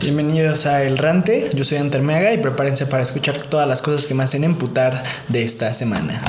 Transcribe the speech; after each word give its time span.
Bienvenidos 0.00 0.66
a 0.66 0.84
El 0.84 0.96
Rante, 0.96 1.50
yo 1.54 1.64
soy 1.64 1.78
Antermeaga 1.78 2.32
y 2.32 2.38
prepárense 2.38 2.86
para 2.86 3.02
escuchar 3.02 3.38
todas 3.38 3.66
las 3.66 3.82
cosas 3.82 4.06
que 4.06 4.14
me 4.14 4.22
hacen 4.22 4.44
emputar 4.44 5.02
de 5.28 5.42
esta 5.42 5.74
semana. 5.74 6.22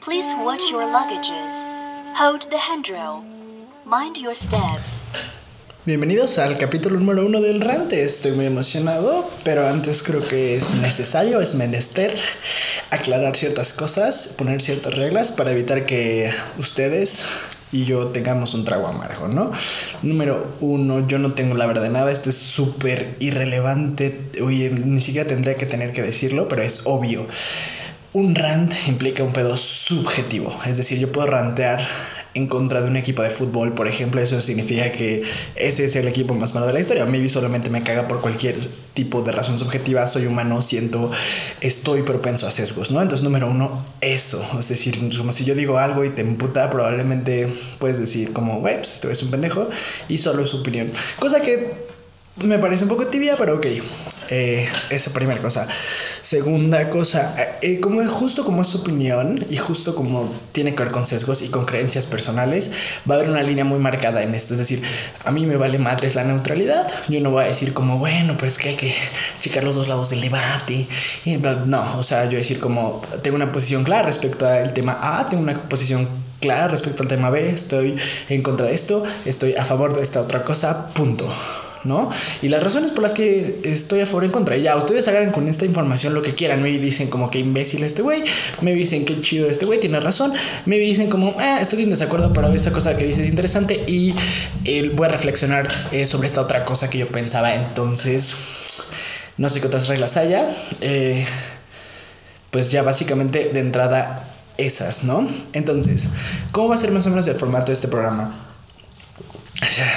Please 0.00 0.34
watch 0.44 0.62
your 0.70 0.84
luggages. 0.84 1.54
Hold 2.14 2.50
the 2.50 2.58
handrail. 2.58 3.24
Mind 3.84 4.16
your 4.16 4.34
steps. 4.34 4.91
Bienvenidos 5.84 6.38
al 6.38 6.58
capítulo 6.58 6.96
número 6.96 7.26
uno 7.26 7.40
del 7.40 7.60
Rante. 7.60 8.04
Estoy 8.04 8.30
muy 8.30 8.46
emocionado, 8.46 9.28
pero 9.42 9.66
antes 9.66 10.04
creo 10.04 10.24
que 10.24 10.54
es 10.54 10.76
necesario, 10.76 11.40
es 11.40 11.56
menester 11.56 12.16
aclarar 12.90 13.34
ciertas 13.34 13.72
cosas, 13.72 14.36
poner 14.38 14.62
ciertas 14.62 14.94
reglas 14.94 15.32
para 15.32 15.50
evitar 15.50 15.84
que 15.84 16.30
ustedes 16.56 17.24
y 17.72 17.84
yo 17.84 18.06
tengamos 18.06 18.54
un 18.54 18.64
trago 18.64 18.86
amargo, 18.86 19.26
¿no? 19.26 19.50
Número 20.04 20.54
uno, 20.60 21.04
yo 21.08 21.18
no 21.18 21.32
tengo 21.32 21.56
la 21.56 21.66
verdad 21.66 21.82
de 21.82 21.88
nada, 21.88 22.12
esto 22.12 22.30
es 22.30 22.36
súper 22.36 23.16
irrelevante, 23.18 24.20
oye, 24.40 24.70
ni 24.70 25.00
siquiera 25.00 25.26
tendría 25.26 25.56
que 25.56 25.66
tener 25.66 25.90
que 25.90 26.02
decirlo, 26.02 26.46
pero 26.46 26.62
es 26.62 26.82
obvio. 26.84 27.26
Un 28.12 28.36
rant 28.36 28.72
implica 28.86 29.24
un 29.24 29.32
pedo 29.32 29.56
subjetivo, 29.56 30.56
es 30.64 30.76
decir, 30.76 31.00
yo 31.00 31.10
puedo 31.10 31.26
rantear 31.26 31.84
en 32.34 32.46
contra 32.46 32.80
de 32.80 32.88
un 32.88 32.96
equipo 32.96 33.22
de 33.22 33.30
fútbol, 33.30 33.74
por 33.74 33.88
ejemplo, 33.88 34.20
eso 34.20 34.40
significa 34.40 34.90
que 34.92 35.22
ese 35.54 35.84
es 35.84 35.96
el 35.96 36.08
equipo 36.08 36.34
más 36.34 36.54
malo 36.54 36.66
de 36.66 36.72
la 36.72 36.80
historia. 36.80 37.04
Maybe 37.04 37.28
solamente 37.28 37.70
me 37.70 37.82
caga 37.82 38.08
por 38.08 38.20
cualquier 38.20 38.56
tipo 38.94 39.22
de 39.22 39.32
razón 39.32 39.58
subjetiva, 39.58 40.06
soy 40.08 40.26
humano, 40.26 40.62
siento, 40.62 41.10
estoy 41.60 42.02
propenso 42.02 42.46
a 42.46 42.50
sesgos, 42.50 42.90
¿no? 42.90 43.02
Entonces, 43.02 43.24
número 43.24 43.50
uno, 43.50 43.84
eso. 44.00 44.44
Es 44.58 44.68
decir, 44.68 44.98
como 45.16 45.32
si 45.32 45.44
yo 45.44 45.54
digo 45.54 45.78
algo 45.78 46.04
y 46.04 46.10
te 46.10 46.22
emputa, 46.22 46.70
probablemente 46.70 47.48
puedes 47.78 47.98
decir 47.98 48.32
como, 48.32 48.60
güey, 48.60 48.76
pues 48.76 48.94
este 48.94 49.10
es 49.10 49.22
un 49.22 49.30
pendejo 49.30 49.68
y 50.08 50.18
solo 50.18 50.42
es 50.42 50.50
su 50.50 50.58
opinión. 50.58 50.92
Cosa 51.18 51.40
que 51.40 51.91
me 52.36 52.58
parece 52.58 52.84
un 52.84 52.90
poco 52.90 53.06
tibia, 53.06 53.36
pero 53.36 53.56
ok. 53.56 53.66
Eh, 54.30 54.66
esa 54.88 55.12
primera 55.12 55.42
cosa. 55.42 55.68
Segunda 56.22 56.88
cosa, 56.88 57.34
eh, 57.60 57.80
como 57.80 58.00
es 58.00 58.08
justo 58.08 58.44
como 58.44 58.62
es 58.62 58.68
su 58.68 58.78
opinión 58.78 59.44
y 59.50 59.58
justo 59.58 59.94
como 59.94 60.32
tiene 60.52 60.74
que 60.74 60.82
ver 60.84 60.92
con 60.92 61.04
sesgos 61.04 61.42
y 61.42 61.48
con 61.48 61.66
creencias 61.66 62.06
personales, 62.06 62.70
va 63.08 63.16
a 63.16 63.18
haber 63.18 63.28
una 63.28 63.42
línea 63.42 63.64
muy 63.64 63.78
marcada 63.78 64.22
en 64.22 64.34
esto. 64.34 64.54
Es 64.54 64.58
decir, 64.58 64.82
a 65.24 65.30
mí 65.30 65.44
me 65.44 65.58
vale 65.58 65.78
madres 65.78 66.14
la 66.14 66.24
neutralidad. 66.24 66.90
Yo 67.08 67.20
no 67.20 67.30
voy 67.30 67.44
a 67.44 67.48
decir 67.48 67.74
como, 67.74 67.98
bueno, 67.98 68.36
pues 68.38 68.56
que 68.56 68.70
hay 68.70 68.76
que 68.76 68.94
checar 69.42 69.64
los 69.64 69.76
dos 69.76 69.88
lados 69.88 70.08
del 70.08 70.22
debate. 70.22 70.88
Y 71.26 71.36
no, 71.36 71.98
o 71.98 72.02
sea, 72.02 72.24
yo 72.24 72.38
decir 72.38 72.58
como, 72.58 73.02
tengo 73.22 73.36
una 73.36 73.52
posición 73.52 73.84
clara 73.84 74.04
respecto 74.04 74.46
al 74.46 74.72
tema 74.72 74.98
A, 75.02 75.28
tengo 75.28 75.42
una 75.42 75.62
posición 75.68 76.08
clara 76.40 76.68
respecto 76.68 77.02
al 77.02 77.08
tema 77.08 77.28
B, 77.28 77.50
estoy 77.50 77.96
en 78.30 78.42
contra 78.42 78.66
de 78.66 78.74
esto, 78.74 79.04
estoy 79.26 79.54
a 79.54 79.64
favor 79.66 79.94
de 79.94 80.02
esta 80.02 80.22
otra 80.22 80.42
cosa, 80.42 80.88
punto. 80.88 81.30
¿No? 81.84 82.10
Y 82.40 82.48
las 82.48 82.62
razones 82.62 82.90
por 82.90 83.02
las 83.02 83.14
que 83.14 83.60
estoy 83.64 84.00
a 84.00 84.06
favor 84.06 84.24
en 84.24 84.30
contra. 84.30 84.56
Y 84.56 84.62
ya, 84.62 84.76
ustedes 84.76 85.06
hagan 85.08 85.32
con 85.32 85.48
esta 85.48 85.64
información 85.64 86.14
lo 86.14 86.22
que 86.22 86.34
quieran. 86.34 86.62
Me 86.62 86.70
dicen 86.70 87.08
como 87.08 87.30
que 87.30 87.38
imbécil 87.38 87.82
este 87.82 88.02
güey. 88.02 88.24
Me 88.60 88.72
dicen 88.74 89.04
que 89.04 89.20
chido 89.20 89.48
este 89.48 89.64
güey, 89.64 89.80
tiene 89.80 90.00
razón. 90.00 90.32
Me 90.66 90.78
dicen 90.78 91.10
como, 91.10 91.34
ah, 91.38 91.58
estoy 91.60 91.82
en 91.82 91.90
desacuerdo, 91.90 92.32
pero 92.32 92.52
esta 92.52 92.72
cosa 92.72 92.96
que 92.96 93.04
dices 93.04 93.24
es 93.24 93.30
interesante. 93.30 93.84
Y 93.86 94.14
eh, 94.64 94.90
voy 94.94 95.06
a 95.06 95.10
reflexionar 95.10 95.68
eh, 95.92 96.06
sobre 96.06 96.28
esta 96.28 96.40
otra 96.40 96.64
cosa 96.64 96.90
que 96.90 96.98
yo 96.98 97.08
pensaba. 97.08 97.54
Entonces, 97.54 98.36
no 99.36 99.48
sé 99.48 99.60
qué 99.60 99.66
otras 99.66 99.88
reglas 99.88 100.16
haya. 100.16 100.48
Eh, 100.80 101.26
pues 102.50 102.70
ya 102.70 102.82
básicamente 102.82 103.50
de 103.52 103.60
entrada 103.60 104.28
esas, 104.58 105.04
¿no? 105.04 105.26
Entonces, 105.52 106.08
¿cómo 106.52 106.68
va 106.68 106.74
a 106.74 106.78
ser 106.78 106.90
más 106.92 107.06
o 107.06 107.10
menos 107.10 107.26
el 107.26 107.36
formato 107.36 107.66
de 107.66 107.72
este 107.72 107.88
programa? 107.88 108.34
O 109.62 109.70
sea, 109.70 109.90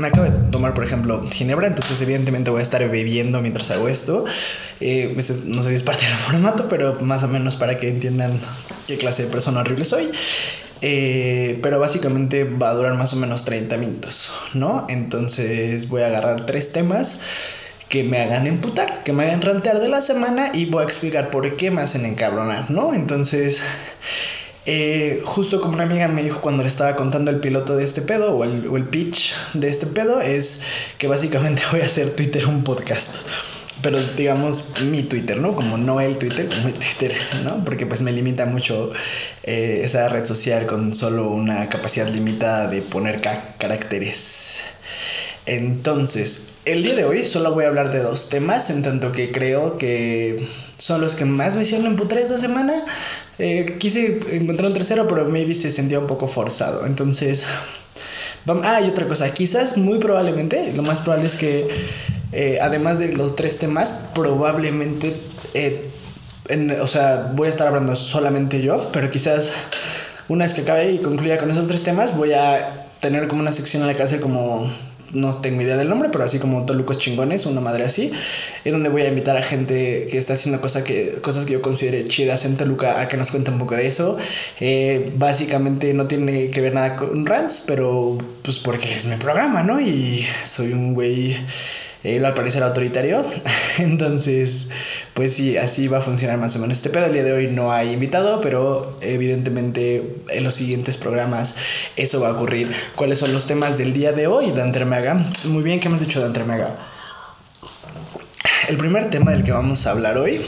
me 0.00 0.08
acabo 0.08 0.24
de 0.24 0.30
tomar, 0.50 0.74
por 0.74 0.84
ejemplo, 0.84 1.24
ginebra, 1.28 1.68
entonces 1.68 2.00
evidentemente 2.00 2.50
voy 2.50 2.60
a 2.60 2.62
estar 2.62 2.86
bebiendo 2.88 3.40
mientras 3.40 3.70
hago 3.70 3.88
esto. 3.88 4.24
Eh, 4.80 5.14
no 5.44 5.62
sé 5.62 5.68
si 5.68 5.74
es 5.74 5.82
parte 5.82 6.06
del 6.06 6.14
formato, 6.16 6.68
pero 6.68 6.98
más 7.00 7.22
o 7.22 7.28
menos 7.28 7.56
para 7.56 7.78
que 7.78 7.88
entiendan 7.88 8.38
qué 8.86 8.96
clase 8.96 9.24
de 9.24 9.28
persona 9.28 9.60
horrible 9.60 9.84
soy. 9.84 10.10
Eh, 10.82 11.58
pero 11.62 11.78
básicamente 11.78 12.44
va 12.44 12.70
a 12.70 12.74
durar 12.74 12.94
más 12.94 13.12
o 13.12 13.16
menos 13.16 13.44
30 13.44 13.76
minutos, 13.76 14.32
¿no? 14.54 14.86
Entonces 14.88 15.88
voy 15.88 16.02
a 16.02 16.06
agarrar 16.06 16.46
tres 16.46 16.72
temas 16.72 17.20
que 17.90 18.02
me 18.02 18.18
hagan 18.18 18.46
emputar, 18.46 19.02
que 19.04 19.12
me 19.12 19.24
hagan 19.24 19.42
rantear 19.42 19.80
de 19.80 19.88
la 19.88 20.00
semana 20.00 20.52
y 20.54 20.64
voy 20.64 20.82
a 20.82 20.86
explicar 20.86 21.30
por 21.30 21.56
qué 21.56 21.70
me 21.70 21.82
hacen 21.82 22.06
encabronar, 22.06 22.70
¿no? 22.70 22.94
Entonces... 22.94 23.62
Eh, 24.72 25.22
justo 25.24 25.60
como 25.60 25.74
una 25.74 25.82
amiga 25.82 26.06
me 26.06 26.22
dijo 26.22 26.40
cuando 26.40 26.62
le 26.62 26.68
estaba 26.68 26.94
contando 26.94 27.32
el 27.32 27.40
piloto 27.40 27.74
de 27.74 27.82
este 27.82 28.02
pedo 28.02 28.36
o 28.36 28.44
el, 28.44 28.68
o 28.68 28.76
el 28.76 28.84
pitch 28.84 29.34
de 29.52 29.68
este 29.68 29.86
pedo, 29.86 30.20
es 30.20 30.62
que 30.96 31.08
básicamente 31.08 31.60
voy 31.72 31.80
a 31.80 31.86
hacer 31.86 32.10
Twitter 32.10 32.46
un 32.46 32.62
podcast 32.62 33.16
pero 33.82 34.00
digamos 34.00 34.66
mi 34.84 35.02
Twitter, 35.02 35.38
¿no? 35.38 35.54
Como 35.54 35.76
no 35.76 36.00
el 36.00 36.18
Twitter, 36.18 36.48
como 36.48 36.64
mi 36.66 36.72
Twitter, 36.74 37.16
¿no? 37.42 37.64
Porque 37.64 37.84
pues 37.84 38.02
me 38.02 38.12
limita 38.12 38.46
mucho 38.46 38.92
eh, 39.42 39.80
esa 39.82 40.08
red 40.08 40.24
social 40.24 40.66
con 40.66 40.94
solo 40.94 41.30
una 41.30 41.68
capacidad 41.68 42.08
limitada 42.08 42.68
de 42.68 42.80
poner 42.82 43.20
caracteres. 43.58 44.60
Entonces, 45.46 46.49
el 46.64 46.82
día 46.82 46.94
de 46.94 47.04
hoy 47.04 47.24
solo 47.24 47.52
voy 47.52 47.64
a 47.64 47.68
hablar 47.68 47.90
de 47.90 48.00
dos 48.00 48.28
temas, 48.28 48.68
en 48.70 48.82
tanto 48.82 49.12
que 49.12 49.32
creo 49.32 49.76
que 49.76 50.44
son 50.76 51.00
los 51.00 51.14
que 51.14 51.24
más 51.24 51.56
me 51.56 51.62
hicieron 51.62 51.86
emputar 51.86 52.18
esta 52.18 52.36
semana. 52.36 52.74
Eh, 53.38 53.76
quise 53.78 54.20
encontrar 54.32 54.68
un 54.68 54.74
tercero, 54.74 55.08
pero 55.08 55.24
maybe 55.24 55.54
se 55.54 55.70
sentía 55.70 55.98
un 55.98 56.06
poco 56.06 56.28
forzado. 56.28 56.84
Entonces, 56.84 57.46
vamos. 58.44 58.66
Ah, 58.66 58.80
y 58.82 58.88
otra 58.88 59.08
cosa, 59.08 59.32
quizás 59.32 59.78
muy 59.78 59.98
probablemente, 59.98 60.72
lo 60.74 60.82
más 60.82 61.00
probable 61.00 61.26
es 61.26 61.36
que, 61.36 61.68
eh, 62.32 62.58
además 62.60 62.98
de 62.98 63.12
los 63.12 63.36
tres 63.36 63.58
temas, 63.58 63.92
probablemente, 64.14 65.16
eh, 65.54 65.88
o 66.80 66.86
sea, 66.86 67.32
voy 67.34 67.46
a 67.46 67.50
estar 67.50 67.68
hablando 67.68 67.96
solamente 67.96 68.60
yo, 68.60 68.90
pero 68.92 69.10
quizás 69.10 69.52
una 70.28 70.44
vez 70.44 70.54
que 70.54 70.60
acabe 70.62 70.92
y 70.92 70.98
concluya 70.98 71.38
con 71.38 71.50
esos 71.50 71.66
tres 71.66 71.82
temas, 71.82 72.16
voy 72.16 72.34
a 72.34 72.86
tener 73.00 73.28
como 73.28 73.40
una 73.40 73.52
sección 73.52 73.82
en 73.82 73.88
la 73.88 73.94
que 73.94 74.02
hacer 74.02 74.20
como 74.20 74.70
no 75.12 75.34
tengo 75.34 75.62
idea 75.62 75.76
del 75.76 75.88
nombre, 75.88 76.08
pero 76.10 76.24
así 76.24 76.38
como 76.38 76.66
Tolucos 76.66 76.98
Chingones, 76.98 77.46
una 77.46 77.60
madre 77.60 77.84
así, 77.84 78.12
es 78.64 78.72
donde 78.72 78.88
voy 78.88 79.02
a 79.02 79.08
invitar 79.08 79.36
a 79.36 79.42
gente 79.42 80.06
que 80.10 80.18
está 80.18 80.34
haciendo 80.34 80.60
cosas 80.60 80.82
que, 80.82 81.18
cosas 81.22 81.44
que 81.44 81.52
yo 81.54 81.62
considere 81.62 82.06
chidas 82.06 82.44
en 82.44 82.56
Toluca 82.56 83.00
a 83.00 83.08
que 83.08 83.16
nos 83.16 83.30
cuente 83.30 83.50
un 83.50 83.58
poco 83.58 83.74
de 83.74 83.86
eso. 83.86 84.16
Eh, 84.60 85.10
básicamente 85.16 85.92
no 85.94 86.06
tiene 86.06 86.48
que 86.48 86.60
ver 86.60 86.74
nada 86.74 86.96
con 86.96 87.26
rants, 87.26 87.64
pero 87.66 88.18
pues 88.42 88.58
porque 88.58 88.94
es 88.94 89.04
mi 89.06 89.16
programa, 89.16 89.62
¿no? 89.62 89.80
Y 89.80 90.24
soy 90.44 90.72
un 90.72 90.94
güey 90.94 91.36
él 92.04 92.24
al 92.24 92.34
parecer 92.34 92.62
autoritario. 92.62 93.24
Entonces, 93.78 94.68
pues 95.14 95.34
sí, 95.34 95.56
así 95.56 95.88
va 95.88 95.98
a 95.98 96.02
funcionar 96.02 96.38
más 96.38 96.56
o 96.56 96.58
menos 96.58 96.78
este 96.78 96.90
pedo. 96.90 97.06
El 97.06 97.12
día 97.12 97.24
de 97.24 97.32
hoy 97.32 97.46
no 97.48 97.72
hay 97.72 97.92
invitado, 97.92 98.40
pero 98.40 98.98
evidentemente 99.00 100.16
en 100.28 100.44
los 100.44 100.54
siguientes 100.54 100.96
programas 100.96 101.56
eso 101.96 102.20
va 102.20 102.28
a 102.28 102.32
ocurrir. 102.32 102.72
¿Cuáles 102.96 103.18
son 103.18 103.32
los 103.32 103.46
temas 103.46 103.78
del 103.78 103.92
día 103.92 104.12
de 104.12 104.26
hoy, 104.26 104.50
Dante 104.52 104.84
Mega? 104.84 105.22
Muy 105.44 105.62
bien, 105.62 105.80
¿qué 105.80 105.88
hemos 105.88 106.00
dicho, 106.00 106.20
Dante 106.20 106.44
Mega? 106.44 106.76
El 108.68 108.76
primer 108.76 109.10
tema 109.10 109.32
del 109.32 109.42
que 109.42 109.52
vamos 109.52 109.86
a 109.86 109.90
hablar 109.90 110.16
hoy 110.16 110.40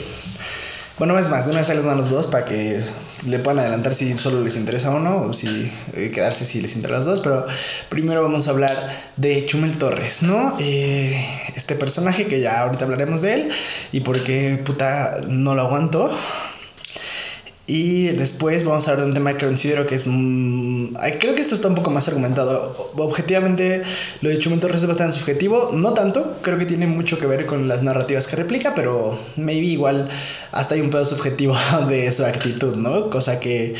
bueno, 0.98 1.18
es 1.18 1.28
más, 1.28 1.46
de 1.46 1.52
una 1.52 1.60
vez 1.60 1.68
les 1.68 1.84
los 1.84 2.10
dos 2.10 2.26
para 2.26 2.44
que 2.44 2.84
le 3.26 3.38
puedan 3.38 3.60
adelantar 3.60 3.94
si 3.94 4.16
solo 4.18 4.42
les 4.42 4.56
interesa 4.56 4.90
uno 4.90 5.22
o 5.22 5.32
si 5.32 5.72
eh, 5.94 6.10
quedarse 6.12 6.44
si 6.44 6.60
les 6.60 6.76
interesa 6.76 6.98
los 6.98 7.06
dos. 7.06 7.20
Pero 7.20 7.46
primero 7.88 8.22
vamos 8.22 8.46
a 8.46 8.50
hablar 8.50 8.76
de 9.16 9.44
Chumel 9.46 9.78
Torres, 9.78 10.22
¿no? 10.22 10.56
Eh, 10.60 11.24
este 11.56 11.74
personaje 11.74 12.26
que 12.26 12.40
ya 12.40 12.60
ahorita 12.60 12.84
hablaremos 12.84 13.22
de 13.22 13.34
él 13.34 13.48
y 13.90 14.00
por 14.00 14.22
qué 14.22 14.60
puta 14.62 15.20
no 15.26 15.54
lo 15.54 15.62
aguanto. 15.62 16.10
Y 17.64 18.08
después 18.08 18.64
vamos 18.64 18.88
a 18.88 18.90
hablar 18.90 19.04
de 19.04 19.10
un 19.10 19.14
tema 19.14 19.36
que 19.36 19.46
considero 19.46 19.86
que 19.86 19.94
es... 19.94 20.04
Mm, 20.06 20.94
creo 21.20 21.34
que 21.36 21.40
esto 21.40 21.54
está 21.54 21.68
un 21.68 21.76
poco 21.76 21.90
más 21.90 22.08
argumentado. 22.08 22.90
Objetivamente, 22.96 23.82
lo 24.20 24.30
de 24.30 24.38
Chumel 24.38 24.58
Torres 24.58 24.82
es 24.82 24.88
bastante 24.88 25.16
subjetivo. 25.16 25.70
No 25.72 25.94
tanto, 25.94 26.38
creo 26.42 26.58
que 26.58 26.66
tiene 26.66 26.88
mucho 26.88 27.18
que 27.18 27.26
ver 27.26 27.46
con 27.46 27.68
las 27.68 27.82
narrativas 27.82 28.26
que 28.26 28.34
replica, 28.34 28.74
pero 28.74 29.16
maybe 29.36 29.66
igual 29.66 30.08
hasta 30.50 30.74
hay 30.74 30.80
un 30.80 30.90
pedo 30.90 31.04
subjetivo 31.04 31.56
de 31.88 32.10
su 32.10 32.24
actitud, 32.24 32.74
¿no? 32.74 33.10
Cosa 33.10 33.38
que 33.38 33.76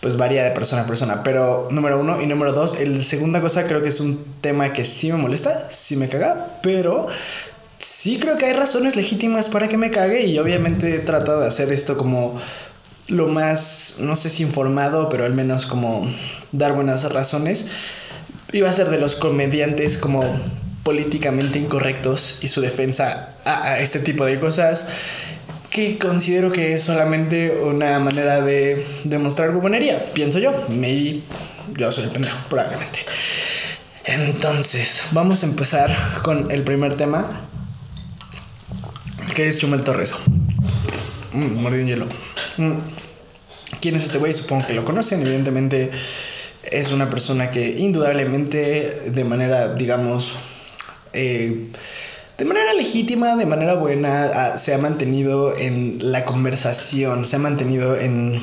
pues 0.00 0.16
varía 0.16 0.44
de 0.44 0.50
persona 0.50 0.82
a 0.82 0.86
persona. 0.86 1.22
Pero 1.22 1.68
número 1.70 1.98
uno 1.98 2.20
y 2.20 2.26
número 2.26 2.52
dos, 2.52 2.78
el 2.78 3.02
segunda 3.04 3.40
cosa 3.40 3.64
creo 3.64 3.82
que 3.82 3.88
es 3.88 4.00
un 4.00 4.22
tema 4.42 4.74
que 4.74 4.84
sí 4.84 5.10
me 5.10 5.16
molesta, 5.16 5.68
sí 5.70 5.96
me 5.96 6.08
caga, 6.08 6.58
pero 6.62 7.06
sí 7.78 8.18
creo 8.18 8.36
que 8.36 8.46
hay 8.46 8.52
razones 8.52 8.94
legítimas 8.94 9.48
para 9.48 9.68
que 9.68 9.76
me 9.76 9.90
cague 9.90 10.24
y 10.26 10.38
obviamente 10.38 10.94
he 10.94 10.98
tratado 11.00 11.40
de 11.40 11.48
hacer 11.48 11.72
esto 11.72 11.96
como 11.96 12.40
lo 13.08 13.28
más, 13.28 13.96
no 14.00 14.16
sé 14.16 14.30
si 14.30 14.42
informado, 14.42 15.08
pero 15.08 15.24
al 15.24 15.34
menos 15.34 15.66
como 15.66 16.08
dar 16.52 16.72
buenas 16.72 17.04
razones. 17.12 17.66
Iba 18.52 18.68
a 18.68 18.72
ser 18.72 18.90
de 18.90 18.98
los 18.98 19.16
comediantes 19.16 19.98
como 19.98 20.24
políticamente 20.82 21.58
incorrectos 21.58 22.38
y 22.42 22.48
su 22.48 22.60
defensa 22.60 23.34
a, 23.44 23.78
este 23.80 24.00
tipo 24.00 24.24
de 24.24 24.38
cosas 24.38 24.88
que 25.70 25.96
considero 25.98 26.52
que 26.52 26.74
es 26.74 26.82
solamente 26.82 27.50
una 27.50 27.98
manera 27.98 28.42
de 28.42 28.84
demostrar 29.04 29.52
bubonería, 29.52 30.04
pienso 30.12 30.38
yo. 30.38 30.52
Maybe 30.68 31.20
yo 31.78 31.90
soy 31.92 32.04
el 32.04 32.10
pendejo, 32.10 32.36
probablemente. 32.50 32.98
Entonces, 34.04 35.04
vamos 35.12 35.42
a 35.42 35.46
empezar 35.46 35.96
con 36.22 36.50
el 36.50 36.62
primer 36.62 36.94
tema, 36.94 37.46
que 39.34 39.48
es 39.48 39.58
Chumel 39.58 39.82
Torres. 39.82 40.12
Mm, 41.32 41.64
un 41.64 41.86
hielo. 41.86 42.06
Mm. 42.56 42.72
¿Quién 43.80 43.96
es 43.96 44.04
este 44.04 44.18
güey? 44.18 44.32
Supongo 44.34 44.66
que 44.66 44.74
lo 44.74 44.84
conocen. 44.84 45.22
Evidentemente 45.22 45.90
es 46.62 46.92
una 46.92 47.10
persona 47.10 47.50
que 47.50 47.70
indudablemente 47.78 49.10
de 49.10 49.24
manera, 49.24 49.74
digamos, 49.74 50.32
eh, 51.12 51.68
de 52.38 52.44
manera 52.44 52.72
legítima, 52.74 53.36
de 53.36 53.46
manera 53.46 53.74
buena, 53.74 54.58
se 54.58 54.74
ha 54.74 54.78
mantenido 54.78 55.56
en 55.56 55.98
la 56.00 56.24
conversación, 56.24 57.24
se 57.24 57.36
ha 57.36 57.38
mantenido 57.38 57.96
en 57.98 58.40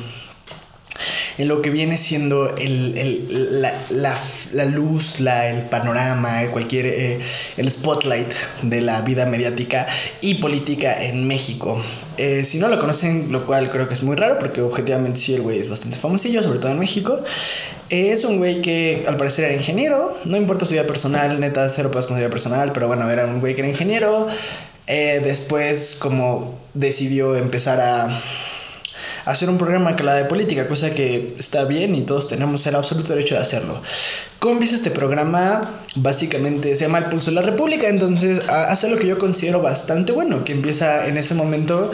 en 1.38 1.48
lo 1.48 1.62
que 1.62 1.70
viene 1.70 1.98
siendo 1.98 2.54
el, 2.56 3.62
la, 3.90 4.64
luz, 4.66 5.20
la, 5.20 5.48
el 5.48 5.62
panorama, 5.62 6.46
cualquier 6.50 6.86
eh, 6.86 7.20
el 7.56 7.70
spotlight 7.70 8.32
de 8.62 8.80
la 8.80 9.02
vida 9.02 9.26
mediática 9.26 9.86
y 10.20 10.34
política 10.34 11.02
en 11.02 11.26
México. 11.26 11.82
Eh, 12.18 12.44
si 12.44 12.58
no 12.58 12.68
lo 12.68 12.78
conocen, 12.78 13.32
lo 13.32 13.46
cual 13.46 13.70
creo 13.70 13.88
que 13.88 13.94
es 13.94 14.02
muy 14.02 14.16
raro, 14.16 14.38
porque 14.38 14.60
objetivamente 14.60 15.18
sí 15.18 15.34
el 15.34 15.42
güey 15.42 15.58
es 15.58 15.68
bastante 15.68 15.96
famosillo, 15.96 16.42
sobre 16.42 16.58
todo 16.58 16.72
en 16.72 16.78
México. 16.78 17.20
Es 17.88 18.24
un 18.24 18.38
güey 18.38 18.62
que 18.62 19.04
al 19.08 19.16
parecer 19.16 19.46
era 19.46 19.54
ingeniero, 19.54 20.16
no 20.24 20.36
importa 20.36 20.64
su 20.64 20.74
vida 20.74 20.86
personal, 20.86 21.40
neta, 21.40 21.68
cero 21.68 21.90
pedos 21.90 22.06
con 22.06 22.16
su 22.16 22.20
vida 22.20 22.30
personal, 22.30 22.72
pero 22.72 22.86
bueno, 22.86 23.10
era 23.10 23.24
un 23.24 23.40
güey 23.40 23.54
que 23.54 23.62
era 23.62 23.68
ingeniero. 23.68 24.28
Eh, 24.86 25.20
después 25.22 25.96
como 25.98 26.58
decidió 26.74 27.36
empezar 27.36 27.80
a 27.80 28.08
hacer 29.30 29.48
un 29.48 29.58
programa 29.58 29.96
que 29.96 30.02
la 30.02 30.14
de 30.14 30.24
política, 30.24 30.66
cosa 30.66 30.90
que 30.90 31.34
está 31.38 31.64
bien 31.64 31.94
y 31.94 32.02
todos 32.02 32.28
tenemos 32.28 32.66
el 32.66 32.74
absoluto 32.74 33.12
derecho 33.12 33.34
de 33.34 33.40
hacerlo. 33.40 33.80
¿Cómo 34.38 34.54
empieza 34.54 34.74
este 34.74 34.90
programa? 34.90 35.60
Básicamente 35.94 36.74
se 36.74 36.84
llama 36.84 36.98
El 36.98 37.04
Pulso 37.06 37.30
de 37.30 37.36
la 37.36 37.42
República, 37.42 37.88
entonces 37.88 38.42
hace 38.48 38.88
lo 38.88 38.96
que 38.96 39.06
yo 39.06 39.18
considero 39.18 39.62
bastante 39.62 40.12
bueno, 40.12 40.44
que 40.44 40.52
empieza 40.52 41.06
en 41.06 41.16
ese 41.16 41.34
momento 41.34 41.90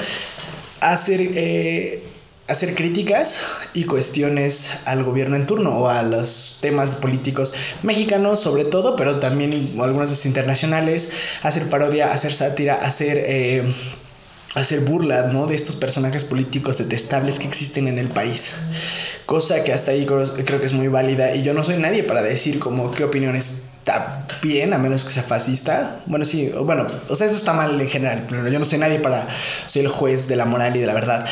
a 0.80 0.92
hacer... 0.92 1.20
Eh, 1.20 2.02
hacer 2.48 2.76
críticas 2.76 3.40
y 3.74 3.86
cuestiones 3.86 4.70
al 4.84 5.02
gobierno 5.02 5.34
en 5.34 5.46
turno 5.46 5.78
o 5.78 5.88
a 5.88 6.04
los 6.04 6.58
temas 6.60 6.94
políticos 6.94 7.52
mexicanos 7.82 8.38
sobre 8.38 8.64
todo, 8.64 8.94
pero 8.94 9.18
también 9.18 9.74
algunos 9.82 10.24
internacionales, 10.26 11.10
hacer 11.42 11.68
parodia, 11.68 12.12
hacer 12.12 12.32
sátira, 12.32 12.76
hacer 12.76 13.18
eh, 13.18 13.64
hacer 14.56 14.80
burla, 14.80 15.28
¿no? 15.32 15.46
De 15.46 15.54
estos 15.54 15.76
personajes 15.76 16.24
políticos 16.24 16.78
detestables 16.78 17.38
que 17.38 17.46
existen 17.46 17.88
en 17.88 17.98
el 17.98 18.08
país. 18.08 18.56
Cosa 19.26 19.62
que 19.62 19.72
hasta 19.72 19.90
ahí 19.90 20.06
creo, 20.06 20.60
que 20.60 20.66
es 20.66 20.72
muy 20.72 20.88
válida 20.88 21.34
y 21.34 21.42
yo 21.42 21.52
no 21.52 21.62
soy 21.62 21.76
nadie 21.76 22.02
para 22.02 22.22
decir 22.22 22.58
como 22.58 22.90
qué 22.92 23.04
opinión 23.04 23.36
está 23.36 24.26
bien, 24.42 24.72
a 24.72 24.78
menos 24.78 25.04
que 25.04 25.12
sea 25.12 25.22
fascista. 25.22 26.00
Bueno, 26.06 26.24
sí, 26.24 26.50
bueno, 26.64 26.86
o 27.08 27.16
sea, 27.16 27.26
eso 27.26 27.36
está 27.36 27.52
mal 27.52 27.78
en 27.78 27.88
general, 27.88 28.24
pero 28.28 28.48
yo 28.48 28.58
no 28.58 28.64
soy 28.64 28.78
nadie 28.78 28.98
para 28.98 29.28
ser 29.66 29.84
el 29.84 29.88
juez 29.88 30.26
de 30.26 30.36
la 30.36 30.46
moral 30.46 30.74
y 30.74 30.80
de 30.80 30.86
la 30.86 30.94
verdad. 30.94 31.26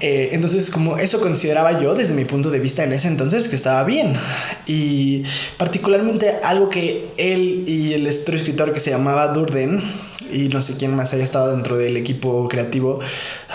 Eh, 0.00 0.30
entonces, 0.32 0.70
como 0.70 0.96
eso 0.96 1.20
consideraba 1.20 1.78
yo 1.80 1.94
desde 1.94 2.14
mi 2.14 2.24
punto 2.24 2.50
de 2.50 2.60
vista 2.60 2.84
en 2.84 2.92
ese 2.92 3.08
entonces 3.08 3.48
que 3.48 3.56
estaba 3.56 3.82
bien. 3.82 4.14
Y 4.66 5.24
particularmente 5.58 6.36
algo 6.44 6.68
que 6.68 7.08
él 7.16 7.64
y 7.66 7.94
el 7.94 8.08
otro 8.08 8.36
escritor 8.36 8.72
que 8.72 8.80
se 8.80 8.90
llamaba 8.90 9.28
Durden, 9.28 9.82
y 10.32 10.48
no 10.48 10.60
sé 10.60 10.76
quién 10.76 10.94
más 10.94 11.12
haya 11.12 11.22
estado 11.22 11.50
dentro 11.54 11.76
del 11.76 11.96
equipo 11.96 12.48
creativo 12.48 13.00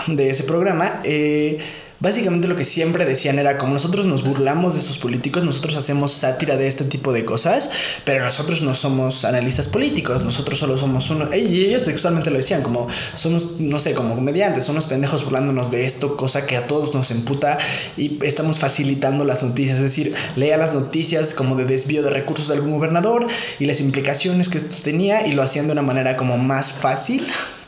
de 0.06 0.30
ese 0.30 0.44
programa, 0.44 1.00
eh, 1.04 1.58
Básicamente 1.98 2.46
lo 2.46 2.56
que 2.56 2.64
siempre 2.64 3.06
decían 3.06 3.38
era 3.38 3.56
como 3.56 3.72
nosotros 3.72 4.06
nos 4.06 4.22
burlamos 4.22 4.74
de 4.74 4.80
estos 4.80 4.98
políticos, 4.98 5.44
nosotros 5.44 5.76
hacemos 5.76 6.12
sátira 6.12 6.56
de 6.56 6.66
este 6.66 6.84
tipo 6.84 7.12
de 7.12 7.24
cosas, 7.24 7.70
pero 8.04 8.22
nosotros 8.22 8.60
no 8.60 8.74
somos 8.74 9.24
analistas 9.24 9.68
políticos, 9.68 10.22
nosotros 10.22 10.58
solo 10.58 10.76
somos 10.76 11.08
uno... 11.08 11.34
Y 11.34 11.64
ellos 11.64 11.84
textualmente 11.84 12.30
lo 12.30 12.36
decían, 12.36 12.62
como 12.62 12.86
somos, 13.14 13.60
no 13.60 13.78
sé, 13.78 13.94
como 13.94 14.14
comediantes, 14.14 14.64
somos 14.64 14.86
pendejos 14.86 15.24
burlándonos 15.24 15.70
de 15.70 15.86
esto, 15.86 16.16
cosa 16.16 16.46
que 16.46 16.56
a 16.56 16.66
todos 16.66 16.94
nos 16.94 17.10
emputa 17.10 17.58
y 17.96 18.18
estamos 18.24 18.58
facilitando 18.58 19.24
las 19.24 19.42
noticias, 19.42 19.76
es 19.76 19.82
decir, 19.82 20.14
lea 20.36 20.58
las 20.58 20.74
noticias 20.74 21.32
como 21.32 21.56
de 21.56 21.64
desvío 21.64 22.02
de 22.02 22.10
recursos 22.10 22.48
de 22.48 22.54
algún 22.54 22.72
gobernador 22.72 23.26
y 23.58 23.64
las 23.64 23.80
implicaciones 23.80 24.48
que 24.50 24.58
esto 24.58 24.76
tenía 24.82 25.26
y 25.26 25.32
lo 25.32 25.42
hacían 25.42 25.66
de 25.66 25.72
una 25.72 25.82
manera 25.82 26.16
como 26.16 26.36
más 26.36 26.72
fácil 26.72 27.26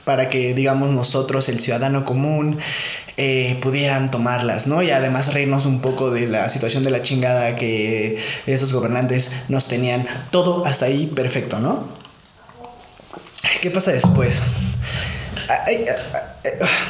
para 0.09 0.31
que, 0.31 0.55
digamos, 0.55 0.91
nosotros, 0.91 1.51
el 1.51 1.61
ciudadano 1.61 2.07
común, 2.07 2.59
eh, 3.19 3.59
pudieran 3.61 4.11
tomarlas, 4.11 4.67
¿no? 4.67 4.81
Y 4.81 4.91
además 4.91 5.35
reírnos 5.35 5.67
un 5.67 5.83
poco 5.83 6.11
de 6.11 6.27
la 6.27 6.49
situación 6.49 6.83
de 6.83 6.91
la 6.91 7.03
chingada 7.03 7.57
que 7.57 8.17
esos 8.47 8.73
gobernantes 8.73 9.33
nos 9.51 9.69
tenían 9.69 10.07
todo 10.31 10.65
hasta 10.65 10.87
ahí 10.87 11.09
perfecto, 11.09 11.59
¿no? 11.59 11.87
¿Qué 13.61 13.71
pasa 13.71 13.93
después? 13.93 14.41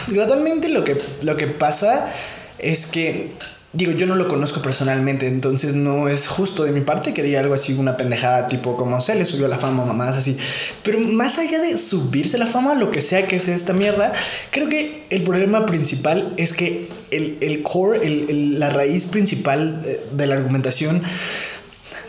Gradualmente 0.06 0.69
lo 0.69 0.85
que, 0.85 1.03
lo 1.23 1.37
que 1.37 1.49
pasa 1.49 2.12
es 2.61 2.87
que 2.87 3.32
Digo, 3.75 3.93
yo 3.93 4.06
no 4.06 4.15
lo 4.15 4.29
conozco 4.29 4.62
personalmente, 4.62 5.26
entonces 5.26 5.75
no 5.75 6.09
es 6.09 6.26
justo 6.26 6.65
de 6.65 6.73
mi 6.73 6.81
parte 6.81 7.12
que 7.12 7.23
diga 7.23 7.41
algo 7.41 7.53
así, 7.53 7.75
una 7.75 7.99
pendejada 7.99 8.49
tipo 8.49 8.79
como 8.79 8.99
se 9.03 9.15
le 9.15 9.26
subió 9.26 9.47
la 9.47 9.59
fama, 9.59 9.85
mamás 9.85 10.17
así. 10.17 10.38
Pero 10.82 10.99
más 11.00 11.38
allá 11.38 11.61
de 11.61 11.76
subirse 11.76 12.38
la 12.38 12.47
fama, 12.47 12.75
lo 12.75 12.91
que 12.91 13.03
sea 13.03 13.26
que 13.29 13.38
sea 13.41 13.55
esta 13.55 13.75
mierda, 13.75 14.15
creo 14.53 14.70
que 14.70 15.05
el 15.11 15.23
problema 15.23 15.67
principal 15.67 16.32
es 16.38 16.55
que 16.55 16.88
el, 17.11 17.37
el 17.43 17.62
core, 17.62 18.06
el, 18.06 18.59
la 18.59 18.70
raíz 18.70 19.05
principal 19.05 19.82
eh, 19.85 20.00
de 20.12 20.26
la 20.26 20.37
argumentación 20.37 21.03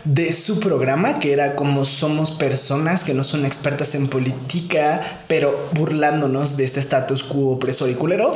de 0.04 0.32
su 0.32 0.60
programa, 0.60 1.18
que 1.18 1.32
era 1.32 1.56
como 1.56 1.84
somos 1.84 2.30
personas 2.30 3.04
que 3.04 3.14
no 3.14 3.24
son 3.24 3.44
expertas 3.44 3.94
en 3.94 4.08
política, 4.08 5.22
pero 5.28 5.68
burlándonos 5.72 6.56
de 6.56 6.64
este 6.64 6.80
status 6.80 7.22
quo 7.22 7.52
opresor 7.52 7.90
y 7.90 7.94
culero 7.94 8.34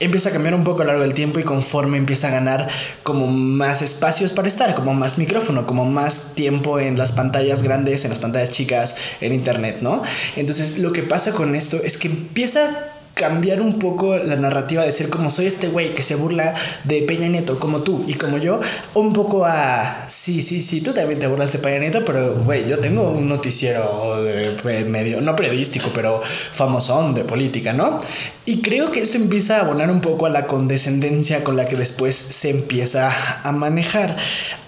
empieza 0.00 0.28
a 0.28 0.32
cambiar 0.32 0.54
un 0.54 0.64
poco 0.64 0.82
a 0.82 0.84
lo 0.84 0.92
largo 0.92 1.04
del 1.04 1.14
tiempo 1.14 1.40
y 1.40 1.42
conforme 1.42 1.96
empieza 1.96 2.28
a 2.28 2.30
ganar 2.30 2.68
como 3.02 3.26
más 3.26 3.82
espacios 3.82 4.32
para 4.32 4.48
estar, 4.48 4.74
como 4.74 4.94
más 4.94 5.18
micrófono, 5.18 5.66
como 5.66 5.84
más 5.84 6.34
tiempo 6.34 6.78
en 6.78 6.98
las 6.98 7.12
pantallas 7.12 7.62
grandes, 7.62 8.04
en 8.04 8.10
las 8.10 8.18
pantallas 8.18 8.50
chicas, 8.50 8.96
en 9.20 9.32
internet, 9.32 9.78
¿no? 9.80 10.02
Entonces 10.36 10.78
lo 10.78 10.92
que 10.92 11.02
pasa 11.02 11.32
con 11.32 11.54
esto 11.54 11.80
es 11.82 11.96
que 11.96 12.08
empieza 12.08 12.70
cambiar 13.16 13.62
un 13.62 13.78
poco 13.78 14.18
la 14.18 14.36
narrativa 14.36 14.84
de 14.84 14.92
ser 14.92 15.08
como 15.08 15.30
soy 15.30 15.46
este 15.46 15.68
güey 15.68 15.94
que 15.94 16.02
se 16.02 16.16
burla 16.16 16.54
de 16.84 17.00
Peña 17.00 17.28
Nieto 17.28 17.58
como 17.58 17.80
tú 17.80 18.04
y 18.06 18.12
como 18.12 18.36
yo, 18.36 18.60
un 18.92 19.14
poco 19.14 19.46
a 19.46 20.04
sí, 20.06 20.42
sí, 20.42 20.60
sí, 20.60 20.82
tú 20.82 20.92
también 20.92 21.18
te 21.18 21.26
burlas 21.26 21.50
de 21.50 21.58
Peña 21.58 21.78
Nieto, 21.78 22.04
pero 22.04 22.34
güey, 22.44 22.68
yo 22.68 22.78
tengo 22.78 23.10
un 23.10 23.26
noticiero 23.26 24.22
de 24.22 24.84
medio, 24.84 25.22
no 25.22 25.34
periodístico, 25.34 25.88
pero 25.94 26.20
famosón 26.22 27.14
de 27.14 27.24
política, 27.24 27.72
¿no? 27.72 28.00
Y 28.44 28.60
creo 28.60 28.92
que 28.92 29.00
esto 29.00 29.16
empieza 29.16 29.56
a 29.56 29.60
abonar 29.60 29.90
un 29.90 30.02
poco 30.02 30.26
a 30.26 30.30
la 30.30 30.46
condescendencia 30.46 31.42
con 31.42 31.56
la 31.56 31.64
que 31.64 31.76
después 31.76 32.14
se 32.14 32.50
empieza 32.50 33.40
a 33.42 33.50
manejar. 33.52 34.18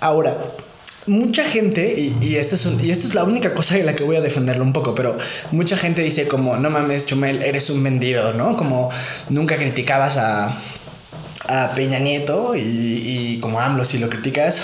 Ahora, 0.01 0.39
mucha 1.09 1.45
gente, 1.45 1.95
y, 1.99 2.17
y, 2.21 2.37
esta 2.37 2.55
es 2.55 2.69
y 2.83 2.91
esto 2.91 3.07
es 3.07 3.15
la 3.15 3.25
única 3.25 3.55
cosa 3.55 3.77
en 3.77 3.87
la 3.87 3.95
que 3.95 4.05
voy 4.05 4.17
a 4.17 4.21
defenderlo 4.21 4.65
un 4.65 4.73
poco, 4.73 4.95
pero 4.95 5.17
mucha 5.53 5.77
gente 5.77 6.03
dice 6.03 6.29
como, 6.29 6.57
no 6.57 6.71
mames, 6.71 7.07
Chumel, 7.07 7.43
eres 7.43 7.71
un 7.71 7.83
vendido, 7.83 8.33
¿no? 8.35 8.57
Como 8.57 8.91
nunca 9.29 9.57
criticabas 9.57 10.17
a, 10.17 10.57
a 11.49 11.73
Peña 11.75 11.99
Nieto 11.99 12.55
y, 12.55 12.61
y 12.61 13.39
como 13.41 13.61
AMLO 13.61 13.85
si 13.85 13.99
lo 13.99 14.09
criticas 14.09 14.63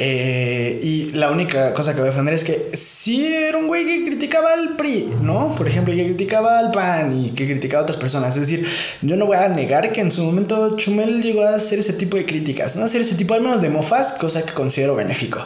eh, 0.00 0.78
y 0.80 1.08
la 1.12 1.32
única 1.32 1.74
cosa 1.74 1.92
que 1.92 2.00
voy 2.00 2.08
a 2.08 2.12
defender 2.12 2.32
es 2.32 2.44
que 2.44 2.70
si 2.74 3.26
era 3.26 3.58
un 3.58 3.66
güey 3.66 3.84
que 3.84 4.04
criticaba 4.04 4.52
al 4.52 4.76
PRI, 4.76 5.10
¿no? 5.22 5.54
Por 5.56 5.66
ejemplo, 5.66 5.92
que 5.92 6.04
criticaba 6.04 6.60
al 6.60 6.70
PAN 6.70 7.24
y 7.24 7.30
que 7.30 7.46
criticaba 7.46 7.80
a 7.80 7.82
otras 7.82 7.98
personas. 7.98 8.36
Es 8.36 8.42
decir, 8.48 8.68
yo 9.02 9.16
no 9.16 9.26
voy 9.26 9.38
a 9.38 9.48
negar 9.48 9.90
que 9.90 10.00
en 10.00 10.12
su 10.12 10.22
momento 10.22 10.76
Chumel 10.76 11.20
llegó 11.20 11.42
a 11.42 11.56
hacer 11.56 11.80
ese 11.80 11.94
tipo 11.94 12.16
de 12.16 12.24
críticas, 12.24 12.76
¿no? 12.76 12.84
Hacer 12.84 13.00
ese 13.00 13.16
tipo 13.16 13.34
al 13.34 13.40
menos 13.40 13.60
de 13.60 13.70
mofas, 13.70 14.12
cosa 14.12 14.44
que 14.44 14.52
considero 14.52 14.94
benéfico, 14.94 15.44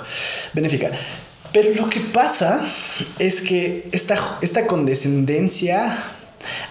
benéfica. 0.52 0.90
Pero 1.54 1.70
lo 1.74 1.88
que 1.88 2.00
pasa 2.00 2.62
es 3.18 3.40
que 3.40 3.88
esta, 3.92 4.38
esta 4.42 4.66
condescendencia 4.66 6.04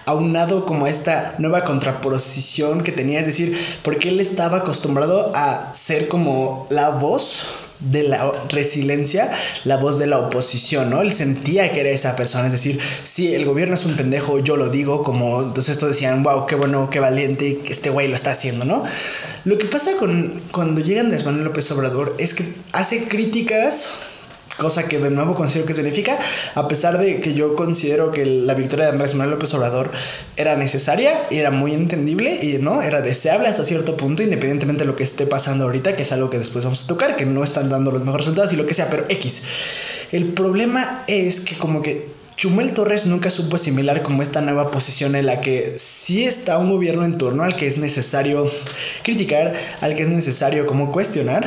aunado 0.04 0.66
como 0.66 0.86
a 0.86 0.90
esta 0.90 1.34
nueva 1.38 1.64
contraposición 1.64 2.82
que 2.82 2.92
tenía, 2.92 3.20
es 3.20 3.26
decir, 3.26 3.58
porque 3.82 4.08
él 4.08 4.20
estaba 4.20 4.58
acostumbrado 4.58 5.32
a 5.34 5.74
ser 5.74 6.08
como 6.08 6.66
la 6.70 6.90
voz 6.90 7.48
de 7.90 8.04
la 8.04 8.32
resiliencia 8.48 9.30
la 9.64 9.76
voz 9.76 9.98
de 9.98 10.06
la 10.06 10.18
oposición, 10.18 10.90
¿no? 10.90 11.00
Él 11.02 11.12
sentía 11.12 11.72
que 11.72 11.80
era 11.80 11.90
esa 11.90 12.16
persona, 12.16 12.46
es 12.46 12.52
decir, 12.52 12.78
si 13.04 13.34
el 13.34 13.44
gobierno 13.44 13.74
es 13.74 13.84
un 13.84 13.96
pendejo, 13.96 14.38
yo 14.38 14.56
lo 14.56 14.68
digo, 14.68 15.02
como 15.02 15.42
entonces 15.42 15.78
todos 15.78 15.92
decían, 15.92 16.22
wow, 16.22 16.46
qué 16.46 16.54
bueno, 16.54 16.88
qué 16.90 17.00
valiente, 17.00 17.60
este 17.68 17.90
güey 17.90 18.08
lo 18.08 18.16
está 18.16 18.32
haciendo, 18.32 18.64
¿no? 18.64 18.84
Lo 19.44 19.58
que 19.58 19.66
pasa 19.66 19.96
con 19.98 20.40
cuando 20.52 20.80
llega 20.80 21.00
Andrés 21.00 21.24
Manuel 21.24 21.44
López 21.44 21.70
Obrador 21.72 22.14
es 22.18 22.34
que 22.34 22.44
hace 22.72 23.04
críticas 23.04 23.92
cosa 24.56 24.84
que 24.84 24.98
de 24.98 25.10
nuevo 25.10 25.34
considero 25.34 25.66
que 25.66 25.74
significa, 25.74 26.18
a 26.54 26.68
pesar 26.68 26.98
de 26.98 27.20
que 27.20 27.34
yo 27.34 27.54
considero 27.54 28.12
que 28.12 28.24
la 28.24 28.54
victoria 28.54 28.86
de 28.86 28.92
Andrés 28.92 29.14
Manuel 29.14 29.36
López 29.36 29.52
Obrador 29.54 29.90
era 30.36 30.56
necesaria 30.56 31.22
y 31.30 31.36
era 31.36 31.50
muy 31.50 31.72
entendible 31.72 32.38
y 32.42 32.58
no 32.58 32.82
era 32.82 33.00
deseable 33.00 33.48
hasta 33.48 33.64
cierto 33.64 33.96
punto, 33.96 34.22
independientemente 34.22 34.84
de 34.84 34.86
lo 34.86 34.96
que 34.96 35.02
esté 35.02 35.26
pasando 35.26 35.64
ahorita, 35.64 35.96
que 35.96 36.02
es 36.02 36.12
algo 36.12 36.30
que 36.30 36.38
después 36.38 36.64
vamos 36.64 36.84
a 36.84 36.86
tocar, 36.86 37.16
que 37.16 37.26
no 37.26 37.44
están 37.44 37.70
dando 37.70 37.90
los 37.90 38.04
mejores 38.04 38.26
resultados 38.26 38.52
y 38.52 38.56
lo 38.56 38.66
que 38.66 38.74
sea, 38.74 38.88
pero 38.90 39.04
X. 39.08 39.42
El 40.12 40.26
problema 40.26 41.04
es 41.06 41.40
que 41.40 41.56
como 41.56 41.82
que 41.82 42.06
Chumel 42.36 42.72
Torres 42.72 43.06
nunca 43.06 43.30
supo 43.30 43.56
asimilar 43.56 44.02
como 44.02 44.22
esta 44.22 44.40
nueva 44.40 44.70
posición 44.70 45.14
en 45.14 45.26
la 45.26 45.40
que 45.40 45.74
sí 45.76 46.24
está 46.24 46.58
un 46.58 46.70
gobierno 46.70 47.04
en 47.04 47.18
turno 47.18 47.44
al 47.44 47.56
que 47.56 47.66
es 47.66 47.78
necesario 47.78 48.50
criticar, 49.02 49.54
al 49.80 49.94
que 49.94 50.02
es 50.02 50.08
necesario 50.08 50.66
como 50.66 50.90
cuestionar, 50.90 51.46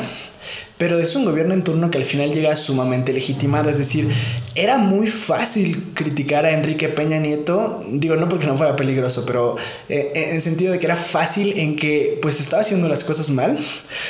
pero 0.77 1.00
es 1.00 1.15
un 1.15 1.25
gobierno 1.25 1.53
en 1.53 1.63
turno 1.63 1.89
que 1.89 1.98
al 1.98 2.05
final 2.05 2.34
llega 2.34 2.55
sumamente 2.55 3.13
legitimado. 3.13 3.70
Es 3.70 3.77
decir, 3.77 4.10
era 4.55 4.77
muy 4.77 5.08
fácil 5.08 5.91
criticar 5.94 6.46
a 6.46 6.51
Enrique 6.51 6.89
Peña 6.89 7.17
Nieto, 7.17 7.84
digo 7.89 8.15
no 8.15 8.27
porque 8.27 8.46
no 8.46 8.58
fuera 8.58 8.75
peligroso, 8.75 9.25
pero 9.25 9.55
eh, 9.89 10.12
en 10.15 10.36
el 10.36 10.41
sentido 10.41 10.74
de 10.74 10.79
que 10.79 10.86
era 10.86 10.96
fácil 10.96 11.58
en 11.60 11.75
que 11.75 12.20
pues 12.22 12.41
estaba 12.41 12.62
haciendo 12.62 12.89
las 12.89 13.03
cosas 13.03 13.29
mal, 13.29 13.58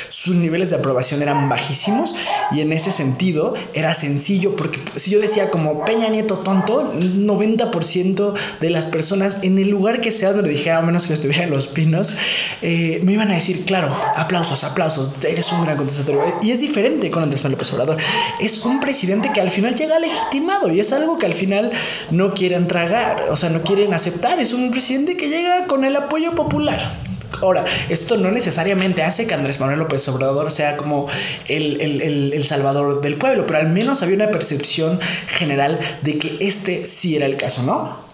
sus 0.08 0.34
niveles 0.34 0.70
de 0.70 0.76
aprobación 0.76 1.22
eran 1.22 1.48
bajísimos 1.48 2.14
y 2.50 2.60
en 2.60 2.72
ese 2.72 2.90
sentido 2.90 3.54
era 3.74 3.94
sencillo 3.94 4.56
porque 4.56 4.80
si 4.96 5.10
yo 5.10 5.20
decía 5.20 5.50
como 5.50 5.84
Peña 5.84 6.08
Nieto 6.08 6.38
tonto, 6.38 6.92
90% 6.94 8.34
de 8.60 8.70
las 8.70 8.88
personas 8.88 9.38
en 9.42 9.58
el 9.58 9.68
lugar 9.68 10.00
que 10.00 10.10
sea 10.10 10.32
donde 10.32 10.50
dijera, 10.50 10.78
a 10.78 10.82
menos 10.82 11.06
que 11.06 11.12
estuviera 11.12 11.44
en 11.44 11.50
Los 11.50 11.68
Pinos, 11.68 12.14
eh, 12.62 13.00
me 13.04 13.12
iban 13.12 13.30
a 13.30 13.34
decir, 13.34 13.64
claro, 13.64 13.96
aplausos, 14.16 14.64
aplausos, 14.64 15.10
eres 15.22 15.52
un 15.52 15.62
gran 15.62 15.76
contestatorio. 15.76 16.22
Y 16.42 16.55
es 16.56 16.60
diferente 16.60 17.10
con 17.10 17.22
Andrés 17.22 17.42
Manuel 17.42 17.58
López 17.58 17.72
Obrador. 17.72 17.98
Es 18.40 18.64
un 18.64 18.80
presidente 18.80 19.30
que 19.32 19.40
al 19.40 19.50
final 19.50 19.74
llega 19.74 19.98
legitimado 19.98 20.72
y 20.72 20.80
es 20.80 20.92
algo 20.92 21.18
que 21.18 21.26
al 21.26 21.34
final 21.34 21.70
no 22.10 22.32
quieren 22.32 22.66
tragar, 22.66 23.26
o 23.30 23.36
sea, 23.36 23.50
no 23.50 23.62
quieren 23.62 23.94
aceptar. 23.94 24.40
Es 24.40 24.52
un 24.52 24.70
presidente 24.70 25.16
que 25.16 25.28
llega 25.28 25.66
con 25.66 25.84
el 25.84 25.94
apoyo 25.94 26.34
popular. 26.34 26.94
Ahora, 27.42 27.64
esto 27.90 28.16
no 28.16 28.30
necesariamente 28.30 29.02
hace 29.02 29.26
que 29.26 29.34
Andrés 29.34 29.60
Manuel 29.60 29.80
López 29.80 30.08
Obrador 30.08 30.50
sea 30.50 30.76
como 30.76 31.06
el, 31.48 31.80
el, 31.82 32.32
el, 32.32 32.44
salvador 32.44 33.02
del 33.02 33.16
pueblo, 33.16 33.46
pero 33.46 33.58
al 33.58 33.68
menos 33.68 34.02
había 34.02 34.14
una 34.14 34.30
percepción 34.30 34.98
general 35.26 35.78
de 36.02 36.18
que 36.18 36.38
este 36.40 36.86
sí 36.86 37.16
era 37.16 37.26
el 37.26 37.36
caso, 37.36 37.62
¿no? 37.64 38.05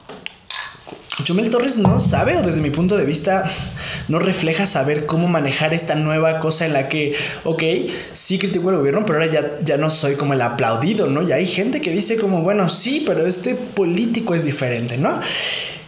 Chumel 1.25 1.51
Torres 1.51 1.77
no 1.77 2.01
sabe, 2.01 2.39
o 2.39 2.43
desde 2.43 2.63
mi 2.63 2.71
punto 2.71 2.97
de 2.97 3.05
vista, 3.05 3.45
no 4.09 4.19
refleja 4.19 4.67
saber 4.67 5.05
cómo 5.05 5.29
manejar 5.29 5.75
esta 5.75 5.95
nueva 5.95 6.39
cosa 6.41 6.65
en 6.65 6.73
la 6.73 6.89
que, 6.89 7.15
ok, 7.45 7.63
sí 8.15 8.39
critico 8.39 8.71
al 8.71 8.79
gobierno, 8.79 9.05
pero 9.05 9.21
ahora 9.21 9.31
ya, 9.31 9.59
ya 9.63 9.77
no 9.77 9.91
soy 9.91 10.15
como 10.15 10.33
el 10.33 10.41
aplaudido, 10.41 11.09
¿no? 11.09 11.23
Ya 11.23 11.35
hay 11.35 11.47
gente 11.47 11.83
que 11.83 11.91
dice 11.91 12.17
como, 12.17 12.41
bueno, 12.41 12.71
sí, 12.71 13.03
pero 13.07 13.27
este 13.27 13.55
político 13.55 14.35
es 14.35 14.45
diferente, 14.45 14.97
¿no? 14.97 15.21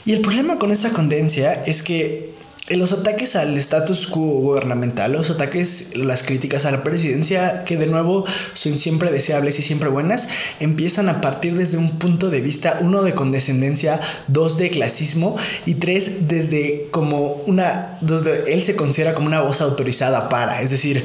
Y 0.05 0.13
el 0.13 0.21
problema 0.21 0.59
con 0.59 0.71
esa 0.71 0.91
condencia 0.91 1.65
es 1.65 1.83
que 1.83 2.35
los 2.69 2.93
ataques 2.93 3.37
al 3.37 3.59
status 3.59 4.07
quo 4.07 4.23
gubernamental, 4.23 5.13
los 5.13 5.29
ataques, 5.29 5.97
las 5.97 6.23
críticas 6.23 6.65
a 6.65 6.71
la 6.71 6.83
presidencia, 6.83 7.63
que 7.65 7.77
de 7.77 7.87
nuevo 7.87 8.25
son 8.55 8.79
siempre 8.79 9.13
deseables 9.13 9.59
y 9.59 9.63
siempre 9.63 9.91
buenas, 9.91 10.29
empiezan 10.61 11.11
a 11.11 11.21
partir 11.21 11.57
desde 11.57 11.77
un 11.77 11.99
punto 11.99 12.31
de 12.31 12.41
vista, 12.41 12.79
uno 12.81 13.03
de 13.03 13.15
condescendencia, 13.15 14.01
dos 14.29 14.57
de 14.57 14.71
clasismo 14.71 15.37
y 15.67 15.75
tres 15.75 16.27
desde 16.29 16.89
como 16.91 17.43
una, 17.47 17.99
donde 18.01 18.45
él 18.55 18.65
se 18.65 18.77
considera 18.77 19.13
como 19.13 19.27
una 19.27 19.43
voz 19.43 19.61
autorizada 19.61 20.31
para, 20.31 20.63
es 20.63 20.71
decir, 20.71 21.05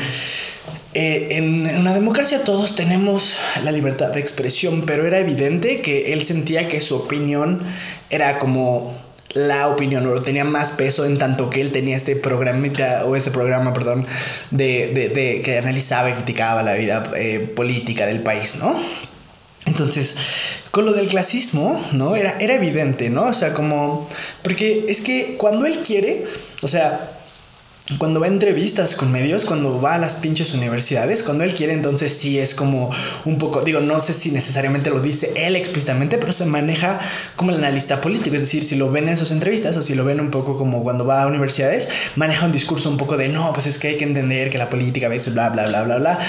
eh, 0.94 1.28
en 1.32 1.68
una 1.78 1.94
democracia 1.94 2.44
todos 2.44 2.76
tenemos 2.76 3.38
la 3.64 3.74
libertad 3.74 4.12
de 4.12 4.22
expresión, 4.22 4.84
pero 4.88 5.06
era 5.06 5.20
evidente 5.20 5.82
que 5.82 6.14
él 6.14 6.24
sentía 6.24 6.70
que 6.70 6.80
su 6.80 6.96
opinión 6.96 7.64
era 8.10 8.40
como 8.40 8.96
la 9.34 9.68
opinión 9.68 10.06
o 10.08 10.22
tenía 10.22 10.44
más 10.44 10.72
peso 10.72 11.06
en 11.06 11.18
tanto 11.18 11.50
que 11.50 11.62
él 11.62 11.72
tenía 11.72 11.96
este 11.96 12.16
programa 12.16 12.68
o 13.06 13.16
ese 13.16 13.32
programa, 13.32 13.74
perdón, 13.74 14.08
de, 14.52 14.92
de, 14.94 15.10
de 15.10 15.42
que 15.44 15.58
analizaba 15.58 16.10
y 16.10 16.14
criticaba 16.14 16.64
la 16.64 16.74
vida 16.74 17.12
eh, 17.16 17.40
política 17.40 18.06
del 18.08 18.22
país, 18.22 18.56
¿no? 18.56 18.76
Entonces, 19.66 20.16
con 20.72 20.86
lo 20.86 20.94
del 20.94 21.08
clasismo, 21.08 21.80
¿no? 21.92 22.16
Era, 22.16 22.38
era 22.40 22.56
evidente, 22.56 23.10
¿no? 23.10 23.24
O 23.24 23.34
sea, 23.34 23.54
como, 23.54 24.10
porque 24.42 24.86
es 24.88 25.02
que 25.02 25.36
cuando 25.38 25.66
él 25.66 25.80
quiere, 25.86 26.26
o 26.62 26.68
sea, 26.68 27.19
cuando 27.98 28.20
va 28.20 28.28
a 28.28 28.30
entrevistas 28.30 28.96
con 28.96 29.12
medios, 29.12 29.46
cuando 29.46 29.82
va 29.82 29.96
a 29.96 29.98
las 29.98 30.16
pinches 30.16 30.54
universidades, 30.54 31.24
cuando 31.24 31.44
él 31.44 31.56
quiere, 31.56 31.74
entonces 31.74 32.14
sí 32.14 32.38
es 32.38 32.54
como 32.54 32.92
un 33.26 33.40
poco, 33.40 33.62
digo, 33.62 33.80
no 33.80 34.00
sé 34.00 34.14
si 34.14 34.32
necesariamente 34.32 34.92
lo 34.92 35.00
dice 35.00 35.34
él 35.36 35.56
explícitamente, 35.56 36.20
pero 36.20 36.32
se 36.32 36.46
maneja 36.46 37.00
como 37.36 37.50
el 37.50 37.58
analista 37.58 38.00
político, 38.00 38.36
es 38.36 38.44
decir, 38.44 38.64
si 38.64 38.76
lo 38.76 38.92
ven 38.92 39.10
en 39.10 39.18
sus 39.18 39.32
entrevistas 39.32 39.76
o 39.76 39.82
si 39.82 39.96
lo 39.96 40.06
ven 40.06 40.20
un 40.20 40.30
poco 40.30 40.56
como 40.56 40.84
cuando 40.84 41.06
va 41.06 41.24
a 41.24 41.28
universidades, 41.28 41.90
maneja 42.16 42.46
un 42.46 42.52
discurso 42.52 42.90
un 42.90 42.98
poco 42.98 43.18
de, 43.18 43.28
no, 43.28 43.52
pues 43.54 43.66
es 43.66 43.80
que 43.80 43.88
hay 43.88 43.98
que 43.98 44.04
entender 44.04 44.52
que 44.52 44.60
la 44.60 44.70
política 44.70 45.08
a 45.08 45.10
veces 45.10 45.34
bla, 45.34 45.50
bla, 45.50 45.68
bla, 45.68 45.84
bla, 45.84 45.98
bla. 45.98 46.20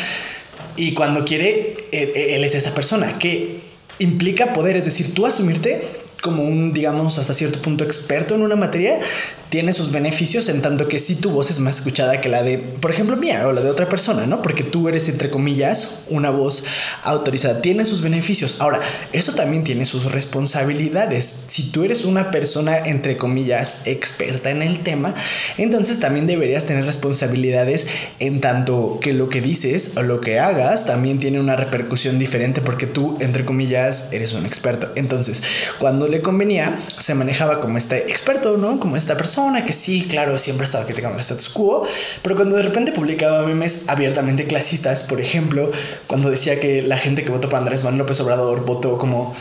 Y 0.77 0.95
cuando 0.95 1.27
quiere, 1.27 1.75
eh, 1.93 2.13
eh, 2.15 2.37
él 2.37 2.45
es 2.45 2.55
esa 2.55 2.75
persona 2.75 3.13
que 3.13 3.61
implica 3.99 4.55
poder, 4.55 4.77
es 4.77 4.87
decir, 4.87 5.13
tú 5.13 5.27
asumirte 5.27 5.87
como 6.21 6.43
un, 6.45 6.73
digamos, 6.73 7.19
hasta 7.19 7.35
cierto 7.35 7.61
punto 7.61 7.85
experto 7.85 8.35
en 8.35 8.43
una 8.43 8.57
materia, 8.57 9.01
tiene 9.49 9.73
sus 9.73 9.91
beneficios 9.91 10.49
en 10.49 10.63
tanto 10.63 10.89
que 10.89 10.99
si 10.99 11.17
tu 11.17 11.31
voz 11.31 11.51
es 11.51 11.61
más 11.61 11.77
escuchada 11.77 12.21
que 12.21 12.29
la 12.29 12.43
de, 12.43 12.59
por 12.59 12.91
ejemplo, 12.91 13.17
mía 13.17 13.47
o 13.49 13.53
la 13.53 13.63
de 13.63 13.71
otra 13.71 13.89
persona, 13.89 14.27
¿no? 14.27 14.43
Porque 14.43 14.63
tú 14.63 14.89
eres, 14.89 15.09
entre 15.09 15.31
comillas, 15.31 16.00
una 16.11 16.31
voz 16.31 16.65
autorizada. 17.03 17.63
Tiene 17.63 17.85
sus 17.85 18.03
beneficios. 18.03 18.57
Ahora, 18.59 18.81
eso 19.13 19.35
también 19.35 19.65
tiene 19.65 19.87
sus 19.87 20.13
responsabilidades. 20.13 21.41
Si 21.49 21.71
tú 21.71 21.85
eres 21.85 22.05
una 22.05 22.31
persona, 22.31 22.79
entre 22.79 23.17
comillas, 23.17 23.83
experta 23.87 24.51
en 24.51 24.63
el 24.63 24.83
tema, 24.83 25.15
entonces 25.57 26.01
también 26.01 26.27
deberías 26.27 26.67
tener 26.67 26.85
responsabilidades 26.85 27.87
en 28.19 28.41
tanto 28.41 28.99
que 29.01 29.13
lo 29.13 29.29
que 29.29 29.41
dices 29.41 29.97
o 29.97 30.03
lo 30.03 30.21
que 30.21 30.39
hagas 30.39 30.87
también 30.87 31.19
tiene 31.19 31.41
una 31.41 31.57
repercusión 31.57 32.19
diferente 32.19 32.61
porque 32.61 32.87
tú, 32.87 33.17
entre 33.21 33.45
comillas, 33.45 34.09
eres 34.13 34.33
un 34.33 34.47
experto. 34.47 34.91
Entonces, 34.95 35.43
cuando 35.79 36.09
le 36.09 36.21
convenía, 36.21 36.79
se 36.99 37.15
manejaba 37.15 37.61
como 37.61 37.79
este 37.79 38.11
experto, 38.11 38.57
¿no? 38.57 38.79
Como 38.81 38.97
esta 38.97 39.17
persona 39.17 39.65
que 39.65 39.73
sí, 39.73 40.07
claro, 40.09 40.39
siempre 40.39 40.65
ha 40.65 40.67
estado 40.67 40.85
criticando 40.85 41.17
el 41.17 41.23
status 41.23 41.49
quo, 41.49 41.87
pero 42.23 42.37
cuando 42.37 42.57
de 42.57 42.63
repente 42.63 42.93
publicaba 42.93 43.47
memes 43.47 43.85
abiertamente 43.87 44.47
clasistas, 44.47 45.05
por 45.05 45.21
ejemplo, 45.21 45.71
cuando 46.07 46.31
decía 46.31 46.61
que 46.61 46.83
la 46.83 46.99
gente 46.99 47.25
que 47.25 47.31
votó 47.31 47.49
por 47.49 47.59
Andrés 47.59 47.85
Manuel 47.85 48.01
López 48.01 48.21
Obrador 48.21 48.65
votó 48.65 48.99
como 48.99 49.35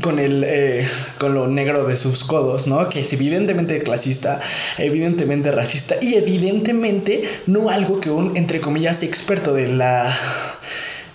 con 0.00 0.18
el 0.18 0.44
eh, 0.46 0.86
con 1.18 1.34
lo 1.34 1.48
negro 1.48 1.86
de 1.86 1.96
sus 1.96 2.24
codos, 2.24 2.66
¿no? 2.66 2.88
Que 2.88 3.00
es 3.00 3.12
evidentemente 3.12 3.82
clasista, 3.82 4.40
evidentemente 4.76 5.50
racista 5.50 5.96
y 6.00 6.14
evidentemente 6.14 7.28
no 7.46 7.70
algo 7.70 8.00
que 8.00 8.10
un 8.10 8.36
entre 8.36 8.60
comillas 8.60 9.02
experto 9.02 9.54
de 9.54 9.68
la 9.68 10.14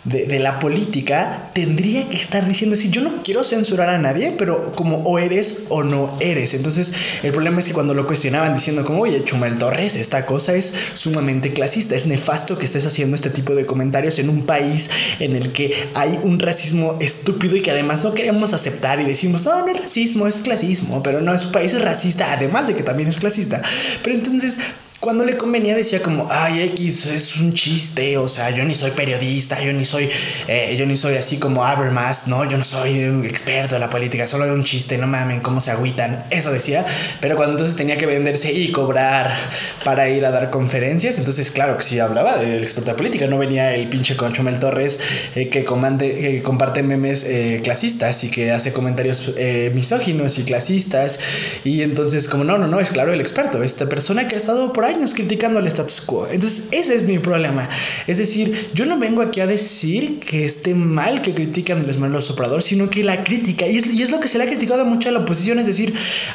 de, 0.05 0.39
la 0.39 0.59
política 0.59 1.49
tendría 1.53 2.09
que 2.09 2.17
estar 2.17 2.45
diciendo 2.45 2.75
si 2.75 2.89
yo 2.89 3.01
no 3.01 3.23
quiero 3.23 3.43
censurar 3.43 3.89
a 3.89 3.97
nadie, 3.97 4.33
pero 4.37 4.75
como 4.75 4.97
o 4.97 5.17
eres 5.17 5.65
o 5.69 5.83
no 5.83 6.17
eres. 6.19 6.53
Entonces 6.53 6.91
el 7.23 7.31
problema 7.31 7.59
es 7.59 7.67
que 7.67 7.73
cuando 7.73 7.93
lo 7.93 8.05
cuestionaban 8.05 8.53
diciendo 8.53 8.83
como, 8.85 9.01
oye, 9.01 9.23
Chumel 9.23 9.57
Torres, 9.57 9.95
esta 9.95 10.25
cosa 10.25 10.55
es 10.55 10.73
sumamente 10.95 11.53
clasista, 11.53 11.95
es 11.95 12.05
nefasto 12.05 12.57
que 12.57 12.65
estés 12.65 12.85
haciendo 12.85 13.15
este 13.15 13.29
tipo 13.29 13.55
de 13.55 13.65
comentarios 13.65 14.19
en 14.19 14.29
un 14.29 14.45
país 14.45 14.89
en 15.19 15.35
el 15.35 15.53
que 15.53 15.73
hay 15.93 16.19
un 16.23 16.39
racismo 16.39 16.97
estúpido 16.99 17.55
y 17.55 17.61
que 17.61 17.71
además 17.71 18.03
no 18.03 18.13
queremos 18.13 18.53
aceptar 18.53 18.99
y 18.99 19.05
decimos, 19.05 19.43
no, 19.45 19.65
no 19.65 19.71
es 19.71 19.79
racismo, 19.79 20.27
es 20.27 20.41
clasismo, 20.41 21.01
pero 21.01 21.21
no, 21.21 21.33
es 21.33 21.45
un 21.45 21.51
país 21.51 21.73
es 21.73 21.81
racista, 21.81 22.33
además 22.33 22.67
de 22.67 22.75
que 22.75 22.83
también 22.83 23.09
es 23.09 23.17
clasista. 23.17 23.61
Pero 24.03 24.15
entonces 24.15 24.57
cuando 25.03 25.25
le 25.25 25.35
convenía 25.35 25.75
decía 25.75 26.01
como, 26.01 26.29
ay, 26.31 26.61
X 26.61 27.07
es 27.07 27.35
un 27.35 27.51
chiste, 27.51 28.17
o 28.17 28.29
sea, 28.29 28.51
yo 28.51 28.63
ni 28.63 28.73
soy 28.73 28.91
periodista, 28.91 29.61
yo 29.61 29.73
ni 29.73 29.85
soy, 29.85 30.07
eh, 30.47 30.77
yo 30.79 30.85
ni 30.85 30.95
soy 30.95 31.17
así 31.17 31.39
como 31.39 31.65
Habermas, 31.65 32.29
no, 32.29 32.49
yo 32.49 32.57
no 32.57 32.63
soy 32.63 33.03
un 33.03 33.25
experto 33.25 33.75
de 33.75 33.79
la 33.79 33.89
política, 33.89 34.27
solo 34.27 34.45
de 34.45 34.53
un 34.53 34.63
chiste, 34.63 34.97
no 34.97 35.05
mamen, 35.05 35.41
cómo 35.41 35.59
se 35.59 35.71
agüitan, 35.71 36.23
eso 36.29 36.53
decía, 36.53 36.85
pero 37.19 37.35
cuando 37.35 37.55
entonces 37.55 37.75
tenía 37.75 37.97
que 37.97 38.05
venderse 38.05 38.53
y 38.53 38.71
cobrar 38.71 39.37
para 39.83 40.07
ir 40.07 40.25
a 40.25 40.31
dar 40.31 40.49
conferencias, 40.49 41.17
entonces 41.17 41.51
claro 41.51 41.75
que 41.75 41.83
sí 41.83 41.99
hablaba 41.99 42.37
del 42.37 42.63
experto 42.63 42.91
de 42.91 42.95
política, 42.95 43.27
no 43.27 43.37
venía 43.37 43.75
el 43.75 43.89
pinche 43.89 44.15
Conchomel 44.15 44.57
Torres 44.57 45.01
eh, 45.35 45.49
que, 45.49 45.65
comande, 45.65 46.17
que 46.17 46.41
comparte 46.41 46.81
memes 46.81 47.25
eh, 47.25 47.59
clasistas 47.61 48.23
y 48.23 48.31
que 48.31 48.51
hace 48.51 48.71
comentarios 48.71 49.33
misóginos 49.73 50.39
y 50.39 50.43
clasistas, 50.43 51.19
y 51.65 51.81
entonces 51.81 52.29
como, 52.29 52.45
no, 52.45 52.57
no, 52.57 52.67
no, 52.67 52.79
es 52.79 52.91
claro 52.91 53.11
el 53.11 53.19
experto, 53.19 53.63
esta 53.63 53.87
persona 53.87 54.29
que 54.29 54.35
ha 54.35 54.37
estado 54.37 54.71
por 54.71 54.85
ahí 54.85 54.92
criticando 55.13 55.59
el 55.59 55.67
status 55.67 56.01
quo. 56.01 56.27
Entonces, 56.27 56.65
ese 56.71 56.95
es 56.95 57.03
mi 57.03 57.19
problema. 57.19 57.67
Es 58.07 58.17
decir, 58.17 58.69
yo 58.73 58.85
no 58.85 58.97
vengo 58.97 59.21
aquí 59.21 59.41
a 59.41 59.47
decir 59.47 60.19
que 60.19 60.45
esté 60.45 60.73
mal 60.73 61.21
que 61.21 61.33
critiquen 61.33 61.77
a 61.77 61.79
Andrés 61.79 61.97
Manuel 61.97 62.13
López 62.13 62.31
Obrador, 62.31 62.63
sino 62.63 62.89
que 62.89 63.03
la 63.03 63.23
crítica, 63.23 63.67
y 63.67 63.77
es, 63.77 64.09
lo 64.11 64.19
que 64.19 64.27
se 64.27 64.37
le 64.37 64.45
ha 64.45 64.47
criticado 64.47 64.85
mucho 64.85 65.09
a 65.09 65.11
la 65.11 65.19
oposición, 65.19 65.59
es 65.59 65.65
decir, 65.65 65.93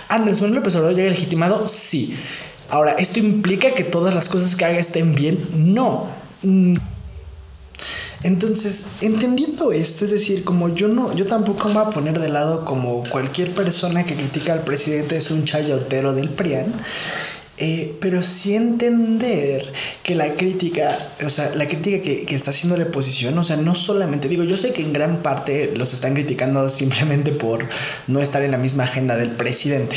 Andrés 0.08 0.40
Manuel 0.40 0.56
López 0.56 0.74
Obrador 0.74 0.96
llega 0.96 1.10
legitimado, 1.10 1.68
sí. 1.68 2.14
Ahora, 2.68 2.92
¿esto 2.92 3.18
implica 3.18 3.72
que 3.74 3.84
todas 3.84 4.14
las 4.14 4.28
cosas 4.28 4.54
que 4.54 4.64
haga 4.64 4.78
estén 4.78 5.14
bien? 5.14 5.38
No. 5.54 6.10
Mm, 6.42 6.76
Entonces, 8.24 8.86
entendiendo 9.00 9.72
esto, 9.72 10.04
es 10.04 10.10
decir, 10.10 10.44
como 10.44 10.68
yo 10.68 10.88
no, 10.88 11.14
yo 11.14 11.26
tampoco 11.26 11.68
me 11.68 11.74
voy 11.74 11.84
a 11.84 11.90
poner 11.90 12.18
de 12.18 12.28
lado 12.28 12.64
como 12.64 13.04
cualquier 13.08 13.52
persona 13.52 14.04
que 14.04 14.14
critica 14.14 14.52
al 14.52 14.64
presidente 14.64 15.16
es 15.16 15.30
un 15.30 15.44
chayotero 15.44 16.12
del 16.12 16.28
PRIAN. 16.28 16.74
Eh, 17.60 17.96
pero 18.00 18.22
sí 18.22 18.54
entender 18.54 19.72
que 20.04 20.14
la 20.14 20.34
crítica, 20.34 20.96
o 21.24 21.30
sea, 21.30 21.52
la 21.56 21.66
crítica 21.66 22.00
que, 22.00 22.24
que 22.24 22.36
está 22.36 22.50
haciendo 22.50 22.76
la 22.76 22.84
oposición, 22.84 23.36
o 23.36 23.42
sea, 23.42 23.56
no 23.56 23.74
solamente, 23.74 24.28
digo, 24.28 24.44
yo 24.44 24.56
sé 24.56 24.72
que 24.72 24.82
en 24.82 24.92
gran 24.92 25.22
parte 25.22 25.72
los 25.74 25.92
están 25.92 26.14
criticando 26.14 26.68
simplemente 26.70 27.32
por 27.32 27.66
no 28.06 28.20
estar 28.20 28.42
en 28.42 28.52
la 28.52 28.58
misma 28.58 28.84
agenda 28.84 29.16
del 29.16 29.30
presidente, 29.32 29.96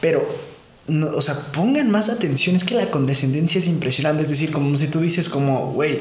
pero 0.00 0.49
o 1.14 1.20
sea, 1.20 1.34
pongan 1.52 1.90
más 1.90 2.08
atención, 2.08 2.56
es 2.56 2.64
que 2.64 2.74
la 2.74 2.86
condescendencia 2.90 3.58
es 3.58 3.66
impresionante, 3.66 4.22
es 4.22 4.28
decir, 4.28 4.50
como 4.50 4.76
si 4.76 4.88
tú 4.88 5.00
dices 5.00 5.28
como, 5.28 5.72
güey, 5.72 6.00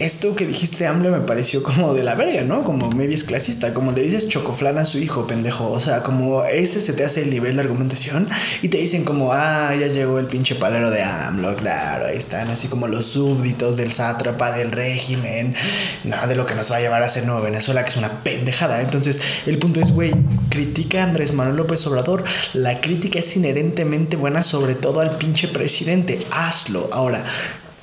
esto 0.00 0.34
que 0.34 0.46
dijiste 0.46 0.86
AMLO 0.86 1.10
me 1.10 1.20
pareció 1.20 1.62
como 1.62 1.94
de 1.94 2.02
la 2.02 2.16
verga, 2.16 2.42
¿no? 2.42 2.64
Como 2.64 2.90
maybe 2.90 3.14
es 3.14 3.22
clasista, 3.22 3.72
como 3.72 3.92
le 3.92 4.02
dices 4.02 4.28
chocoflán 4.28 4.78
a 4.78 4.84
su 4.84 4.98
hijo, 4.98 5.26
pendejo, 5.26 5.70
o 5.70 5.78
sea, 5.78 6.02
como 6.02 6.44
ese 6.44 6.80
se 6.80 6.94
te 6.94 7.04
hace 7.04 7.22
el 7.22 7.30
nivel 7.30 7.54
de 7.54 7.60
argumentación 7.60 8.28
y 8.60 8.68
te 8.68 8.78
dicen 8.78 9.04
como, 9.04 9.32
ah, 9.32 9.72
ya 9.78 9.86
llegó 9.86 10.18
el 10.18 10.26
pinche 10.26 10.56
palero 10.56 10.90
de 10.90 11.02
AMLO, 11.02 11.54
claro, 11.56 12.06
ahí 12.06 12.16
están 12.16 12.48
así 12.48 12.66
como 12.66 12.88
los 12.88 13.06
súbditos 13.06 13.76
del 13.76 13.92
sátrapa 13.92 14.50
del 14.56 14.72
régimen, 14.72 15.54
nada 16.02 16.26
de 16.26 16.34
lo 16.34 16.44
que 16.44 16.54
nos 16.54 16.72
va 16.72 16.76
a 16.76 16.80
llevar 16.80 17.02
a 17.02 17.08
ser 17.08 17.24
Nueva 17.24 17.42
Venezuela, 17.42 17.84
que 17.84 17.90
es 17.90 17.96
una 17.96 18.24
pendejada. 18.24 18.80
Entonces, 18.80 19.20
el 19.46 19.58
punto 19.58 19.80
es, 19.80 19.92
güey, 19.92 20.12
critica 20.48 21.02
a 21.02 21.04
Andrés 21.04 21.32
Manuel 21.32 21.56
López 21.56 21.86
Obrador, 21.86 22.24
la 22.52 22.80
crítica 22.80 23.20
es 23.20 23.36
inherentemente 23.36 24.13
buena, 24.16 24.42
sobre 24.42 24.74
todo 24.74 25.00
al 25.00 25.16
pinche 25.16 25.48
presidente, 25.48 26.18
hazlo. 26.30 26.88
Ahora, 26.92 27.24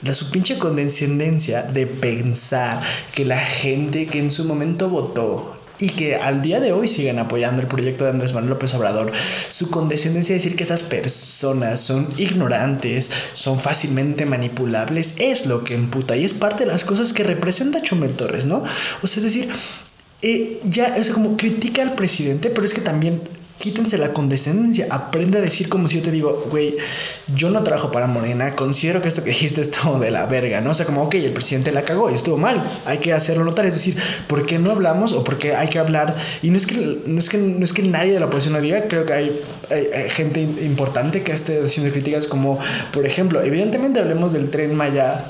la 0.03 0.15
su 0.15 0.31
pinche 0.31 0.57
condescendencia 0.57 1.63
de 1.63 1.85
pensar 1.85 2.81
que 3.13 3.23
la 3.23 3.39
gente 3.39 4.07
que 4.07 4.19
en 4.19 4.31
su 4.31 4.45
momento 4.45 4.89
votó 4.89 5.57
y 5.81 5.89
que 5.89 6.15
al 6.15 6.41
día 6.41 6.59
de 6.59 6.73
hoy 6.73 6.88
siguen 6.88 7.19
apoyando 7.19 7.61
el 7.61 7.67
proyecto 7.67 8.03
de 8.03 8.11
Andrés 8.11 8.33
Manuel 8.33 8.51
López 8.51 8.73
Obrador, 8.73 9.11
su 9.50 9.69
condescendencia 9.71 10.33
de 10.33 10.39
decir 10.39 10.55
que 10.55 10.63
esas 10.63 10.83
personas 10.83 11.81
son 11.81 12.07
ignorantes, 12.17 13.09
son 13.33 13.59
fácilmente 13.59 14.25
manipulables, 14.25 15.15
es 15.17 15.45
lo 15.45 15.63
que 15.63 15.73
emputa 15.73 16.15
y 16.15 16.25
es 16.25 16.33
parte 16.33 16.65
de 16.65 16.71
las 16.71 16.85
cosas 16.85 17.13
que 17.13 17.23
representa 17.23 17.81
Chumel 17.81 18.15
Torres, 18.15 18.45
¿no? 18.45 18.63
O 19.01 19.07
sea, 19.07 19.17
es 19.17 19.23
decir, 19.23 19.50
eh, 20.21 20.61
ya 20.63 20.85
es 20.95 21.09
como 21.09 21.35
critica 21.35 21.81
al 21.81 21.95
presidente, 21.95 22.51
pero 22.51 22.65
es 22.65 22.73
que 22.73 22.81
también 22.81 23.21
quítense 23.62 23.98
la 24.00 24.12
condescendencia, 24.12 24.88
aprende 24.89 25.38
a 25.38 25.41
decir 25.41 25.70
como 25.70 25.88
si 25.88 25.98
yo 25.98 26.03
te 26.03 26.12
digo, 26.12 26.48
güey, 26.50 26.75
yo 27.36 27.51
no 27.51 27.63
trabajo 27.63 27.91
para 27.91 28.08
Morena, 28.08 28.56
considero 28.56 29.01
que 29.01 29.08
esto 29.08 29.24
que 29.24 29.30
dijiste 29.30 29.62
es 29.62 29.70
todo 29.70 30.00
de 30.00 30.10
la 30.10 30.25
verga, 30.25 30.62
¿no? 30.62 30.72
O 30.72 30.74
sea, 30.74 30.86
como, 30.86 31.03
ok, 31.03 31.13
el 31.15 31.32
presidente 31.32 31.72
la 31.72 31.84
cagó 31.84 32.10
y 32.10 32.15
estuvo 32.15 32.38
mal, 32.38 32.63
hay 32.86 32.98
que 32.98 33.13
hacerlo 33.13 33.46
notar, 33.46 33.68
es 33.68 33.75
decir, 33.75 33.96
¿por 34.27 34.48
qué 34.48 34.58
no 34.58 34.72
hablamos 34.72 35.13
o 35.13 35.24
por 35.24 35.38
qué 35.38 35.56
hay 35.56 35.68
que 35.70 35.77
hablar? 35.77 36.18
Y 36.41 36.50
no 36.50 36.58
es 36.58 36.65
que, 36.65 37.01
no 37.06 37.20
es 37.20 37.30
que, 37.30 37.38
no 37.38 37.63
es 37.63 37.72
que 37.72 37.84
nadie 37.84 38.13
de 38.13 38.20
la 38.20 38.25
oposición 38.25 38.53
lo 38.56 38.62
diga, 38.62 38.88
creo 38.88 39.06
que 39.06 39.13
hay, 39.13 39.41
gente 40.10 40.41
importante 40.41 41.24
que 41.24 41.32
esté 41.32 41.63
haciendo 41.63 41.91
críticas 41.94 42.27
como, 42.27 42.60
por 42.91 43.06
ejemplo, 43.06 43.41
evidentemente 43.41 44.00
hablemos 44.00 44.34
del 44.34 44.50
tren 44.50 44.75
Maya 44.75 45.24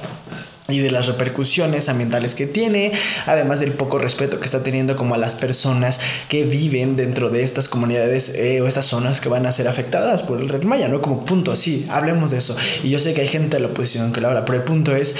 y 0.68 0.80
de 0.80 0.92
las 0.92 1.08
repercusiones 1.08 1.90
ambientales 1.90 2.36
que 2.36 2.48
tiene, 2.48 2.92
además 3.26 3.60
del 3.60 3.74
poco 3.74 3.98
respeto 3.98 4.40
que 4.40 4.46
está 4.46 4.64
teniendo 4.64 4.96
como 4.96 5.16
a 5.16 5.18
las 5.18 5.36
personas 5.36 6.00
que 6.30 6.44
viven 6.44 6.96
dentro 6.96 7.30
de 7.30 7.44
estas 7.44 7.68
comunidades 7.68 8.36
eh, 8.36 8.62
o 8.62 8.68
estas 8.68 8.86
zonas 8.86 9.22
que 9.22 9.30
van 9.30 9.46
a 9.46 9.52
ser 9.52 9.68
afectadas 9.68 10.24
por 10.24 10.40
el 10.40 10.50
Red 10.50 10.64
Maya, 10.64 10.88
¿no? 10.88 11.02
Como 11.02 11.26
punto, 11.26 11.56
sí, 11.56 11.86
hablemos 11.90 12.32
de 12.32 12.38
eso. 12.38 12.56
Y 12.84 12.90
yo 12.90 13.00
sé 13.00 13.14
que 13.14 13.22
hay 13.22 13.28
gente 13.28 13.58
de 13.58 13.62
la 13.62 13.68
oposición 13.68 14.14
que 14.14 14.22
lo 14.22 14.28
habla, 14.30 14.46
pero 14.46 14.58
el 14.58 14.64
punto 14.64 14.96
es 14.96 15.16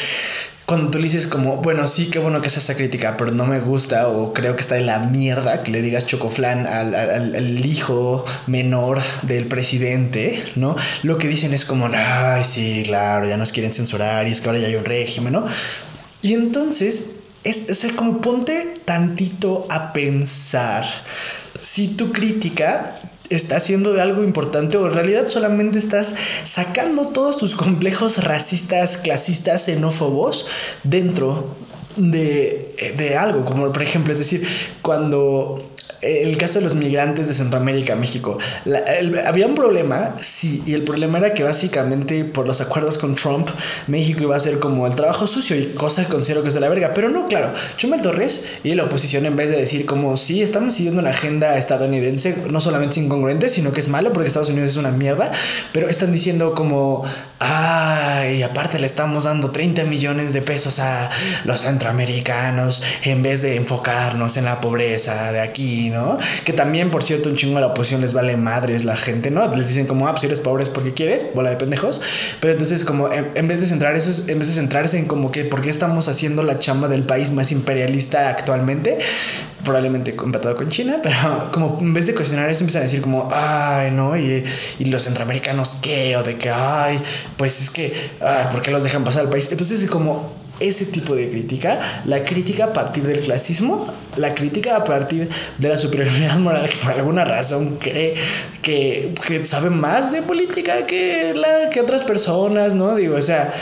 cuando 0.66 0.90
tú 0.92 1.00
le 1.00 1.06
dices 1.06 1.28
como, 1.28 1.58
bueno, 1.58 1.88
sí, 1.88 2.10
qué 2.10 2.20
bueno 2.20 2.42
que 2.42 2.48
es 2.48 2.58
esa 2.58 2.76
crítica, 2.76 3.18
pero 3.18 3.32
no 3.32 3.46
me 3.46 3.60
gusta 3.60 4.08
o 4.08 4.34
creo 4.34 4.56
que 4.56 4.62
está 4.62 4.76
de 4.76 4.82
la 4.82 5.00
mierda 5.00 5.64
que 5.64 5.72
le 5.72 5.82
digas 5.82 6.06
chocoflán 6.06 6.66
al, 6.68 6.96
al, 6.96 7.66
hijo 7.66 8.26
menor 8.48 9.02
del 9.24 9.48
presidente, 9.48 10.44
¿no? 10.56 10.76
Lo 11.04 11.18
que 11.18 11.28
dicen 11.28 11.54
es 11.54 11.66
como, 11.66 11.90
ay, 11.94 12.44
sí, 12.46 12.84
claro, 12.86 13.28
ya 13.28 13.38
nos 13.38 13.52
quieren 13.52 13.74
censurar 13.74 14.28
y 14.28 14.32
es 14.32 14.42
que 14.42 14.48
ahora 14.48 14.60
ya 14.60 14.68
hay 14.68 14.76
un 14.76 14.86
régimen, 14.86 15.34
¿no? 15.34 15.46
Y 16.22 16.34
entonces, 16.34 17.12
es, 17.44 17.70
es 17.70 17.92
como 17.94 18.22
ponte 18.22 18.74
tantito 18.86 19.66
a 19.70 19.94
pensar 19.94 20.86
si 21.60 21.90
tu 21.90 22.12
crítica 22.12 22.98
está 23.36 23.58
haciendo 23.58 23.94
de 23.94 24.02
algo 24.02 24.24
importante 24.24 24.78
o 24.78 24.88
en 24.88 24.94
realidad 24.94 25.28
solamente 25.28 25.80
estás 25.80 26.16
sacando 26.44 27.08
todos 27.08 27.38
tus 27.38 27.56
complejos 27.56 28.24
racistas, 28.24 28.98
clasistas, 28.98 29.66
xenófobos 29.66 30.46
dentro 30.84 31.56
de, 31.96 32.94
de, 32.98 33.18
algo, 33.18 33.44
como 33.46 33.72
por 33.72 33.84
ejemplo, 33.84 34.14
es 34.14 34.20
decir, 34.20 34.48
cuando 34.82 35.64
el 36.02 36.38
caso 36.38 36.60
de 36.60 36.66
los 36.66 36.76
migrantes 36.76 37.28
de 37.28 37.34
Centroamérica, 37.34 37.96
México. 37.96 38.38
había 39.26 39.46
un 39.46 39.56
problema, 39.56 40.16
sí, 40.20 40.64
y 40.66 40.74
el 40.74 40.84
problema 40.84 41.20
era 41.20 41.34
que 41.34 41.44
básicamente 41.44 42.26
por 42.26 42.48
los 42.48 42.60
acuerdos 42.62 42.98
con 42.98 43.16
Trump, 43.16 43.50
México 43.88 44.24
iba 44.24 44.36
a 44.36 44.40
ser 44.40 44.60
como 44.60 44.88
el 44.88 44.96
trabajo 44.96 45.28
sucio 45.28 45.56
y 45.56 45.68
cosa 45.68 46.04
que 46.06 46.12
considero 46.12 46.42
que 46.42 46.48
es 46.48 46.54
de 46.54 46.60
la 46.60 46.70
verga. 46.70 46.94
Pero 46.94 47.10
no, 47.10 47.28
claro, 47.28 47.54
Chumel 47.78 48.02
Torres 48.02 48.44
y 48.64 48.74
la 48.74 48.86
oposición, 48.86 49.26
en 49.26 49.36
vez 49.36 49.50
de 49.50 49.58
decir 49.58 49.86
como 49.86 50.18
sí, 50.18 50.42
estamos 50.42 50.74
siguiendo 50.74 51.02
una 51.02 51.12
agenda 51.12 51.58
estadounidense, 51.58 52.36
no 52.50 52.62
solamente 52.62 53.00
incongruente, 53.00 53.50
sino 53.50 53.72
que 53.72 53.80
es 53.80 53.88
malo 53.88 54.12
porque 54.12 54.28
Estados 54.28 54.50
Unidos 54.50 54.72
es 54.72 54.78
una 54.78 54.92
mierda, 54.92 55.32
pero 55.72 55.88
están 55.88 56.12
diciendo 56.12 56.56
como, 56.56 57.04
ay, 57.40 58.42
aparte 58.44 58.80
le 58.80 58.88
estamos 58.88 59.26
dando 59.26 59.52
30 59.52 59.84
millones 59.84 60.34
de 60.34 60.42
pesos 60.42 60.80
a 60.80 61.10
los 61.46 61.62
centroamericanos 61.62 62.82
en 63.04 63.22
vez 63.22 63.42
de 63.42 63.56
enfocarnos 63.56 64.38
en 64.38 64.46
la 64.46 64.60
pobreza 64.62 65.32
de 65.32 65.42
aquí 65.42 65.71
¿no? 65.90 66.18
Que 66.46 66.54
también, 66.54 66.92
por 66.92 67.04
cierto, 67.04 67.30
un 67.30 67.36
chingo 67.36 67.56
de 67.56 67.62
la 67.62 67.68
oposición 67.68 68.02
les 68.02 68.14
vale 68.14 68.38
madres 68.38 68.86
la 68.86 68.98
gente, 68.98 69.32
¿no? 69.32 69.54
Les 69.56 69.68
dicen 69.68 69.88
como, 69.88 70.08
ah, 70.08 70.12
pues 70.12 70.22
si 70.22 70.28
eres 70.28 70.40
pobre 70.40 70.64
es 70.64 70.70
porque 70.70 70.94
quieres, 70.94 71.32
bola 71.34 71.50
de 71.50 71.58
pendejos. 71.58 72.02
Pero 72.40 72.54
entonces, 72.54 72.84
como 72.84 73.10
en, 73.12 73.48
vez 73.48 73.62
de 73.62 73.68
centrar 73.68 73.96
eso, 73.96 74.30
en 74.30 74.40
vez 74.40 74.48
de 74.50 74.56
centrarse 74.56 74.98
en 74.98 75.06
como 75.06 75.32
que, 75.32 75.46
¿por 75.46 75.62
qué 75.62 75.70
estamos 75.70 76.08
haciendo 76.08 76.44
la 76.44 76.60
chamba 76.60 76.88
del 76.88 77.04
país 77.04 77.32
más 77.32 77.52
imperialista 77.52 78.30
actualmente? 78.30 79.00
Probablemente 79.64 80.12
empatado 80.12 80.56
con 80.56 80.70
China, 80.70 80.98
pero 81.02 81.50
como 81.52 81.78
en 81.82 81.94
vez 81.94 82.08
de 82.08 82.16
cuestionar 82.16 82.50
eso, 82.50 82.64
empiezan 82.64 82.82
a 82.82 82.86
decir 82.86 83.02
como, 83.02 83.30
ay, 83.32 83.92
¿no? 83.92 84.18
Y, 84.18 84.44
y 84.80 84.86
los 84.86 85.04
centroamericanos, 85.04 85.78
¿qué? 85.82 86.16
O 86.18 86.24
de 86.24 86.38
que, 86.38 86.50
ay, 86.50 87.00
pues 87.38 87.62
es 87.62 87.70
que, 87.70 87.94
ay, 88.22 88.48
¿por 88.52 88.62
qué 88.62 88.72
los 88.72 88.84
dejan 88.84 89.04
pasar 89.04 89.22
al 89.22 89.30
país? 89.30 89.50
Entonces, 89.52 89.88
como 89.90 90.41
ese 90.62 90.86
tipo 90.86 91.16
de 91.16 91.30
crítica, 91.30 91.80
la 92.06 92.24
crítica 92.24 92.66
a 92.66 92.74
partir 92.74 93.04
del 93.04 93.20
clasismo, 93.20 93.94
la 94.18 94.34
crítica 94.34 94.76
a 94.76 94.84
partir 94.84 95.30
de 95.58 95.70
la 95.70 95.78
superioridad 95.78 96.38
moral 96.40 96.70
que 96.70 96.78
por 96.78 96.92
alguna 96.92 97.26
razón 97.26 97.78
cree 97.78 98.16
que, 98.62 99.14
que 99.26 99.46
sabe 99.46 99.70
más 99.70 100.12
de 100.12 100.22
política 100.22 100.86
que, 100.86 101.34
la, 101.34 101.70
que 101.70 101.82
otras 101.82 102.04
personas, 102.04 102.76
¿no? 102.76 102.96
Digo, 102.96 103.16
o 103.16 103.22
sea, 103.22 103.54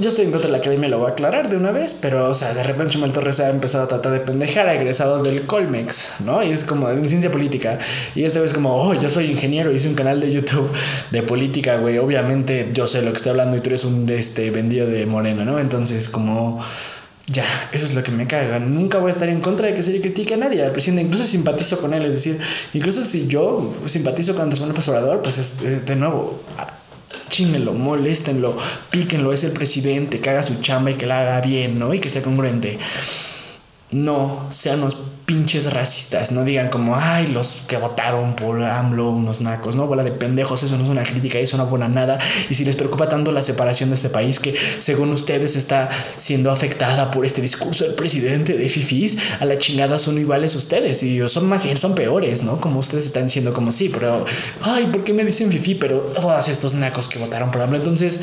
yo 0.00 0.08
estoy 0.08 0.24
en 0.26 0.32
contra 0.32 0.48
de 0.48 0.52
la 0.52 0.58
academia, 0.58 0.88
lo 0.88 0.98
voy 0.98 1.08
a 1.08 1.12
aclarar 1.12 1.48
de 1.48 1.56
una 1.56 1.70
vez, 1.70 1.96
pero, 2.00 2.28
o 2.28 2.34
sea, 2.34 2.54
de 2.54 2.62
repente 2.62 2.94
Chumel 2.94 3.12
Torres 3.12 3.40
ha 3.40 3.50
empezado 3.50 3.84
a 3.84 3.88
tratar 3.88 4.12
de 4.12 4.20
pendejar 4.20 4.68
a 4.68 4.74
egresados 4.74 5.22
del 5.22 5.42
Colmex, 5.46 6.20
¿no? 6.24 6.42
Y 6.42 6.50
es 6.50 6.64
como 6.64 6.88
de 6.88 7.08
ciencia 7.08 7.30
política. 7.30 7.78
Y 8.14 8.24
este 8.24 8.44
es 8.44 8.52
como, 8.52 8.76
oh, 8.76 8.94
yo 8.94 9.08
soy 9.08 9.30
ingeniero, 9.30 9.72
hice 9.72 9.88
un 9.88 9.94
canal 9.94 10.20
de 10.20 10.30
YouTube 10.30 10.70
de 11.10 11.22
política, 11.22 11.76
güey. 11.76 11.98
Obviamente 11.98 12.70
yo 12.72 12.86
sé 12.86 13.02
lo 13.02 13.12
que 13.12 13.16
estoy 13.16 13.30
hablando 13.30 13.56
y 13.56 13.60
tú 13.60 13.70
eres 13.70 13.84
un 13.84 14.08
este, 14.10 14.50
vendido 14.50 14.86
de 14.86 15.06
moreno, 15.06 15.44
¿no? 15.44 15.58
Entonces, 15.58 16.08
como. 16.08 16.62
Ya, 17.28 17.44
eso 17.72 17.86
es 17.86 17.94
lo 17.94 18.04
que 18.04 18.12
me 18.12 18.28
caga. 18.28 18.60
Nunca 18.60 18.98
voy 18.98 19.08
a 19.08 19.12
estar 19.12 19.28
en 19.28 19.40
contra 19.40 19.66
de 19.66 19.74
que 19.74 19.82
se 19.82 19.90
le 19.90 20.00
critique 20.00 20.34
a 20.34 20.36
nadie, 20.36 20.62
al 20.62 20.70
presidente. 20.70 21.02
Incluso 21.02 21.24
simpatizo 21.24 21.80
con 21.80 21.92
él, 21.92 22.04
es 22.04 22.12
decir, 22.12 22.38
incluso 22.72 23.02
si 23.02 23.26
yo 23.26 23.74
simpatizo 23.86 24.34
con 24.34 24.42
Andrés 24.42 24.60
Manuel 24.60 25.20
pues 25.24 25.38
es, 25.38 25.56
eh, 25.64 25.80
de 25.84 25.96
nuevo, 25.96 26.40
chínenlo, 27.28 27.72
moléstenlo, 27.74 28.56
píquenlo, 28.90 29.32
es 29.32 29.44
el 29.44 29.52
presidente, 29.52 30.20
que 30.20 30.30
haga 30.30 30.42
su 30.42 30.60
chamba 30.60 30.90
y 30.90 30.94
que 30.94 31.06
la 31.06 31.20
haga 31.20 31.40
bien, 31.40 31.78
¿no? 31.78 31.94
Y 31.94 32.00
que 32.00 32.10
sea 32.10 32.22
congruente. 32.22 32.78
No 33.90 34.46
sean 34.50 34.80
los 34.80 34.96
pinches 35.26 35.72
racistas, 35.72 36.30
no 36.30 36.44
digan 36.44 36.70
como, 36.70 36.94
ay, 36.96 37.26
los 37.26 37.58
que 37.66 37.76
votaron 37.76 38.36
por 38.36 38.62
AMLO, 38.62 39.10
unos 39.10 39.40
nacos, 39.40 39.74
¿no? 39.74 39.88
Bola 39.88 40.04
de 40.04 40.12
pendejos, 40.12 40.62
eso 40.62 40.78
no 40.78 40.84
es 40.84 40.88
una 40.88 41.02
crítica, 41.02 41.38
eso 41.38 41.56
no 41.56 41.66
buena 41.66 41.88
nada. 41.88 42.20
Y 42.48 42.54
si 42.54 42.64
les 42.64 42.76
preocupa 42.76 43.08
tanto 43.08 43.32
la 43.32 43.42
separación 43.42 43.90
de 43.90 43.96
este 43.96 44.08
país 44.08 44.38
que 44.38 44.54
según 44.78 45.10
ustedes 45.10 45.56
está 45.56 45.90
siendo 46.16 46.52
afectada 46.52 47.10
por 47.10 47.26
este 47.26 47.42
discurso 47.42 47.84
del 47.84 47.94
presidente 47.94 48.56
de 48.56 48.68
FIFIs, 48.68 49.18
a 49.40 49.44
la 49.44 49.58
chingada 49.58 49.98
son 49.98 50.16
iguales 50.18 50.54
ustedes 50.54 51.02
y 51.02 51.28
son 51.28 51.48
más 51.48 51.64
bien, 51.64 51.76
son 51.76 51.96
peores, 51.96 52.44
¿no? 52.44 52.60
Como 52.60 52.78
ustedes 52.78 53.06
están 53.06 53.24
diciendo 53.24 53.52
como 53.52 53.72
sí, 53.72 53.88
pero, 53.88 54.24
ay, 54.62 54.86
¿por 54.86 55.02
qué 55.02 55.12
me 55.12 55.24
dicen 55.24 55.50
FIFI? 55.50 55.74
Pero 55.74 55.98
todos 55.98 56.48
estos 56.48 56.74
nacos 56.74 57.08
que 57.08 57.18
votaron 57.18 57.50
por 57.50 57.62
AMLO, 57.62 57.78
entonces 57.78 58.20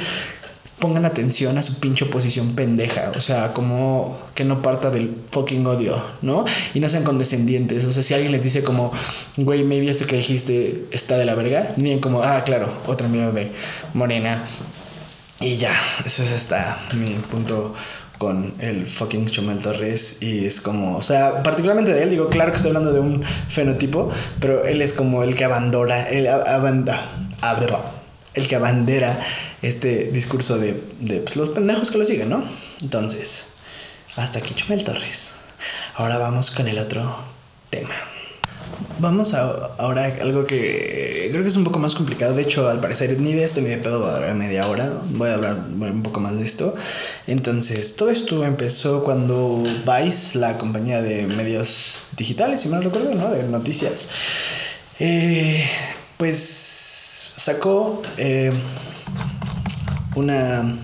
pongan 0.80 1.06
atención 1.06 1.58
a 1.58 1.64
su 1.64 1.80
pinche 1.80 2.06
oposición 2.06 2.56
pendeja. 2.56 3.12
O 3.16 3.22
sea, 3.22 3.54
como 3.54 4.20
que 4.36 4.44
no 4.44 4.62
parta 4.62 4.90
del 4.90 5.16
fucking 5.32 5.66
odio, 5.66 6.04
¿no? 6.22 6.46
Y 6.74 6.80
no 6.80 6.90
sean 6.90 7.04
condescendientes. 7.04 7.86
O 7.86 7.92
sea, 7.92 8.04
si 8.04 8.14
alguien 8.14 8.32
les 8.32 8.44
dice 8.44 8.64
como, 8.64 8.92
güey, 9.38 9.64
maybe 9.64 9.90
esto 9.90 10.06
que 10.06 10.18
dijiste 10.18 10.86
está 10.92 11.18
de 11.18 11.26
la 11.26 11.36
verga, 11.36 11.74
miren 11.78 12.00
como, 12.00 12.22
ah, 12.24 12.44
claro, 12.44 12.72
otro 12.88 13.08
miedo 13.08 13.32
de 13.32 13.52
morena. 13.94 14.44
Y 15.40 15.58
ya, 15.58 15.74
eso 16.06 16.24
es 16.24 16.32
hasta 16.32 16.80
mi 16.94 17.16
punto 17.16 17.74
con 18.18 18.54
el 18.60 18.86
fucking 18.86 19.28
Chumel 19.28 19.60
Torres 19.60 20.20
y 20.22 20.46
es 20.46 20.62
como, 20.62 20.96
o 20.96 21.02
sea, 21.02 21.44
particularmente 21.44 21.94
de 21.94 22.04
él, 22.04 22.10
digo, 22.10 22.30
claro 22.30 22.52
que 22.52 22.56
estoy 22.56 22.70
hablando 22.70 22.94
de 22.94 23.02
un 23.02 23.24
fenotipo, 23.50 24.10
pero 24.40 24.64
él 24.64 24.82
es 24.82 24.94
como 24.94 25.24
el 25.24 25.36
que 25.36 25.44
abandora, 25.44 26.10
el, 26.10 26.28
abanda, 26.28 27.04
el 28.34 28.48
que 28.48 28.56
abandera 28.56 29.24
este 29.62 30.06
discurso 30.12 30.58
de, 30.58 30.74
pues, 30.74 31.36
los 31.36 31.50
pendejos 31.50 31.92
que 31.92 31.98
lo 31.98 32.06
siguen, 32.06 32.30
¿no? 32.30 32.44
Entonces, 32.82 33.46
hasta 34.16 34.40
aquí 34.40 34.54
Chumel 34.56 34.84
Torres. 34.84 35.32
Ahora 35.96 36.18
vamos 36.18 36.52
con 36.52 36.68
el 36.68 36.80
otro 36.80 37.16
tema. 37.70 37.94
Vamos 39.00 39.34
a 39.34 39.42
ahora 39.78 40.06
algo 40.22 40.46
que 40.46 41.28
creo 41.32 41.44
que 41.44 41.50
es 41.50 41.56
un 41.56 41.64
poco 41.64 41.80
más 41.80 41.94
complicado. 41.94 42.34
De 42.34 42.42
hecho, 42.42 42.70
al 42.70 42.80
parecer 42.80 43.20
ni 43.20 43.34
de 43.34 43.44
esto 43.44 43.62
ni 43.62 43.68
de 43.68 43.78
pedo 43.78 44.02
va 44.02 44.12
a 44.12 44.16
durar 44.16 44.36
media 44.36 44.68
hora. 44.68 44.92
Voy 45.10 45.30
a 45.30 45.36
hablar 45.36 45.58
un 45.70 46.04
poco 46.04 46.20
más 46.20 46.38
de 46.38 46.46
esto. 46.46 46.76
Entonces, 47.28 47.96
todo 47.96 48.10
esto 48.10 48.44
empezó 48.44 49.04
cuando 49.04 49.64
Vice, 49.86 50.38
la 50.40 50.58
compañía 50.58 51.02
de 51.02 51.28
medios 51.28 52.04
digitales, 52.18 52.62
si 52.62 52.70
no 52.70 52.82
recuerdo, 52.82 53.14
¿no? 53.14 53.30
De 53.30 53.44
noticias, 53.44 54.10
eh, 55.00 55.66
pues 56.18 57.03
sacó 57.36 58.02
eh, 58.18 58.52
una 60.16 60.76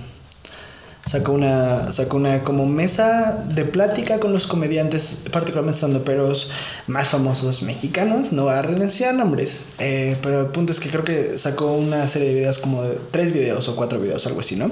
sacó 1.09 1.31
una, 1.31 1.91
sacó 1.91 2.17
una 2.17 2.43
como 2.43 2.67
mesa 2.67 3.43
de 3.49 3.65
plática 3.65 4.19
con 4.19 4.31
los 4.31 4.45
comediantes, 4.45 5.23
particularmente 5.31 5.99
peros 6.01 6.51
más 6.85 7.07
famosos 7.07 7.63
mexicanos. 7.63 8.31
No 8.31 8.45
va 8.45 8.59
a 8.59 8.61
renunciar 8.61 9.15
nombres, 9.15 9.61
eh, 9.79 10.17
pero 10.21 10.41
el 10.41 10.47
punto 10.47 10.71
es 10.71 10.79
que 10.79 10.89
creo 10.89 11.03
que 11.03 11.37
sacó 11.39 11.73
una 11.73 12.07
serie 12.07 12.27
de 12.29 12.35
videos 12.35 12.59
como 12.59 12.83
de 12.83 12.99
tres 13.09 13.33
videos 13.33 13.67
o 13.69 13.75
cuatro 13.75 13.99
videos, 13.99 14.27
algo 14.27 14.41
así, 14.41 14.55
¿no? 14.55 14.71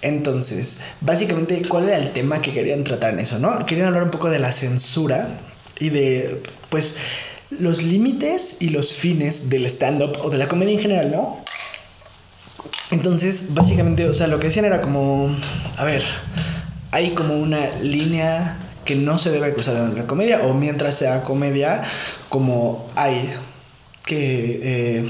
Entonces, 0.00 0.78
básicamente, 1.00 1.60
¿cuál 1.68 1.88
era 1.88 1.98
el 1.98 2.12
tema 2.12 2.38
que 2.40 2.52
querían 2.52 2.84
tratar 2.84 3.14
en 3.14 3.18
eso, 3.18 3.40
no? 3.40 3.66
Querían 3.66 3.88
hablar 3.88 4.04
un 4.04 4.10
poco 4.10 4.30
de 4.30 4.38
la 4.38 4.52
censura 4.52 5.28
y 5.80 5.88
de, 5.88 6.40
pues, 6.70 6.94
los 7.50 7.82
límites 7.82 8.58
y 8.60 8.68
los 8.68 8.92
fines 8.92 9.48
del 9.48 9.66
stand-up 9.66 10.18
o 10.22 10.30
de 10.30 10.38
la 10.38 10.48
comedia 10.48 10.74
en 10.74 10.80
general, 10.80 11.10
¿no? 11.10 11.42
Entonces, 12.90 13.54
básicamente, 13.54 14.08
o 14.08 14.14
sea, 14.14 14.26
lo 14.26 14.38
que 14.38 14.48
decían 14.48 14.64
era 14.64 14.80
como, 14.80 15.34
a 15.76 15.84
ver, 15.84 16.02
hay 16.90 17.10
como 17.10 17.36
una 17.36 17.70
línea 17.82 18.58
que 18.84 18.96
no 18.96 19.18
se 19.18 19.30
debe 19.30 19.52
cruzar 19.52 19.76
en 19.90 19.96
la 19.96 20.06
comedia, 20.06 20.42
o 20.44 20.54
mientras 20.54 20.96
sea 20.96 21.22
comedia, 21.22 21.82
como 22.30 22.86
hay 22.96 23.30
que 24.06 24.60
eh, 24.62 25.04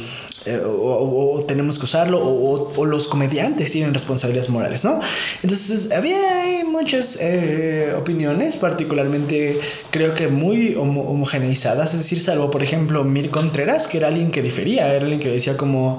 eh, 0.49 0.63
o, 0.65 1.43
tenemos 1.47 1.79
que 1.79 1.85
usarlo, 1.85 2.21
o, 2.23 2.87
los 2.87 3.09
comediantes 3.09 3.73
tienen 3.73 3.93
responsabilidades 3.93 4.49
morales, 4.49 4.85
¿no? 4.85 5.01
Entonces, 5.43 5.91
había 5.93 6.17
muchas 6.67 7.19
eh, 7.21 7.95
opiniones, 7.99 8.57
particularmente 8.57 9.59
creo 9.91 10.15
que 10.15 10.29
muy 10.29 10.75
homogeneizadas, 10.75 11.93
es 11.93 11.99
decir, 11.99 12.21
salvo, 12.21 12.51
por 12.51 12.63
ejemplo, 12.63 13.05
Mir 13.05 13.31
Contreras, 13.31 13.87
que 13.87 13.99
era 13.99 14.09
alguien 14.09 14.31
que 14.31 14.43
difería, 14.43 14.93
era 14.93 15.03
alguien 15.03 15.21
que 15.21 15.29
decía 15.29 15.57
como, 15.57 15.99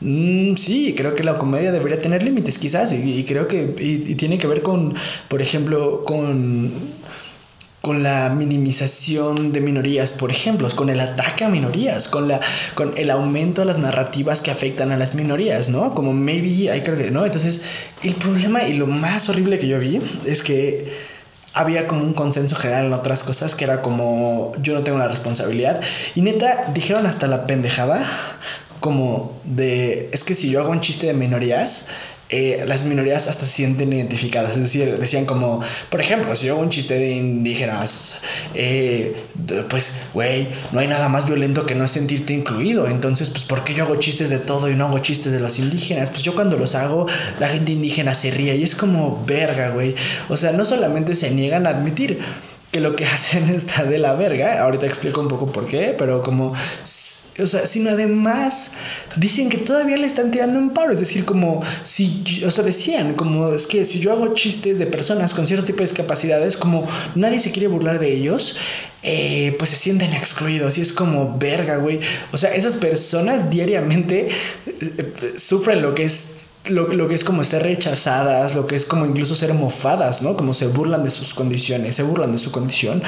mm, 0.00 0.54
sí, 0.56 0.94
creo 0.96 1.14
que 1.14 1.24
la 1.24 1.36
comedia 1.36 1.72
debería 1.72 2.00
tener 2.00 2.22
límites, 2.22 2.58
quizás, 2.58 2.92
y, 2.92 3.24
creo 3.24 3.48
que 3.48 3.74
y 3.78 4.14
tiene 4.14 4.38
que 4.38 4.46
ver 4.46 4.62
con, 4.62 4.94
por 5.28 5.42
ejemplo, 5.42 6.02
con 6.02 6.72
con 7.88 8.02
la 8.02 8.28
minimización 8.28 9.50
de 9.50 9.62
minorías, 9.62 10.12
por 10.12 10.30
ejemplo, 10.30 10.68
con 10.76 10.90
el 10.90 11.00
ataque 11.00 11.44
a 11.44 11.48
minorías, 11.48 12.06
con, 12.06 12.28
la, 12.28 12.38
con 12.74 12.92
el 12.98 13.08
aumento 13.08 13.62
de 13.62 13.66
las 13.66 13.78
narrativas 13.78 14.42
que 14.42 14.50
afectan 14.50 14.92
a 14.92 14.98
las 14.98 15.14
minorías, 15.14 15.70
¿no? 15.70 15.94
Como 15.94 16.12
maybe, 16.12 16.70
hay 16.70 16.82
creo 16.82 16.98
que, 16.98 17.10
¿no? 17.10 17.24
Entonces, 17.24 17.62
el 18.02 18.14
problema 18.16 18.64
y 18.64 18.74
lo 18.74 18.86
más 18.86 19.30
horrible 19.30 19.58
que 19.58 19.68
yo 19.68 19.78
vi 19.78 20.02
es 20.26 20.42
que 20.42 20.92
había 21.54 21.88
como 21.88 22.02
un 22.02 22.12
consenso 22.12 22.56
general 22.56 22.88
en 22.88 22.92
otras 22.92 23.24
cosas 23.24 23.54
que 23.54 23.64
era 23.64 23.80
como 23.80 24.52
yo 24.60 24.74
no 24.74 24.82
tengo 24.82 24.98
la 24.98 25.08
responsabilidad 25.08 25.80
y 26.14 26.20
neta 26.20 26.70
dijeron 26.74 27.06
hasta 27.06 27.26
la 27.26 27.46
pendejada 27.46 28.06
como 28.80 29.32
de 29.44 30.10
es 30.12 30.24
que 30.24 30.34
si 30.34 30.50
yo 30.50 30.60
hago 30.60 30.72
un 30.72 30.82
chiste 30.82 31.06
de 31.06 31.14
minorías 31.14 31.88
eh, 32.30 32.62
las 32.66 32.84
minorías 32.84 33.26
hasta 33.26 33.46
se 33.46 33.52
sienten 33.52 33.92
identificadas. 33.92 34.52
Es 34.56 34.62
decir, 34.62 34.98
decían 34.98 35.24
como, 35.24 35.62
por 35.88 36.00
ejemplo, 36.00 36.36
si 36.36 36.46
yo 36.46 36.54
hago 36.54 36.62
un 36.62 36.68
chiste 36.68 36.94
de 36.94 37.12
indígenas, 37.12 38.18
eh, 38.54 39.16
pues, 39.70 39.92
güey, 40.12 40.48
no 40.72 40.80
hay 40.80 40.88
nada 40.88 41.08
más 41.08 41.26
violento 41.26 41.64
que 41.64 41.74
no 41.74 41.88
sentirte 41.88 42.34
incluido. 42.34 42.86
Entonces, 42.86 43.30
pues, 43.30 43.44
¿por 43.44 43.64
qué 43.64 43.74
yo 43.74 43.84
hago 43.84 43.96
chistes 43.96 44.28
de 44.28 44.38
todo 44.38 44.70
y 44.70 44.74
no 44.74 44.86
hago 44.86 44.98
chistes 44.98 45.32
de 45.32 45.40
los 45.40 45.58
indígenas? 45.58 46.10
Pues 46.10 46.22
yo 46.22 46.34
cuando 46.34 46.58
los 46.58 46.74
hago, 46.74 47.06
la 47.40 47.48
gente 47.48 47.72
indígena 47.72 48.14
se 48.14 48.30
ríe 48.30 48.56
y 48.56 48.62
es 48.62 48.74
como 48.74 49.24
verga, 49.26 49.70
güey. 49.70 49.94
O 50.28 50.36
sea, 50.36 50.52
no 50.52 50.64
solamente 50.64 51.14
se 51.14 51.30
niegan 51.30 51.66
a 51.66 51.70
admitir 51.70 52.20
que 52.70 52.80
lo 52.80 52.94
que 52.94 53.04
hacen 53.06 53.48
está 53.48 53.84
de 53.84 53.98
la 53.98 54.14
verga. 54.14 54.62
Ahorita 54.62 54.86
explico 54.86 55.20
un 55.20 55.28
poco 55.28 55.50
por 55.50 55.66
qué, 55.66 55.94
pero 55.96 56.22
como 56.22 56.52
o 57.40 57.46
sea, 57.46 57.66
sino 57.66 57.90
además 57.90 58.72
dicen 59.16 59.48
que 59.48 59.58
todavía 59.58 59.96
le 59.96 60.06
están 60.06 60.30
tirando 60.30 60.58
un 60.58 60.70
paro. 60.70 60.92
Es 60.92 60.98
decir, 60.98 61.24
como 61.24 61.62
si, 61.84 62.42
o 62.44 62.50
sea, 62.50 62.64
decían, 62.64 63.14
como 63.14 63.52
es 63.52 63.66
que 63.66 63.84
si 63.84 64.00
yo 64.00 64.12
hago 64.12 64.34
chistes 64.34 64.78
de 64.78 64.86
personas 64.86 65.34
con 65.34 65.46
cierto 65.46 65.64
tipo 65.64 65.78
de 65.78 65.84
discapacidades, 65.84 66.56
como 66.56 66.88
nadie 67.14 67.40
se 67.40 67.52
quiere 67.52 67.68
burlar 67.68 67.98
de 67.98 68.12
ellos, 68.12 68.56
eh, 69.02 69.54
pues 69.58 69.70
se 69.70 69.76
sienten 69.76 70.12
excluidos. 70.12 70.78
Y 70.78 70.82
es 70.82 70.92
como 70.92 71.38
verga, 71.38 71.76
güey. 71.76 72.00
O 72.32 72.38
sea, 72.38 72.54
esas 72.54 72.74
personas 72.74 73.50
diariamente 73.50 74.28
eh, 74.66 75.34
sufren 75.36 75.82
lo 75.82 75.94
que 75.94 76.04
es 76.04 76.47
lo, 76.70 77.08
que 77.08 77.14
es 77.14 77.24
como 77.24 77.44
ser 77.44 77.62
rechazadas, 77.62 78.54
lo 78.54 78.66
que 78.66 78.76
es 78.76 78.84
como 78.84 79.06
incluso 79.06 79.34
ser 79.34 79.54
mofadas, 79.54 80.22
¿no? 80.22 80.36
Como 80.36 80.54
se 80.54 80.66
burlan 80.66 81.04
de 81.04 81.10
sus 81.10 81.34
condiciones, 81.34 81.96
se 81.96 82.02
burlan 82.02 82.32
de 82.32 82.38
su 82.38 82.50
condición. 82.50 83.02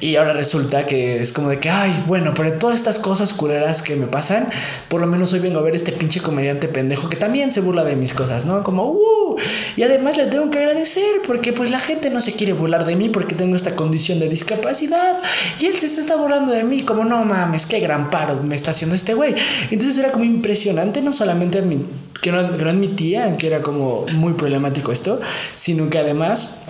Y 0.00 0.16
ahora 0.16 0.32
resulta 0.32 0.86
que 0.86 1.20
es 1.20 1.32
como 1.32 1.48
de 1.48 1.58
que, 1.58 1.70
ay, 1.70 2.04
bueno, 2.06 2.32
pero 2.34 2.52
todas 2.54 2.76
estas 2.76 2.98
cosas 2.98 3.32
culeras 3.32 3.82
que 3.82 3.96
me 3.96 4.06
pasan, 4.06 4.48
por 4.88 5.00
lo 5.00 5.06
menos 5.06 5.32
hoy 5.32 5.40
vengo 5.40 5.58
a 5.58 5.62
ver 5.62 5.74
este 5.74 5.92
pinche 5.92 6.20
comediante 6.20 6.68
pendejo 6.68 7.08
que 7.08 7.16
también 7.16 7.52
se 7.52 7.60
burla 7.60 7.84
de 7.84 7.96
mis 7.96 8.14
cosas, 8.14 8.46
¿no? 8.46 8.62
Como, 8.62 8.84
uh, 8.84 9.36
y 9.76 9.82
además 9.82 10.16
le 10.16 10.26
tengo 10.26 10.50
que 10.50 10.58
agradecer 10.58 11.22
porque 11.26 11.52
pues 11.52 11.70
la 11.70 11.80
gente 11.80 12.10
no 12.10 12.20
se 12.20 12.32
quiere 12.32 12.52
burlar 12.52 12.84
de 12.84 12.96
mí 12.96 13.08
porque 13.08 13.34
tengo 13.34 13.56
esta 13.56 13.76
condición 13.76 14.20
de 14.20 14.28
discapacidad 14.28 15.20
y 15.58 15.66
él 15.66 15.76
se 15.76 15.86
está 15.86 16.16
burlando 16.16 16.52
de 16.52 16.64
mí, 16.64 16.82
como, 16.82 17.04
no 17.04 17.24
mames, 17.24 17.66
qué 17.66 17.80
gran 17.80 18.10
paro 18.10 18.40
me 18.42 18.54
está 18.54 18.70
haciendo 18.70 18.94
este 18.94 19.14
güey. 19.14 19.34
Entonces 19.70 19.98
era 19.98 20.12
como 20.12 20.24
impresionante, 20.24 21.02
no 21.02 21.12
solamente 21.12 21.62
mi 21.62 21.84
que 22.22 22.32
no, 22.32 22.56
que 22.56 22.64
no 22.64 22.70
admitía 22.70 23.36
que 23.36 23.48
era 23.48 23.60
como 23.60 24.06
muy 24.14 24.32
problemático 24.32 24.92
esto, 24.92 25.20
sino 25.56 25.90
que 25.90 25.98
además 25.98 26.60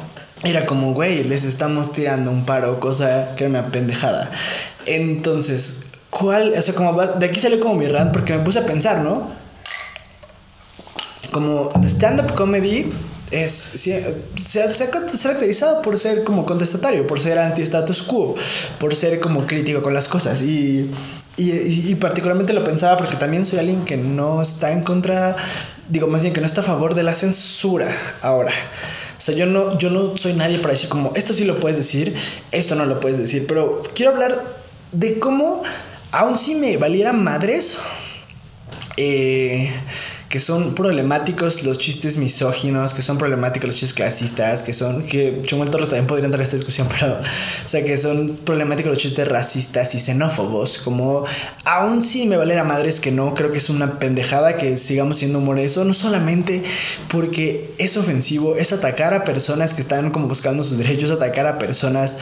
era 0.42 0.66
como, 0.66 0.92
güey, 0.94 1.22
les 1.22 1.44
estamos 1.44 1.92
tirando 1.92 2.32
un 2.32 2.44
paro, 2.44 2.80
cosa 2.80 3.36
que 3.36 3.44
era 3.44 3.50
una 3.50 3.66
pendejada. 3.70 4.30
Entonces, 4.86 5.82
¿cuál? 6.10 6.54
O 6.56 6.62
sea, 6.62 6.74
como 6.74 7.00
de 7.00 7.26
aquí 7.26 7.38
sale 7.38 7.60
como 7.60 7.74
mi 7.74 7.86
rant 7.86 8.12
porque 8.12 8.36
me 8.36 8.42
puse 8.42 8.58
a 8.58 8.66
pensar, 8.66 9.00
¿no? 9.00 9.30
Como 11.30 11.70
stand-up 11.84 12.34
comedy 12.34 12.90
es, 13.30 13.52
se, 13.52 14.16
se, 14.42 14.62
ha, 14.62 14.90
caracterizado 14.90 15.80
por 15.80 15.98
ser 15.98 16.24
como 16.24 16.44
contestatario, 16.44 17.06
por 17.06 17.20
ser 17.20 17.38
anti-status 17.38 18.02
quo, 18.02 18.34
por 18.78 18.94
ser 18.94 19.20
como 19.20 19.46
crítico 19.46 19.82
con 19.82 19.94
las 19.94 20.08
cosas. 20.08 20.42
Y 20.42 20.90
y, 21.36 21.94
particularmente 21.94 22.52
lo 22.52 22.62
pensaba 22.62 22.96
porque 22.96 23.16
también 23.16 23.46
soy 23.46 23.58
alguien 23.58 23.84
que 23.84 23.96
no 23.96 24.42
está 24.42 24.72
en 24.72 24.82
contra, 24.82 25.36
digo 25.88 26.06
más 26.06 26.22
bien 26.22 26.34
que 26.34 26.40
no 26.40 26.46
está 26.46 26.60
a 26.60 26.64
favor 26.64 26.94
de 26.94 27.02
la 27.02 27.14
censura 27.14 27.88
ahora. 28.20 28.52
O 29.16 29.20
sea, 29.20 29.34
yo 29.34 29.46
no, 29.46 29.78
yo 29.78 29.88
no 29.88 30.16
soy 30.18 30.34
nadie 30.34 30.58
para 30.58 30.74
decir 30.74 30.88
como, 30.88 31.12
esto 31.14 31.32
sí 31.32 31.44
lo 31.44 31.60
puedes 31.60 31.76
decir, 31.76 32.14
esto 32.50 32.74
no 32.74 32.84
lo 32.86 33.00
puedes 33.00 33.18
decir, 33.18 33.46
pero 33.46 33.82
quiero 33.94 34.12
hablar 34.12 34.42
de 34.90 35.18
cómo, 35.18 35.62
aun 36.10 36.36
si 36.36 36.54
me 36.54 36.76
valiera 36.76 37.12
madres, 37.12 37.78
eh, 38.96 39.72
que 40.32 40.40
son 40.40 40.74
problemáticos 40.74 41.62
los 41.62 41.76
chistes 41.76 42.16
misóginos, 42.16 42.94
que 42.94 43.02
son 43.02 43.18
problemáticos 43.18 43.66
los 43.66 43.76
chistes 43.76 43.92
clasistas, 43.92 44.62
que 44.62 44.72
son, 44.72 45.02
que 45.02 45.42
Chumuel 45.42 45.68
Torres 45.68 45.90
también 45.90 46.06
podría 46.06 46.24
entrar 46.24 46.40
a 46.40 46.44
esta 46.44 46.56
discusión, 46.56 46.88
pero, 46.98 47.18
o 47.18 47.68
sea, 47.68 47.84
que 47.84 47.98
son 47.98 48.38
problemáticos 48.42 48.92
los 48.92 48.98
chistes 48.98 49.28
racistas 49.28 49.94
y 49.94 49.98
xenófobos, 49.98 50.78
como, 50.78 51.26
aún 51.66 52.00
si 52.00 52.24
me 52.24 52.38
vale 52.38 52.54
la 52.54 52.64
madre 52.64 52.88
es 52.88 52.98
que 52.98 53.12
no, 53.12 53.34
creo 53.34 53.52
que 53.52 53.58
es 53.58 53.68
una 53.68 53.98
pendejada 53.98 54.56
que 54.56 54.78
sigamos 54.78 55.18
siendo 55.18 55.38
humor 55.38 55.58
eso, 55.58 55.84
no 55.84 55.92
solamente 55.92 56.62
porque 57.08 57.70
es 57.76 57.98
ofensivo, 57.98 58.56
es 58.56 58.72
atacar 58.72 59.12
a 59.12 59.24
personas 59.24 59.74
que 59.74 59.82
están 59.82 60.12
como 60.12 60.28
buscando 60.28 60.64
sus 60.64 60.78
derechos, 60.78 61.10
atacar 61.10 61.44
a 61.44 61.58
personas 61.58 62.16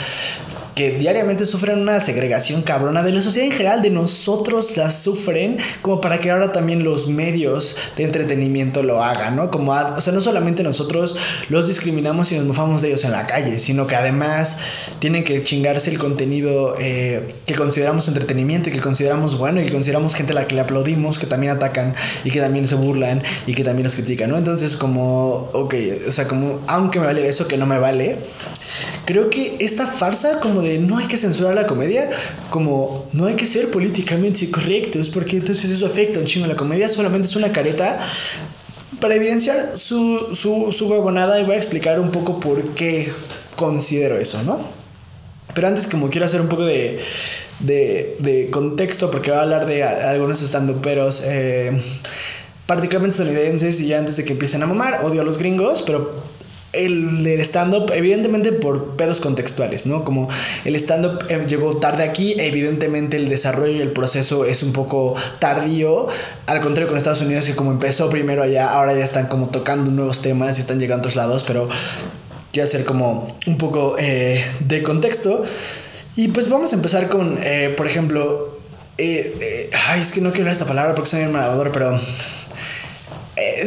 que 0.74 0.92
diariamente 0.92 1.46
sufren 1.46 1.78
una 1.78 2.00
segregación 2.00 2.62
cabrona 2.62 3.02
de 3.02 3.12
la 3.12 3.22
sociedad 3.22 3.46
en 3.46 3.52
general, 3.52 3.82
de 3.82 3.90
nosotros 3.90 4.76
las 4.76 5.02
sufren, 5.02 5.58
como 5.82 6.00
para 6.00 6.18
que 6.18 6.30
ahora 6.30 6.52
también 6.52 6.84
los 6.84 7.08
medios 7.08 7.76
de 7.96 8.04
entretenimiento 8.04 8.82
lo 8.82 9.02
hagan, 9.02 9.36
¿no? 9.36 9.50
Como, 9.50 9.72
o 9.72 10.00
sea, 10.00 10.12
no 10.12 10.20
solamente 10.20 10.62
nosotros 10.62 11.16
los 11.48 11.66
discriminamos 11.66 12.32
y 12.32 12.36
nos 12.36 12.46
mofamos 12.46 12.82
de 12.82 12.88
ellos 12.88 13.04
en 13.04 13.12
la 13.12 13.26
calle, 13.26 13.58
sino 13.58 13.86
que 13.86 13.96
además 13.96 14.58
tienen 14.98 15.24
que 15.24 15.42
chingarse 15.42 15.90
el 15.90 15.98
contenido 15.98 16.76
eh, 16.78 17.34
que 17.46 17.54
consideramos 17.54 18.08
entretenimiento 18.08 18.70
y 18.70 18.72
que 18.72 18.80
consideramos 18.80 19.38
bueno 19.38 19.60
y 19.60 19.66
que 19.66 19.72
consideramos 19.72 20.14
gente 20.14 20.32
a 20.32 20.34
la 20.36 20.46
que 20.46 20.54
le 20.54 20.62
aplaudimos, 20.62 21.18
que 21.18 21.26
también 21.26 21.52
atacan 21.52 21.94
y 22.24 22.30
que 22.30 22.40
también 22.40 22.66
se 22.66 22.74
burlan 22.74 23.22
y 23.46 23.54
que 23.54 23.64
también 23.64 23.84
nos 23.84 23.94
critican, 23.94 24.30
¿no? 24.30 24.38
Entonces, 24.38 24.76
como, 24.76 25.50
ok, 25.52 25.74
o 26.08 26.12
sea, 26.12 26.28
como, 26.28 26.60
aunque 26.66 27.00
me 27.00 27.06
vale 27.06 27.26
eso, 27.26 27.48
que 27.48 27.56
no 27.56 27.66
me 27.66 27.78
vale, 27.78 28.18
creo 29.04 29.30
que 29.30 29.56
esta 29.60 29.86
farsa 29.86 30.40
como 30.40 30.59
de 30.60 30.78
no 30.78 30.98
hay 30.98 31.06
que 31.06 31.16
censurar 31.16 31.54
la 31.54 31.66
comedia, 31.66 32.08
como 32.50 33.08
no 33.12 33.26
hay 33.26 33.34
que 33.34 33.46
ser 33.46 33.70
políticamente 33.70 34.50
correctos, 34.50 35.08
porque 35.08 35.36
entonces 35.36 35.70
eso 35.70 35.86
afecta 35.86 36.18
un 36.18 36.24
chingo 36.24 36.46
a 36.46 36.48
la 36.48 36.56
comedia, 36.56 36.88
solamente 36.88 37.28
es 37.28 37.36
una 37.36 37.52
careta 37.52 37.98
para 39.00 39.14
evidenciar 39.14 39.76
su, 39.76 40.34
su, 40.34 40.72
su 40.72 40.88
huevonada 40.88 41.40
y 41.40 41.44
voy 41.44 41.54
a 41.54 41.58
explicar 41.58 41.98
un 42.00 42.10
poco 42.10 42.40
por 42.40 42.62
qué 42.74 43.10
considero 43.56 44.16
eso, 44.16 44.42
¿no? 44.42 44.60
Pero 45.54 45.68
antes 45.68 45.86
como 45.86 46.10
quiero 46.10 46.26
hacer 46.26 46.40
un 46.40 46.48
poco 46.48 46.64
de, 46.64 47.00
de, 47.60 48.16
de 48.18 48.50
contexto, 48.50 49.10
porque 49.10 49.30
voy 49.30 49.38
a 49.38 49.42
hablar 49.42 49.66
de 49.66 49.82
algunos 49.82 50.42
estando 50.42 50.80
peros. 50.80 51.22
Eh, 51.24 51.80
particularmente 52.70 53.14
estadounidenses 53.14 53.80
y 53.80 53.92
antes 53.92 54.16
de 54.16 54.24
que 54.24 54.30
empiecen 54.30 54.62
a 54.62 54.66
mamar, 54.66 55.00
odio 55.02 55.22
a 55.22 55.24
los 55.24 55.38
gringos, 55.38 55.82
pero 55.82 56.14
el, 56.72 57.40
stand-up, 57.40 57.90
evidentemente 57.94 58.52
por 58.52 58.96
pedos 58.96 59.20
contextuales, 59.20 59.86
¿no? 59.86 60.04
Como 60.04 60.28
el 60.64 60.76
stand-up 60.76 61.24
eh, 61.28 61.44
llegó 61.46 61.76
tarde 61.76 62.04
aquí, 62.04 62.34
evidentemente 62.38 63.16
el 63.16 63.28
desarrollo 63.28 63.72
y 63.72 63.80
el 63.80 63.90
proceso 63.90 64.44
es 64.44 64.62
un 64.62 64.72
poco 64.72 65.14
tardío, 65.38 66.08
al 66.46 66.60
contrario 66.60 66.88
con 66.88 66.96
Estados 66.96 67.20
Unidos 67.22 67.46
que 67.46 67.54
como 67.54 67.72
empezó 67.72 68.08
primero 68.08 68.42
allá, 68.42 68.70
ahora 68.70 68.94
ya 68.94 69.04
están 69.04 69.26
como 69.26 69.48
tocando 69.48 69.90
nuevos 69.90 70.22
temas 70.22 70.58
y 70.58 70.60
están 70.60 70.78
llegando 70.78 71.00
a 71.00 71.02
otros 71.02 71.16
lados, 71.16 71.44
pero 71.44 71.68
quiero 72.52 72.64
hacer 72.64 72.84
como 72.84 73.36
un 73.46 73.58
poco 73.58 73.96
eh, 73.98 74.44
de 74.60 74.82
contexto. 74.82 75.42
Y 76.16 76.28
pues 76.28 76.48
vamos 76.48 76.72
a 76.72 76.76
empezar 76.76 77.08
con, 77.08 77.38
eh, 77.42 77.72
por 77.76 77.86
ejemplo, 77.86 78.58
ay, 78.98 80.00
es 80.00 80.12
que 80.12 80.20
no 80.20 80.32
quiero 80.32 80.50
esta 80.50 80.66
palabra 80.66 80.94
porque 80.94 81.10
soy 81.10 81.22
un 81.22 81.32
malador, 81.32 81.72
pero 81.72 81.98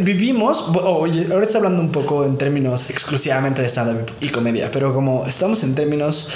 vivimos, 0.01 0.65
ahora 0.84 1.43
estoy 1.43 1.58
hablando 1.58 1.82
un 1.82 1.91
poco 1.91 2.25
en 2.25 2.38
términos 2.38 2.89
exclusivamente 2.89 3.62
de 3.62 3.69
stand 3.69 4.10
y 4.21 4.29
comedia, 4.29 4.71
pero 4.71 4.93
como 4.93 5.25
estamos 5.25 5.63
en 5.63 5.75
términos 5.75 6.29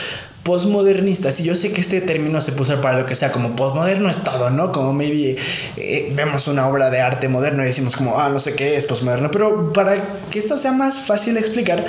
postmodernistas, 0.47 1.41
y 1.41 1.43
yo 1.43 1.57
sé 1.57 1.73
que 1.73 1.81
este 1.81 1.99
término 1.99 2.39
se 2.39 2.53
puede 2.53 2.71
usar 2.71 2.79
para 2.79 2.97
lo 2.97 3.05
que 3.05 3.15
sea, 3.15 3.33
como 3.33 3.53
postmoderno 3.53 4.09
es 4.09 4.23
todo, 4.23 4.49
¿no? 4.49 4.71
Como 4.71 4.93
maybe 4.93 5.35
eh, 5.75 6.09
vemos 6.15 6.47
una 6.47 6.69
obra 6.69 6.89
de 6.89 7.01
arte 7.01 7.27
moderno 7.27 7.63
y 7.63 7.65
decimos 7.65 7.97
como, 7.97 8.17
ah, 8.17 8.29
no 8.29 8.39
sé 8.39 8.55
qué 8.55 8.77
es 8.77 8.85
postmoderno, 8.85 9.29
pero 9.29 9.73
para 9.73 10.01
que 10.29 10.39
esto 10.39 10.55
sea 10.55 10.71
más 10.71 11.01
fácil 11.01 11.33
de 11.33 11.41
explicar, 11.41 11.85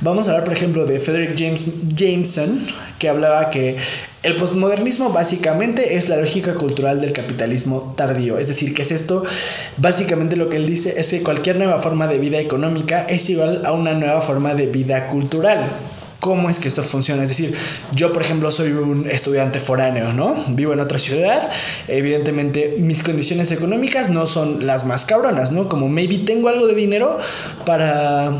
vamos 0.00 0.28
a 0.28 0.30
hablar, 0.30 0.44
por 0.44 0.52
ejemplo, 0.52 0.86
de 0.86 1.00
Frederick 1.00 1.36
James 1.36 1.64
Jameson, 1.92 2.64
que 3.00 3.08
hablaba 3.08 3.50
que 3.50 3.78
el 4.22 4.36
postmodernismo 4.36 5.10
básicamente 5.10 5.96
es 5.96 6.08
la 6.08 6.18
lógica 6.18 6.54
cultural 6.54 7.00
del 7.00 7.12
capitalismo 7.12 7.94
tardío. 7.96 8.38
Es 8.38 8.46
decir, 8.46 8.74
que 8.74 8.82
es 8.82 8.92
esto? 8.92 9.24
Básicamente 9.76 10.36
lo 10.36 10.48
que 10.48 10.56
él 10.56 10.66
dice 10.66 10.94
es 11.00 11.10
que 11.10 11.24
cualquier 11.24 11.56
nueva 11.56 11.82
forma 11.82 12.06
de 12.06 12.18
vida 12.18 12.38
económica 12.38 13.06
es 13.08 13.28
igual 13.28 13.66
a 13.66 13.72
una 13.72 13.94
nueva 13.94 14.20
forma 14.20 14.54
de 14.54 14.66
vida 14.68 15.08
cultural. 15.08 15.68
¿Cómo 16.28 16.50
es 16.50 16.58
que 16.58 16.68
esto 16.68 16.82
funciona? 16.82 17.22
Es 17.22 17.30
decir, 17.30 17.54
yo 17.94 18.12
por 18.12 18.20
ejemplo 18.20 18.52
soy 18.52 18.72
un 18.72 19.08
estudiante 19.08 19.60
foráneo, 19.60 20.12
¿no? 20.12 20.36
Vivo 20.48 20.74
en 20.74 20.80
otra 20.80 20.98
ciudad, 20.98 21.48
evidentemente 21.86 22.76
mis 22.78 23.02
condiciones 23.02 23.50
económicas 23.50 24.10
no 24.10 24.26
son 24.26 24.66
las 24.66 24.84
más 24.84 25.06
cabronas, 25.06 25.52
¿no? 25.52 25.70
Como 25.70 25.88
maybe 25.88 26.18
tengo 26.18 26.50
algo 26.50 26.66
de 26.66 26.74
dinero 26.74 27.16
para 27.64 28.30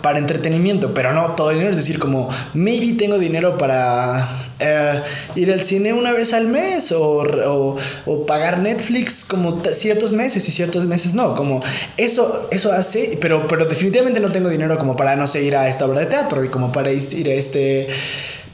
para 0.00 0.18
entretenimiento, 0.18 0.94
pero 0.94 1.12
no 1.12 1.34
todo 1.34 1.50
dinero, 1.50 1.70
es 1.70 1.76
decir, 1.76 1.98
como 1.98 2.30
maybe 2.54 2.94
tengo 2.94 3.18
dinero 3.18 3.58
para 3.58 4.26
eh, 4.58 5.00
ir 5.34 5.52
al 5.52 5.60
cine 5.60 5.92
una 5.92 6.12
vez 6.12 6.32
al 6.32 6.46
mes 6.46 6.90
o, 6.92 7.76
o, 8.06 8.26
pagar 8.26 8.58
Netflix 8.58 9.26
como 9.26 9.62
ciertos 9.72 10.12
meses 10.12 10.48
y 10.48 10.52
ciertos 10.52 10.86
meses 10.86 11.12
no, 11.12 11.34
como 11.36 11.62
eso, 11.98 12.48
eso 12.50 12.72
hace, 12.72 13.18
pero, 13.20 13.46
pero 13.46 13.66
definitivamente 13.66 14.20
no 14.20 14.32
tengo 14.32 14.48
dinero 14.48 14.78
como 14.78 14.96
para, 14.96 15.16
no 15.16 15.26
sé, 15.26 15.42
ir 15.42 15.54
a 15.54 15.68
esta 15.68 15.84
obra 15.84 16.00
de 16.00 16.06
teatro 16.06 16.44
y 16.44 16.48
como 16.48 16.72
para 16.72 16.90
ir 16.90 17.28
a 17.28 17.34
este 17.34 17.88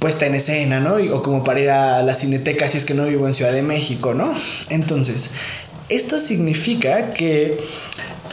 puesta 0.01 0.27
en 0.27 0.35
escena, 0.35 0.81
¿no? 0.81 0.95
o 0.97 1.23
como 1.23 1.45
para 1.45 1.61
ir 1.61 1.71
a 1.71 2.03
la 2.03 2.15
cineteca 2.15 2.67
si 2.69 2.79
es 2.79 2.85
que 2.85 2.95
no 2.95 3.05
vivo 3.07 3.29
en 3.29 3.35
Ciudad 3.35 3.53
de 3.53 3.63
México, 3.63 4.15
¿no? 4.15 4.35
Entonces, 4.71 5.31
esto 5.91 6.19
significa 6.19 7.13
que 7.13 7.59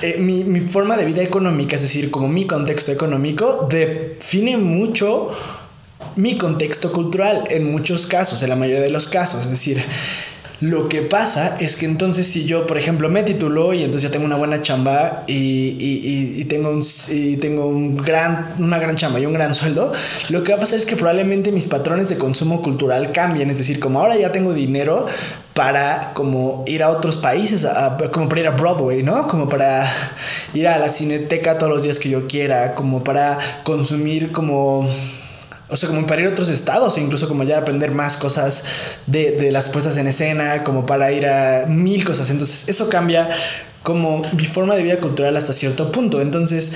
eh, 0.01 0.17
mi, 0.17 0.43
mi, 0.43 0.61
forma 0.61 0.97
de 0.97 1.05
vida 1.05 1.23
económica, 1.23 1.75
es 1.75 1.81
decir, 1.81 2.11
como 2.11 2.27
mi 2.27 2.45
contexto 2.45 2.91
económico, 2.91 3.67
define 3.69 4.57
mucho 4.57 5.31
mi 6.15 6.37
contexto 6.37 6.91
cultural 6.91 7.45
en 7.49 7.71
muchos 7.71 8.07
casos, 8.07 8.41
en 8.43 8.49
la 8.49 8.55
mayoría 8.55 8.81
de 8.81 8.89
los 8.89 9.07
casos. 9.07 9.45
Es 9.45 9.51
decir, 9.51 9.83
lo 10.59 10.89
que 10.89 11.03
pasa 11.03 11.55
es 11.59 11.75
que 11.75 11.85
entonces 11.85 12.25
si 12.25 12.45
yo, 12.45 12.65
por 12.65 12.79
ejemplo, 12.79 13.09
me 13.09 13.21
titulo 13.21 13.73
y 13.73 13.83
entonces 13.83 14.09
ya 14.09 14.11
tengo 14.11 14.25
una 14.25 14.37
buena 14.37 14.61
chamba 14.63 15.23
y, 15.27 15.33
y, 15.33 16.41
y, 16.41 16.45
tengo, 16.45 16.71
un, 16.71 16.83
y 17.09 17.37
tengo 17.37 17.67
un 17.67 17.95
gran, 17.97 18.55
una 18.57 18.79
gran 18.79 18.95
chamba 18.95 19.19
y 19.19 19.27
un 19.27 19.33
gran 19.33 19.53
sueldo, 19.53 19.93
lo 20.29 20.43
que 20.43 20.53
va 20.53 20.57
a 20.57 20.61
pasar 20.61 20.79
es 20.79 20.87
que 20.87 20.95
probablemente 20.95 21.51
mis 21.51 21.67
patrones 21.67 22.09
de 22.09 22.17
consumo 22.17 22.63
cultural 22.63 23.11
cambien. 23.11 23.51
Es 23.51 23.59
decir, 23.59 23.79
como 23.79 23.99
ahora 23.99 24.15
ya 24.15 24.31
tengo 24.31 24.53
dinero 24.53 25.05
para 25.53 26.11
como 26.15 26.63
ir 26.65 26.81
a 26.81 26.89
otros 26.89 27.17
países, 27.17 27.67
como 28.11 28.27
para 28.27 28.41
ir 28.41 28.47
a 28.47 28.51
Broadway, 28.51 29.03
¿no? 29.03 29.27
Como 29.27 29.49
para 29.49 29.87
ir 30.55 30.67
a 30.67 30.79
la 30.79 30.89
cineteca 30.89 31.59
todos 31.59 31.71
los 31.71 31.83
días 31.83 31.99
que 31.99 32.09
yo 32.09 32.25
quiera, 32.25 32.73
como 32.73 33.03
para 33.03 33.37
consumir 33.63 34.31
como 34.31 34.89
o 35.69 35.75
sea, 35.75 35.89
como 35.89 36.05
para 36.05 36.21
ir 36.21 36.27
a 36.27 36.31
otros 36.31 36.49
estados, 36.49 36.97
e 36.97 37.01
incluso 37.01 37.27
como 37.27 37.43
ya 37.43 37.57
aprender 37.57 37.91
más 37.91 38.17
cosas 38.17 38.63
de, 39.05 39.31
de, 39.31 39.51
las 39.51 39.67
puestas 39.69 39.97
en 39.97 40.07
escena, 40.07 40.63
como 40.63 40.85
para 40.85 41.11
ir 41.11 41.27
a 41.27 41.65
mil 41.67 42.05
cosas. 42.05 42.29
Entonces, 42.29 42.69
eso 42.69 42.89
cambia 42.89 43.29
como 43.83 44.21
mi 44.33 44.45
forma 44.45 44.75
de 44.75 44.83
vida 44.83 44.99
cultural 44.99 45.35
hasta 45.35 45.53
cierto 45.53 45.91
punto. 45.91 46.21
Entonces, 46.21 46.73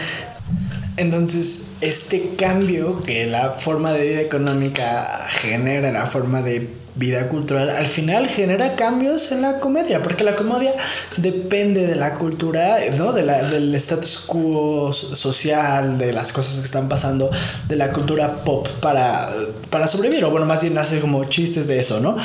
entonces 0.98 1.71
este 1.82 2.36
cambio 2.38 3.02
que 3.02 3.26
la 3.26 3.52
forma 3.52 3.92
de 3.92 4.08
vida 4.08 4.22
económica 4.22 5.28
genera 5.30 5.88
en 5.88 5.96
la 5.96 6.06
forma 6.06 6.42
de 6.42 6.82
vida 6.96 7.30
cultural 7.30 7.70
al 7.70 7.88
final 7.88 8.28
genera 8.28 8.76
cambios 8.76 9.32
en 9.32 9.42
la 9.42 9.60
comedia, 9.60 10.04
porque 10.04 10.24
la 10.24 10.36
comedia 10.36 10.74
depende 11.18 11.88
de 11.88 11.96
la 11.96 12.16
cultura, 12.16 12.78
¿no? 12.98 13.14
De 13.14 13.24
la, 13.24 13.44
del 13.44 13.74
status 13.76 14.18
quo 14.20 14.92
social, 14.92 15.98
de 15.98 16.12
las 16.12 16.34
cosas 16.34 16.60
que 16.60 16.66
están 16.66 16.90
pasando, 16.90 17.32
de 17.68 17.76
la 17.76 17.92
cultura 17.92 18.44
pop 18.44 18.68
para, 18.82 19.32
para 19.70 19.88
sobrevivir, 19.88 20.24
o 20.26 20.30
bueno, 20.30 20.46
más 20.46 20.62
bien 20.62 20.78
hace 20.78 21.00
como 21.00 21.24
chistes 21.26 21.68
de 21.68 21.80
eso, 21.80 22.00
¿no? 22.00 22.18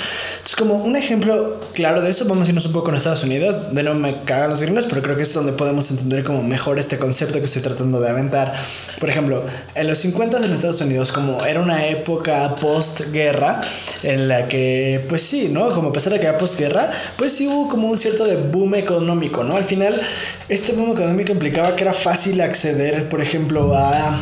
Es 0.44 0.56
como 0.56 0.74
un 0.74 0.96
ejemplo 0.96 1.60
claro 1.74 2.02
de 2.02 2.10
eso, 2.10 2.26
vamos 2.26 2.48
a 2.48 2.50
irnos 2.50 2.66
un 2.66 2.72
poco 2.72 2.90
en 2.90 2.96
Estados 2.96 3.22
Unidos, 3.22 3.74
de 3.74 3.82
no 3.82 3.94
me 3.94 4.22
cagan 4.24 4.50
los 4.50 4.60
gringos, 4.60 4.86
pero 4.86 5.00
creo 5.00 5.16
que 5.16 5.22
es 5.22 5.32
donde 5.32 5.52
podemos 5.52 5.90
entender 5.90 6.24
como 6.24 6.42
mejor 6.42 6.78
este 6.78 6.98
concepto 6.98 7.38
que 7.38 7.46
estoy 7.46 7.62
tratando 7.62 8.00
de 8.00 8.10
aventar. 8.10 8.54
Por 8.98 9.08
ejemplo, 9.08 9.44
en 9.74 9.86
los 9.86 9.98
50 9.98 10.38
en 10.38 10.52
Estados 10.52 10.80
Unidos, 10.80 11.12
como 11.12 11.44
era 11.44 11.60
una 11.60 11.86
época 11.86 12.56
postguerra 12.60 13.60
en 14.02 14.28
la 14.28 14.48
que 14.48 15.04
pues 15.08 15.22
sí, 15.22 15.48
¿no? 15.50 15.70
Como 15.70 15.88
a 15.88 15.92
pesar 15.92 16.12
de 16.12 16.20
que 16.20 16.26
había 16.26 16.38
posguerra, 16.38 16.90
pues 17.16 17.32
sí 17.32 17.46
hubo 17.46 17.68
como 17.68 17.88
un 17.88 17.98
cierto 17.98 18.24
de 18.24 18.36
boom 18.36 18.74
económico, 18.74 19.44
¿no? 19.44 19.56
Al 19.56 19.64
final, 19.64 20.00
este 20.48 20.72
boom 20.72 20.92
económico 20.92 21.32
implicaba 21.32 21.76
que 21.76 21.84
era 21.84 21.94
fácil 21.94 22.40
acceder, 22.40 23.08
por 23.08 23.20
ejemplo, 23.20 23.74
a 23.76 24.18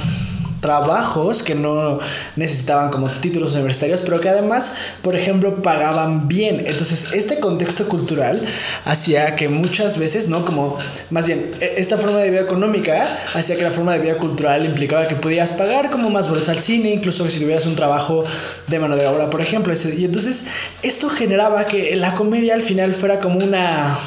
trabajos 0.65 1.43
que 1.43 1.55
no 1.55 1.99
necesitaban 2.37 2.91
como 2.91 3.11
títulos 3.11 3.53
universitarios, 3.53 4.01
pero 4.01 4.19
que 4.19 4.31
además, 4.31 4.77
por 5.03 5.15
ejemplo, 5.15 5.61
pagaban 5.61 6.27
bien. 6.27 6.65
Entonces, 6.67 7.09
este 7.13 7.39
contexto 7.39 7.87
cultural 7.87 8.43
hacía 8.87 9.37
que 9.37 9.51
muchas 9.51 9.99
veces, 9.99 10.31
¿no? 10.31 10.47
Como, 10.47 10.79
más 11.11 11.27
bien, 11.27 11.53
e, 11.61 11.75
esta 11.77 11.99
forma 11.99 12.17
de 12.21 12.31
vida 12.31 12.41
económica 12.41 13.07
hacía 13.35 13.59
que 13.59 13.63
la 13.63 13.71
forma 13.71 13.93
de 13.93 13.99
vida 13.99 14.17
cultural 14.17 14.65
implicaba 14.65 15.07
que 15.07 15.17
podías 15.17 15.53
pagar 15.53 15.91
como 15.91 16.09
más 16.09 16.31
boletos 16.31 16.49
al 16.49 16.63
cine, 16.63 16.95
incluso 16.95 17.29
si 17.29 17.41
tuvieras 17.41 17.67
un 17.67 17.77
trabajo 17.77 18.25
de 18.67 18.79
mano 18.79 18.97
de 18.97 19.07
obra, 19.07 19.29
por 19.29 19.43
ejemplo. 19.43 19.75
Y 19.75 20.07
entonces, 20.07 20.47
esto 20.81 21.11
generaba 21.11 21.67
que 21.67 21.95
la 21.95 22.15
comedia 22.15 22.55
al 22.55 22.63
final 22.63 22.95
fuera 22.95 23.21
como 23.21 23.39
una 23.39 23.99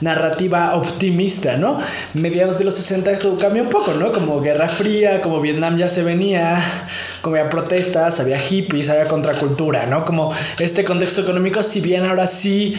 narrativa 0.00 0.74
optimista, 0.74 1.56
¿no? 1.56 1.78
Mediados 2.14 2.58
de 2.58 2.64
los 2.64 2.74
60 2.74 3.10
esto 3.10 3.36
cambia 3.38 3.62
un 3.62 3.70
poco, 3.70 3.94
¿no? 3.94 4.12
Como 4.12 4.40
Guerra 4.40 4.68
Fría, 4.68 5.20
como 5.20 5.40
Vietnam 5.40 5.76
ya 5.78 5.88
se 5.88 6.02
venía, 6.02 6.62
como 7.22 7.36
había 7.36 7.50
protestas, 7.50 8.20
había 8.20 8.38
hippies, 8.38 8.88
había 8.88 9.08
contracultura, 9.08 9.86
¿no? 9.86 10.04
Como 10.04 10.32
este 10.58 10.84
contexto 10.84 11.20
económico, 11.22 11.62
si 11.62 11.80
bien 11.80 12.04
ahora 12.04 12.26
sí... 12.26 12.76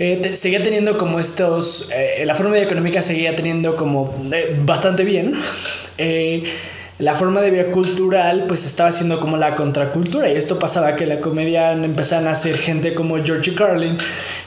Eh, 0.00 0.36
seguía 0.36 0.62
teniendo 0.62 0.96
como 0.96 1.18
estos, 1.18 1.90
eh, 1.92 2.22
la 2.24 2.36
forma 2.36 2.56
económica 2.56 3.02
seguía 3.02 3.34
teniendo 3.34 3.74
como 3.74 4.14
eh, 4.32 4.56
bastante 4.64 5.02
bien, 5.02 5.34
la 6.98 7.14
forma 7.14 7.40
de 7.40 7.50
vida 7.50 7.66
cultural 7.66 8.44
pues 8.48 8.66
estaba 8.66 8.90
siendo 8.90 9.20
como 9.20 9.36
la 9.36 9.54
contracultura 9.54 10.28
y 10.28 10.36
esto 10.36 10.58
pasaba 10.58 10.96
que 10.96 11.06
la 11.06 11.20
comedia 11.20 11.72
empezaban 11.72 12.26
a 12.26 12.34
ser 12.34 12.58
gente 12.58 12.94
como 12.94 13.22
George 13.24 13.54
Carlin 13.54 13.96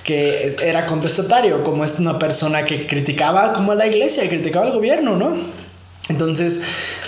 que 0.04 0.54
era 0.62 0.86
contestatario 0.86 1.64
como 1.64 1.86
es 1.86 1.98
una 2.00 2.20
persona 2.20 2.66
que 2.66 2.88
criticaba 2.88 3.54
como 3.54 3.72
a 3.72 3.76
la 3.76 3.88
iglesia 3.88 4.28
criticaba 4.28 4.66
al 4.66 4.74
gobierno 4.74 5.16
no 5.16 5.62
entonces, 6.10 6.64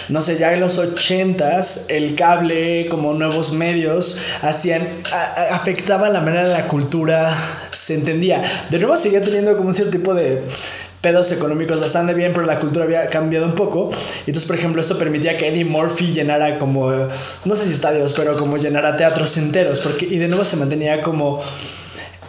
no 0.07 0.21
sé, 0.21 0.37
ya 0.37 0.53
en 0.53 0.61
los 0.61 0.77
ochentas 0.77 1.87
el 1.89 2.15
cable, 2.15 2.87
como 2.89 3.13
nuevos 3.13 3.51
medios, 3.51 4.17
hacían, 4.41 4.87
afectaba 5.51 6.09
la 6.09 6.21
manera 6.21 6.47
de 6.47 6.53
la 6.53 6.67
cultura 6.67 7.35
se 7.73 7.95
entendía. 7.95 8.41
De 8.69 8.79
nuevo 8.79 8.95
seguía 8.95 9.21
teniendo 9.21 9.57
como 9.57 9.69
un 9.69 9.73
cierto 9.73 9.91
tipo 9.91 10.13
de 10.13 10.41
pedos 11.03 11.33
económicos 11.33 11.81
bastante 11.81 12.13
bien, 12.13 12.31
pero 12.33 12.47
la 12.47 12.57
cultura 12.57 12.85
había 12.85 13.09
cambiado 13.09 13.45
un 13.45 13.55
poco. 13.55 13.91
Entonces, 14.19 14.45
por 14.45 14.55
ejemplo, 14.55 14.81
esto 14.81 14.97
permitía 14.97 15.37
que 15.37 15.49
Eddie 15.49 15.65
Murphy 15.65 16.13
llenara 16.13 16.57
como, 16.57 16.89
no 17.43 17.55
sé 17.57 17.65
si 17.65 17.71
estadios, 17.71 18.13
pero 18.13 18.37
como 18.37 18.55
llenara 18.55 18.95
teatros 18.95 19.35
enteros, 19.35 19.81
porque, 19.81 20.05
y 20.05 20.17
de 20.17 20.29
nuevo 20.29 20.45
se 20.45 20.55
mantenía 20.55 21.01
como 21.01 21.41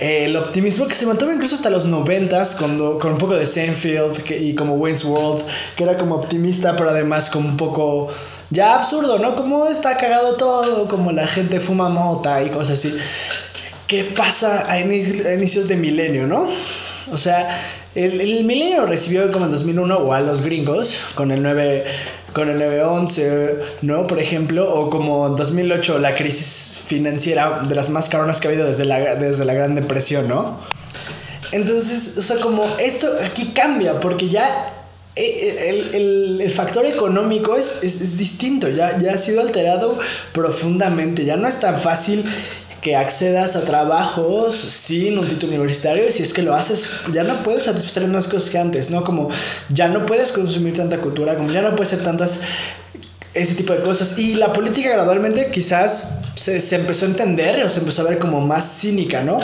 el 0.00 0.36
optimismo 0.36 0.88
que 0.88 0.96
se 0.96 1.06
mantuvo 1.06 1.32
incluso 1.32 1.54
hasta 1.54 1.70
los 1.70 1.86
noventas 1.86 2.56
cuando 2.56 2.98
con 2.98 3.12
un 3.12 3.18
poco 3.18 3.36
de 3.36 3.46
Seinfeld 3.46 4.28
y 4.28 4.52
como 4.56 4.74
Wayne's 4.74 5.04
World 5.04 5.44
que 5.76 5.84
era 5.84 5.96
como 5.96 6.16
optimista 6.16 6.74
pero 6.74 6.90
además 6.90 7.30
como 7.30 7.48
un 7.48 7.56
poco 7.56 8.08
ya 8.50 8.74
absurdo 8.74 9.20
no 9.20 9.36
como 9.36 9.68
está 9.68 9.96
cagado 9.96 10.34
todo 10.34 10.88
como 10.88 11.12
la 11.12 11.28
gente 11.28 11.60
fuma 11.60 11.90
mota 11.90 12.42
y 12.42 12.48
cosas 12.50 12.70
así. 12.80 12.92
Qué 13.86 14.02
pasa 14.02 14.64
a, 14.68 14.80
inicios 14.80 15.68
de 15.68 15.76
milenio 15.76 16.26
no 16.26 16.48
o 17.12 17.16
sea 17.16 17.83
el, 17.94 18.20
el 18.20 18.44
milenio 18.44 18.86
recibió 18.86 19.30
como 19.30 19.46
en 19.46 19.52
2001 19.52 19.96
o 19.96 20.12
a 20.12 20.20
los 20.20 20.42
gringos 20.42 21.06
con 21.14 21.30
el 21.30 21.42
9 21.42 21.84
con 22.34 22.50
el 22.50 22.58
911, 22.58 23.56
¿no? 23.82 24.06
Por 24.08 24.18
ejemplo, 24.18 24.68
o 24.68 24.90
como 24.90 25.28
en 25.28 25.36
2008 25.36 26.00
la 26.00 26.16
crisis 26.16 26.80
financiera 26.84 27.60
de 27.60 27.74
las 27.76 27.90
más 27.90 28.08
cabronas 28.08 28.40
que 28.40 28.48
ha 28.48 28.50
habido 28.50 28.66
desde 28.66 28.84
la, 28.84 29.14
desde 29.14 29.44
la 29.44 29.54
Gran 29.54 29.76
Depresión, 29.76 30.28
¿no? 30.28 30.58
Entonces, 31.52 32.18
o 32.18 32.22
sea, 32.22 32.40
como 32.40 32.66
esto 32.78 33.06
aquí 33.24 33.52
cambia, 33.54 34.00
porque 34.00 34.28
ya 34.28 34.66
eh, 35.14 35.90
el, 35.94 36.40
el, 36.40 36.50
factor 36.50 36.84
económico 36.86 37.54
es, 37.54 37.78
es, 37.82 38.00
es, 38.00 38.18
distinto, 38.18 38.68
ya, 38.68 38.98
ya 38.98 39.12
ha 39.12 39.18
sido 39.18 39.40
alterado 39.40 39.96
profundamente, 40.32 41.24
ya 41.24 41.36
no 41.36 41.46
es 41.46 41.60
tan 41.60 41.80
fácil 41.80 42.24
que 42.84 42.96
accedas 42.96 43.56
a 43.56 43.64
trabajos 43.64 44.54
sin 44.54 45.18
un 45.18 45.26
título 45.26 45.52
universitario 45.52 46.06
y 46.06 46.12
si 46.12 46.22
es 46.22 46.34
que 46.34 46.42
lo 46.42 46.54
haces 46.54 46.90
ya 47.14 47.24
no 47.24 47.42
puedes 47.42 47.64
satisfacer 47.64 48.02
mismas 48.02 48.28
cosas 48.28 48.50
que 48.50 48.58
antes, 48.58 48.90
¿no? 48.90 49.02
Como 49.02 49.30
ya 49.70 49.88
no 49.88 50.04
puedes 50.04 50.32
consumir 50.32 50.76
tanta 50.76 51.00
cultura, 51.00 51.34
como 51.34 51.50
ya 51.50 51.62
no 51.62 51.70
puedes 51.70 51.94
hacer 51.94 52.04
tantas 52.04 52.42
ese 53.32 53.54
tipo 53.54 53.72
de 53.72 53.80
cosas. 53.80 54.18
Y 54.18 54.34
la 54.34 54.52
política 54.52 54.90
gradualmente 54.90 55.50
quizás 55.50 56.20
se, 56.34 56.60
se 56.60 56.76
empezó 56.76 57.06
a 57.06 57.08
entender 57.08 57.64
o 57.64 57.70
se 57.70 57.80
empezó 57.80 58.02
a 58.02 58.10
ver 58.10 58.18
como 58.18 58.42
más 58.42 58.80
cínica, 58.80 59.22
¿no? 59.22 59.40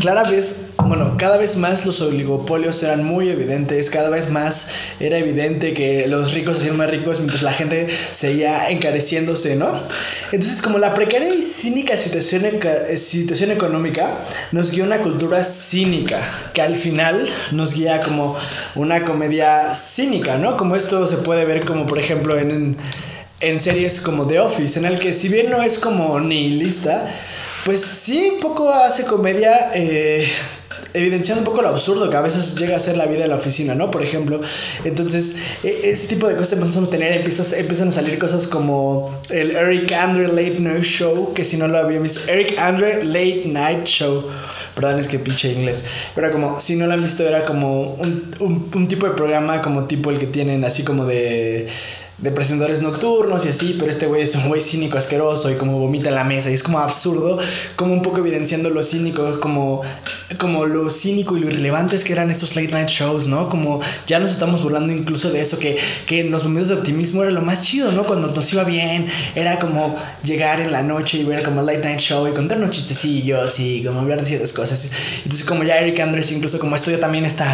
Clara 0.00 0.24
vez 0.24 0.56
bueno, 0.84 1.16
cada 1.18 1.36
vez 1.36 1.56
más 1.56 1.84
los 1.84 2.00
oligopolios 2.00 2.82
eran 2.82 3.04
muy 3.04 3.28
evidentes, 3.28 3.90
cada 3.90 4.08
vez 4.10 4.30
más 4.30 4.70
era 5.00 5.18
evidente 5.18 5.74
que 5.74 6.06
los 6.06 6.32
ricos 6.32 6.58
hacían 6.58 6.76
más 6.76 6.90
ricos 6.90 7.18
mientras 7.18 7.42
la 7.42 7.52
gente 7.52 7.88
seguía 8.12 8.70
encareciéndose, 8.70 9.56
¿no? 9.56 9.68
Entonces, 10.30 10.62
como 10.62 10.78
la 10.78 10.94
precaria 10.94 11.34
y 11.34 11.42
cínica 11.42 11.96
situación, 11.96 12.44
situación 12.96 13.50
económica 13.50 14.18
nos 14.52 14.70
guía 14.70 14.84
una 14.84 14.98
cultura 14.98 15.42
cínica, 15.42 16.22
que 16.54 16.62
al 16.62 16.76
final 16.76 17.28
nos 17.50 17.74
guía 17.74 18.00
como 18.00 18.36
una 18.74 19.04
comedia 19.04 19.74
cínica, 19.74 20.38
¿no? 20.38 20.56
Como 20.56 20.76
esto 20.76 21.06
se 21.06 21.16
puede 21.18 21.44
ver 21.44 21.64
como, 21.64 21.86
por 21.86 21.98
ejemplo, 21.98 22.38
en, 22.38 22.76
en 23.40 23.60
series 23.60 24.00
como 24.00 24.26
The 24.26 24.38
Office, 24.40 24.78
en 24.78 24.84
el 24.84 24.98
que 24.98 25.12
si 25.12 25.28
bien 25.28 25.50
no 25.50 25.62
es 25.62 25.78
como 25.78 26.20
nihilista, 26.20 27.12
pues 27.64 27.82
sí, 27.82 28.30
un 28.34 28.40
poco 28.40 28.72
hace 28.72 29.04
comedia 29.04 29.70
eh, 29.74 30.26
evidenciando 30.94 31.42
un 31.42 31.44
poco 31.44 31.62
lo 31.62 31.68
absurdo 31.68 32.08
que 32.08 32.16
a 32.16 32.20
veces 32.20 32.56
llega 32.56 32.76
a 32.76 32.80
ser 32.80 32.96
la 32.96 33.06
vida 33.06 33.22
de 33.22 33.28
la 33.28 33.36
oficina, 33.36 33.74
¿no? 33.74 33.90
Por 33.90 34.02
ejemplo, 34.02 34.40
entonces, 34.84 35.36
e, 35.62 35.80
ese 35.84 36.08
tipo 36.08 36.28
de 36.28 36.36
cosas 36.36 36.54
empiezan 36.54 36.84
a 36.84 36.90
tener, 36.90 37.12
empiezan 37.12 37.88
a 37.88 37.92
salir 37.92 38.18
cosas 38.18 38.46
como 38.46 39.20
el 39.30 39.52
Eric 39.52 39.92
Andre 39.92 40.28
Late 40.28 40.60
Night 40.60 40.84
Show, 40.84 41.32
que 41.34 41.44
si 41.44 41.56
no 41.56 41.68
lo 41.68 41.78
habían 41.78 42.02
visto, 42.02 42.20
Eric 42.30 42.58
Andre 42.58 43.04
Late 43.04 43.44
Night 43.46 43.84
Show. 43.84 44.24
Perdón, 44.74 45.00
es 45.00 45.08
que 45.08 45.18
pinche 45.18 45.52
inglés. 45.52 45.84
Pero 46.14 46.30
como, 46.30 46.60
si 46.60 46.76
no 46.76 46.86
lo 46.86 46.94
han 46.94 47.02
visto, 47.02 47.26
era 47.26 47.44
como 47.44 47.94
un, 47.94 48.32
un 48.38 48.88
tipo 48.88 49.06
de 49.06 49.12
programa 49.12 49.60
como 49.60 49.86
tipo 49.86 50.10
el 50.10 50.18
que 50.18 50.26
tienen, 50.26 50.64
así 50.64 50.84
como 50.84 51.04
de 51.04 51.68
de 52.18 52.32
presentadores 52.32 52.82
nocturnos 52.82 53.44
y 53.46 53.48
así, 53.48 53.76
pero 53.78 53.90
este 53.90 54.06
güey 54.06 54.22
es 54.22 54.34
un 54.34 54.48
güey 54.48 54.60
cínico, 54.60 54.98
asqueroso 54.98 55.52
y 55.52 55.54
como 55.54 55.78
vomita 55.78 56.08
en 56.08 56.16
la 56.16 56.24
mesa 56.24 56.50
y 56.50 56.54
es 56.54 56.64
como 56.64 56.80
absurdo, 56.80 57.38
como 57.76 57.92
un 57.92 58.02
poco 58.02 58.18
evidenciando 58.18 58.70
lo 58.70 58.82
cínico, 58.82 59.38
como, 59.38 59.82
como 60.38 60.66
lo 60.66 60.90
cínico 60.90 61.36
y 61.36 61.40
lo 61.40 61.46
irrelevantes 61.48 62.02
que 62.02 62.12
eran 62.12 62.30
estos 62.30 62.56
late 62.56 62.72
night 62.72 62.88
shows, 62.88 63.28
¿no? 63.28 63.48
Como 63.48 63.80
ya 64.08 64.18
nos 64.18 64.32
estamos 64.32 64.64
burlando 64.64 64.92
incluso 64.92 65.30
de 65.30 65.40
eso, 65.40 65.60
que, 65.60 65.78
que 66.06 66.20
en 66.20 66.32
los 66.32 66.42
momentos 66.42 66.68
de 66.68 66.74
optimismo 66.74 67.22
era 67.22 67.30
lo 67.30 67.42
más 67.42 67.62
chido, 67.62 67.92
¿no? 67.92 68.04
Cuando 68.04 68.26
nos 68.26 68.52
iba 68.52 68.64
bien, 68.64 69.06
era 69.36 69.60
como 69.60 69.96
llegar 70.24 70.60
en 70.60 70.72
la 70.72 70.82
noche 70.82 71.18
y 71.18 71.24
ver 71.24 71.44
como 71.44 71.62
late 71.62 71.84
night 71.84 72.00
show 72.00 72.26
y 72.26 72.32
contarnos 72.32 72.70
chistecillos 72.70 73.60
y 73.60 73.84
como 73.84 74.00
hablar 74.00 74.20
de 74.20 74.26
ciertas 74.26 74.52
cosas. 74.52 74.90
Entonces 75.18 75.44
como 75.46 75.62
ya 75.62 75.78
Eric 75.78 76.00
Andres, 76.00 76.32
incluso 76.32 76.58
como 76.58 76.74
esto 76.74 76.90
ya 76.90 76.98
también 76.98 77.24
está 77.24 77.46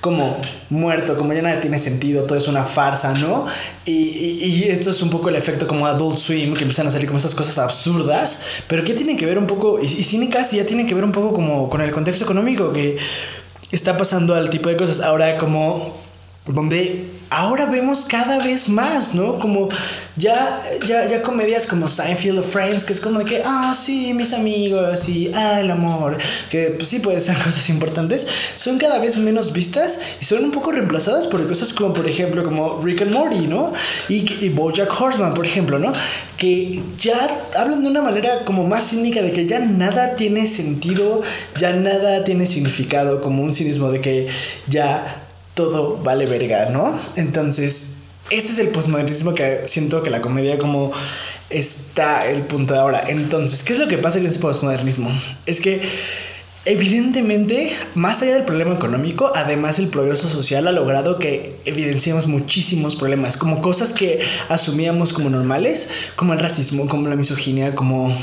como 0.00 0.38
muerto, 0.70 1.16
como 1.16 1.32
ya 1.32 1.42
nada 1.42 1.60
tiene 1.60 1.78
sentido, 1.78 2.24
todo 2.24 2.38
es 2.38 2.48
una 2.48 2.64
farsa, 2.64 3.14
¿no? 3.14 3.46
Y, 3.84 3.92
y, 3.92 4.64
esto 4.68 4.90
es 4.90 5.02
un 5.02 5.10
poco 5.10 5.28
el 5.28 5.36
efecto 5.36 5.66
como 5.66 5.86
Adult 5.86 6.18
Swim, 6.18 6.54
que 6.54 6.62
empiezan 6.62 6.86
a 6.86 6.90
salir 6.90 7.06
como 7.06 7.18
estas 7.18 7.34
cosas 7.34 7.58
absurdas, 7.58 8.44
pero 8.66 8.84
que 8.84 8.94
tienen 8.94 9.16
que 9.16 9.26
ver 9.26 9.38
un 9.38 9.46
poco, 9.46 9.78
y, 9.80 9.86
y 9.86 10.04
cínicas, 10.04 10.52
ya 10.52 10.66
tienen 10.66 10.86
que 10.86 10.94
ver 10.94 11.04
un 11.04 11.12
poco 11.12 11.32
como 11.32 11.68
con 11.68 11.80
el 11.80 11.90
contexto 11.90 12.24
económico 12.24 12.72
que 12.72 12.98
está 13.70 13.96
pasando 13.96 14.34
al 14.34 14.50
tipo 14.50 14.68
de 14.68 14.76
cosas. 14.76 15.00
Ahora 15.00 15.38
como 15.38 16.05
donde 16.46 17.04
ahora 17.28 17.66
vemos 17.66 18.04
cada 18.04 18.42
vez 18.42 18.68
más, 18.68 19.14
¿no? 19.14 19.38
Como 19.38 19.68
ya, 20.16 20.62
ya, 20.86 21.04
ya 21.06 21.22
comedias 21.22 21.66
como 21.66 21.88
Seinfeld 21.88 22.38
of 22.38 22.50
Friends, 22.50 22.84
que 22.84 22.92
es 22.92 23.00
como 23.00 23.18
de 23.18 23.24
que, 23.24 23.42
ah, 23.44 23.74
sí, 23.76 24.14
mis 24.14 24.32
amigos, 24.32 25.08
y 25.08 25.32
ah, 25.34 25.60
el 25.60 25.70
amor, 25.70 26.16
que 26.50 26.68
pues 26.76 26.88
sí 26.88 27.00
pueden 27.00 27.20
ser 27.20 27.36
cosas 27.44 27.68
importantes, 27.68 28.26
son 28.54 28.78
cada 28.78 28.98
vez 28.98 29.16
menos 29.16 29.52
vistas 29.52 30.00
y 30.20 30.24
son 30.24 30.44
un 30.44 30.52
poco 30.52 30.70
reemplazadas 30.70 31.26
por 31.26 31.46
cosas 31.48 31.72
como, 31.72 31.92
por 31.92 32.08
ejemplo, 32.08 32.44
como 32.44 32.80
Rick 32.80 33.02
and 33.02 33.12
Morty, 33.12 33.48
¿no? 33.48 33.72
Y, 34.08 34.44
y 34.44 34.48
Bojack 34.50 35.00
Horseman, 35.00 35.34
por 35.34 35.46
ejemplo, 35.46 35.78
¿no? 35.78 35.92
Que 36.36 36.80
ya 36.98 37.16
hablan 37.56 37.82
de 37.82 37.90
una 37.90 38.02
manera 38.02 38.44
como 38.44 38.64
más 38.64 38.90
cínica 38.90 39.20
de 39.20 39.32
que 39.32 39.46
ya 39.46 39.58
nada 39.58 40.14
tiene 40.14 40.46
sentido, 40.46 41.22
ya 41.58 41.72
nada 41.72 42.22
tiene 42.24 42.46
significado, 42.46 43.20
como 43.20 43.42
un 43.42 43.52
cinismo 43.52 43.90
de 43.90 44.00
que 44.00 44.28
ya 44.68 45.25
todo 45.56 45.96
vale 46.04 46.26
verga, 46.26 46.66
¿no? 46.66 46.96
Entonces, 47.16 47.94
este 48.30 48.52
es 48.52 48.58
el 48.58 48.68
postmodernismo 48.68 49.34
que 49.34 49.62
siento 49.64 50.02
que 50.02 50.10
la 50.10 50.20
comedia 50.20 50.58
como 50.58 50.92
está 51.50 52.28
el 52.28 52.42
punto 52.42 52.74
de 52.74 52.80
ahora. 52.80 53.04
Entonces, 53.08 53.62
¿qué 53.62 53.72
es 53.72 53.78
lo 53.78 53.88
que 53.88 53.98
pasa 53.98 54.18
con 54.18 54.26
este 54.26 54.38
postmodernismo? 54.38 55.10
Es 55.46 55.60
que 55.60 55.88
evidentemente, 56.66 57.74
más 57.94 58.20
allá 58.20 58.34
del 58.34 58.44
problema 58.44 58.74
económico, 58.74 59.32
además 59.34 59.78
el 59.78 59.88
progreso 59.88 60.28
social 60.28 60.68
ha 60.68 60.72
logrado 60.72 61.18
que 61.18 61.56
evidenciemos 61.64 62.26
muchísimos 62.26 62.94
problemas, 62.94 63.38
como 63.38 63.62
cosas 63.62 63.94
que 63.94 64.20
asumíamos 64.50 65.14
como 65.14 65.30
normales, 65.30 65.90
como 66.16 66.34
el 66.34 66.38
racismo, 66.38 66.86
como 66.86 67.08
la 67.08 67.16
misoginia, 67.16 67.74
como 67.74 68.14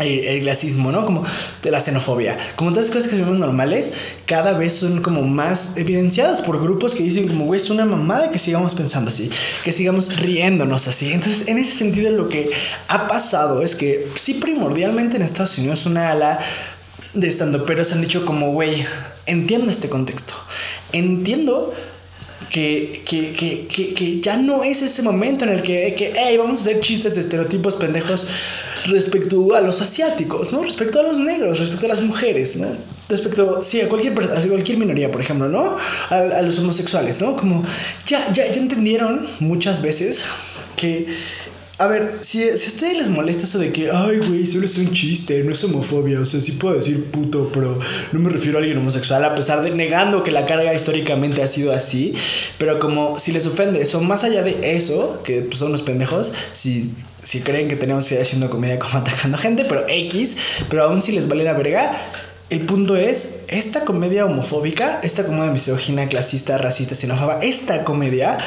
el 0.00 0.42
clasismo, 0.42 0.92
¿no? 0.92 1.04
Como 1.04 1.24
de 1.62 1.70
la 1.70 1.80
xenofobia. 1.80 2.36
Como 2.56 2.70
todas 2.70 2.86
las 2.86 2.94
cosas 2.94 3.10
que 3.10 3.16
vemos 3.16 3.38
normales, 3.38 3.92
cada 4.26 4.52
vez 4.54 4.74
son 4.74 5.02
como 5.02 5.22
más 5.22 5.76
evidenciadas 5.76 6.40
por 6.40 6.60
grupos 6.60 6.94
que 6.94 7.02
dicen 7.02 7.28
como, 7.28 7.46
güey, 7.46 7.60
es 7.60 7.70
una 7.70 7.84
mamada 7.84 8.30
que 8.30 8.38
sigamos 8.38 8.74
pensando 8.74 9.10
así, 9.10 9.30
que 9.64 9.72
sigamos 9.72 10.16
riéndonos 10.16 10.88
así. 10.88 11.12
Entonces, 11.12 11.48
en 11.48 11.58
ese 11.58 11.72
sentido, 11.72 12.10
lo 12.10 12.28
que 12.28 12.50
ha 12.88 13.08
pasado 13.08 13.62
es 13.62 13.74
que 13.74 14.08
sí, 14.14 14.34
primordialmente 14.34 15.16
en 15.16 15.22
Estados 15.22 15.56
Unidos 15.58 15.86
una 15.86 16.10
ala 16.10 16.40
de 17.14 17.28
estando, 17.28 17.66
pero 17.66 17.84
se 17.84 17.94
han 17.94 18.00
dicho 18.00 18.24
como, 18.24 18.52
güey, 18.52 18.84
entiendo 19.26 19.70
este 19.70 19.88
contexto. 19.88 20.34
Entiendo 20.92 21.72
que, 22.48 23.02
que, 23.04 23.32
que, 23.32 23.94
que, 23.94 24.20
ya 24.20 24.36
no 24.36 24.64
es 24.64 24.82
ese 24.82 25.02
momento 25.02 25.44
en 25.44 25.50
el 25.50 25.62
que, 25.62 25.94
que 25.94 26.12
hey, 26.16 26.36
vamos 26.36 26.58
a 26.58 26.62
hacer 26.62 26.80
chistes 26.80 27.14
de 27.14 27.20
estereotipos 27.20 27.76
pendejos 27.76 28.26
respecto 28.86 29.54
a 29.54 29.60
los 29.60 29.80
asiáticos, 29.80 30.52
¿no? 30.52 30.62
Respecto 30.62 31.00
a 31.00 31.02
los 31.02 31.18
negros, 31.18 31.58
respecto 31.58 31.86
a 31.86 31.88
las 31.90 32.00
mujeres, 32.00 32.56
¿no? 32.56 32.68
Respecto, 33.08 33.62
sí, 33.62 33.80
a 33.80 33.88
cualquier, 33.88 34.12
a 34.12 34.40
cualquier 34.48 34.78
minoría, 34.78 35.10
por 35.10 35.20
ejemplo, 35.20 35.48
¿no? 35.48 35.76
A, 36.08 36.16
a 36.16 36.42
los 36.42 36.58
homosexuales, 36.58 37.20
¿no? 37.20 37.36
Como 37.36 37.64
ya, 38.06 38.32
ya, 38.32 38.50
ya 38.50 38.60
entendieron 38.60 39.28
muchas 39.40 39.82
veces 39.82 40.24
que 40.76 41.06
a 41.80 41.86
ver, 41.86 42.18
si, 42.20 42.42
si 42.58 42.66
a 42.66 42.72
ustedes 42.72 42.98
les 42.98 43.08
molesta 43.08 43.44
eso 43.44 43.58
de 43.58 43.72
que, 43.72 43.90
ay, 43.90 44.18
güey, 44.18 44.46
solo 44.46 44.66
es 44.66 44.76
un 44.76 44.92
chiste, 44.92 45.42
no 45.42 45.52
es 45.52 45.64
homofobia, 45.64 46.20
o 46.20 46.26
sea, 46.26 46.40
sí 46.40 46.52
puedo 46.52 46.74
decir 46.76 47.06
puto, 47.06 47.50
pero 47.52 47.78
no 48.12 48.20
me 48.20 48.28
refiero 48.28 48.58
a 48.58 48.60
alguien 48.60 48.78
homosexual, 48.78 49.24
a 49.24 49.34
pesar 49.34 49.62
de 49.62 49.70
negando 49.70 50.22
que 50.22 50.30
la 50.30 50.44
carga 50.44 50.74
históricamente 50.74 51.42
ha 51.42 51.46
sido 51.46 51.72
así, 51.72 52.14
pero 52.58 52.78
como 52.78 53.18
si 53.18 53.32
les 53.32 53.46
ofende 53.46 53.80
eso, 53.80 54.02
más 54.02 54.24
allá 54.24 54.42
de 54.42 54.76
eso, 54.76 55.22
que 55.24 55.40
pues, 55.40 55.58
son 55.58 55.72
los 55.72 55.82
pendejos, 55.82 56.32
si 56.52 56.90
si 57.22 57.40
creen 57.40 57.68
que 57.68 57.76
tenemos 57.76 58.08
que 58.08 58.14
ir 58.14 58.20
haciendo 58.22 58.48
comedia 58.48 58.78
como 58.78 58.98
atacando 58.98 59.36
gente, 59.36 59.64
pero 59.66 59.84
X, 59.88 60.36
pero 60.68 60.84
aún 60.84 61.02
si 61.02 61.12
les 61.12 61.28
vale 61.28 61.44
la 61.44 61.52
verga, 61.52 61.92
el 62.50 62.62
punto 62.62 62.96
es, 62.96 63.44
esta 63.46 63.84
comedia 63.84 64.26
homofóbica, 64.26 64.98
esta 65.04 65.24
comedia 65.24 65.52
misógina, 65.52 66.08
clasista, 66.08 66.58
racista, 66.58 66.96
xenófoba, 66.96 67.38
esta 67.42 67.84
comedia 67.84 68.38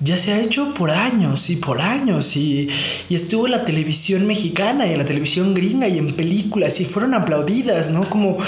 ya 0.00 0.16
se 0.16 0.32
ha 0.32 0.40
hecho 0.40 0.74
por 0.74 0.90
años 0.90 1.50
y 1.50 1.56
por 1.56 1.80
años 1.80 2.36
y, 2.36 2.68
y, 3.08 3.14
estuvo 3.14 3.46
en 3.46 3.52
la 3.52 3.64
televisión 3.64 4.26
mexicana 4.26 4.86
y 4.86 4.92
en 4.92 4.98
la 4.98 5.04
televisión 5.04 5.54
gringa 5.54 5.88
y 5.88 5.98
en 5.98 6.14
películas 6.14 6.80
y 6.80 6.84
fueron 6.84 7.14
aplaudidas, 7.14 7.90
¿no? 7.90 8.08
Como 8.08 8.38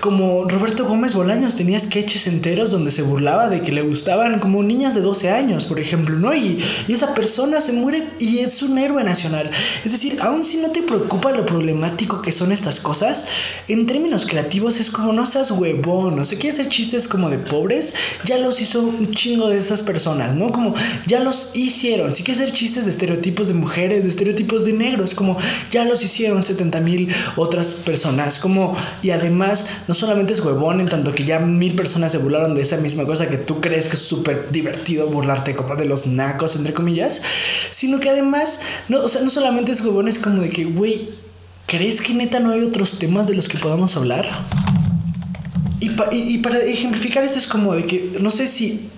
como 0.00 0.44
Roberto 0.48 0.86
Gómez 0.86 1.14
Bolaños 1.14 1.56
tenía 1.56 1.78
sketches 1.78 2.26
enteros 2.26 2.70
donde 2.70 2.90
se 2.90 3.02
burlaba 3.02 3.48
de 3.48 3.60
que 3.60 3.70
le 3.70 3.82
gustaban 3.82 4.38
como 4.38 4.62
niñas 4.62 4.94
de 4.94 5.02
12 5.02 5.30
años, 5.30 5.66
por 5.66 5.78
ejemplo, 5.78 6.16
¿no? 6.16 6.34
Y, 6.34 6.62
esa 6.88 7.12
persona 7.14 7.60
se 7.60 7.72
muere 7.72 8.06
y 8.20 8.38
es 8.38 8.62
un 8.62 8.78
héroe 8.78 9.02
nacional. 9.02 9.50
Es 9.84 9.90
decir, 9.90 10.18
aun 10.20 10.44
si 10.44 10.58
no 10.58 10.70
te 10.70 10.80
preocupa 10.80 11.32
lo 11.32 11.44
problemático 11.44 12.22
que 12.22 12.30
son 12.30 12.52
estas 12.52 12.78
cosas, 12.78 13.26
en 13.66 13.86
términos 13.86 14.26
creativos 14.26 14.78
es 14.78 14.90
como 14.90 15.12
no 15.12 15.26
seas 15.26 15.50
huevón, 15.50 16.14
no 16.14 16.24
sé, 16.24 16.38
quieres 16.38 16.60
hacer 16.60 16.70
chistes 16.70 17.08
como 17.08 17.30
de 17.30 17.38
pobres, 17.38 17.94
ya 18.24 18.38
los 18.38 18.60
hizo 18.60 18.80
un 18.80 19.12
chingo 19.12 19.48
de 19.48 19.58
esas 19.58 19.82
personas, 19.82 20.36
¿no? 20.36 20.52
Como 20.52 20.74
ya 21.06 21.18
los 21.18 21.50
hicieron. 21.54 22.14
Si 22.14 22.22
quieres 22.22 22.42
hacer 22.42 22.54
chistes 22.54 22.84
de 22.84 22.92
estereotipos 22.92 23.48
de 23.48 23.54
mujeres, 23.54 24.04
de 24.04 24.08
estereotipos 24.08 24.64
de 24.64 24.72
negros, 24.72 25.14
como 25.14 25.36
ya 25.72 25.84
los 25.84 26.04
hicieron 26.04 26.44
70 26.44 26.80
mil 26.80 27.12
otras 27.36 27.74
personas, 27.74 28.38
como 28.38 28.76
y 29.02 29.10
además 29.10 29.66
no 29.88 29.94
solamente 29.94 30.32
es 30.32 30.40
huevón 30.40 30.80
en 30.80 30.88
tanto 30.88 31.14
que 31.14 31.24
ya 31.24 31.38
mil 31.40 31.74
personas 31.74 32.12
se 32.12 32.18
burlaron 32.18 32.54
de 32.54 32.62
esa 32.62 32.76
misma 32.78 33.04
cosa 33.04 33.28
que 33.28 33.36
tú 33.36 33.60
crees 33.60 33.88
que 33.88 33.94
es 33.94 34.02
súper 34.02 34.48
divertido 34.50 35.08
burlarte 35.08 35.54
como 35.54 35.76
de 35.76 35.86
los 35.86 36.06
nacos, 36.06 36.56
entre 36.56 36.74
comillas, 36.74 37.22
sino 37.70 38.00
que 38.00 38.10
además, 38.10 38.60
no, 38.88 39.02
o 39.02 39.08
sea, 39.08 39.22
no 39.22 39.30
solamente 39.30 39.72
es 39.72 39.80
huevón, 39.80 40.08
es 40.08 40.18
como 40.18 40.42
de 40.42 40.50
que, 40.50 40.64
güey, 40.64 41.10
¿crees 41.66 42.00
que 42.00 42.14
neta 42.14 42.40
no 42.40 42.52
hay 42.52 42.62
otros 42.62 42.98
temas 42.98 43.26
de 43.26 43.34
los 43.34 43.48
que 43.48 43.58
podamos 43.58 43.96
hablar? 43.96 44.26
Y, 45.80 45.90
y, 45.90 46.34
y 46.34 46.38
para 46.38 46.58
ejemplificar 46.58 47.24
esto 47.24 47.38
es 47.38 47.46
como 47.46 47.74
de 47.74 47.84
que, 47.84 48.12
no 48.20 48.30
sé 48.30 48.48
si 48.48 48.88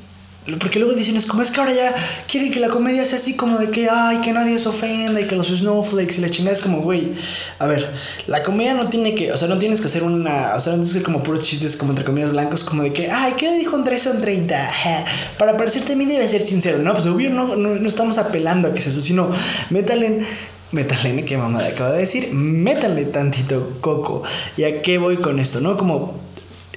porque 0.60 0.78
luego 0.78 0.94
dicen, 0.94 1.16
es 1.16 1.26
como 1.26 1.42
es 1.42 1.50
que 1.50 1.58
ahora 1.58 1.72
ya 1.72 1.94
quieren 2.28 2.52
que 2.52 2.60
la 2.60 2.68
comedia 2.68 3.04
sea 3.04 3.18
así 3.18 3.34
como 3.34 3.58
de 3.58 3.70
que, 3.70 3.88
ay, 3.90 4.20
que 4.20 4.32
nadie 4.32 4.58
se 4.60 4.68
ofenda 4.68 5.20
y 5.20 5.24
que 5.24 5.34
los 5.34 5.48
snowflakes 5.48 6.18
y 6.18 6.20
la 6.20 6.30
chingada 6.30 6.54
es 6.54 6.62
como, 6.62 6.80
güey, 6.82 7.14
a 7.58 7.66
ver, 7.66 7.90
la 8.28 8.44
comedia 8.44 8.74
no 8.74 8.88
tiene 8.88 9.14
que, 9.16 9.32
o 9.32 9.36
sea, 9.36 9.48
no 9.48 9.58
tienes 9.58 9.80
que 9.80 9.88
hacer 9.88 10.04
una, 10.04 10.54
o 10.54 10.60
sea, 10.60 10.72
no 10.72 10.78
tienes 10.78 10.88
que 10.88 10.94
ser 10.94 11.02
como 11.02 11.22
puros 11.22 11.42
chistes 11.42 11.76
como 11.76 11.90
entre 11.90 12.04
comillas 12.04 12.30
blancos, 12.30 12.62
como 12.62 12.84
de 12.84 12.92
que, 12.92 13.10
ay, 13.10 13.34
¿qué 13.36 13.50
le 13.50 13.58
dijo 13.58 13.74
Andrés 13.74 14.02
son 14.02 14.20
30? 14.20 14.70
Para 15.36 15.56
parecerte 15.56 15.94
a 15.94 15.96
mí 15.96 16.06
debe 16.06 16.28
ser 16.28 16.42
sincero, 16.42 16.78
¿no? 16.78 16.92
Pues 16.92 17.06
obvio 17.06 17.30
no, 17.30 17.56
no, 17.56 17.88
estamos 17.88 18.18
apelando 18.18 18.68
a 18.68 18.72
que 18.72 18.78
es 18.78 18.86
eso, 18.86 19.00
sino 19.00 19.30
métale, 19.70 20.24
¿qué 21.24 21.36
mamada 21.36 21.68
acaba 21.68 21.90
de 21.90 21.98
decir? 21.98 22.32
Métale 22.32 23.04
tantito 23.06 23.78
coco. 23.80 24.22
¿Y 24.56 24.62
a 24.62 24.82
qué 24.82 24.98
voy 24.98 25.16
con 25.16 25.40
esto, 25.40 25.60
no? 25.60 25.76
Como, 25.76 26.20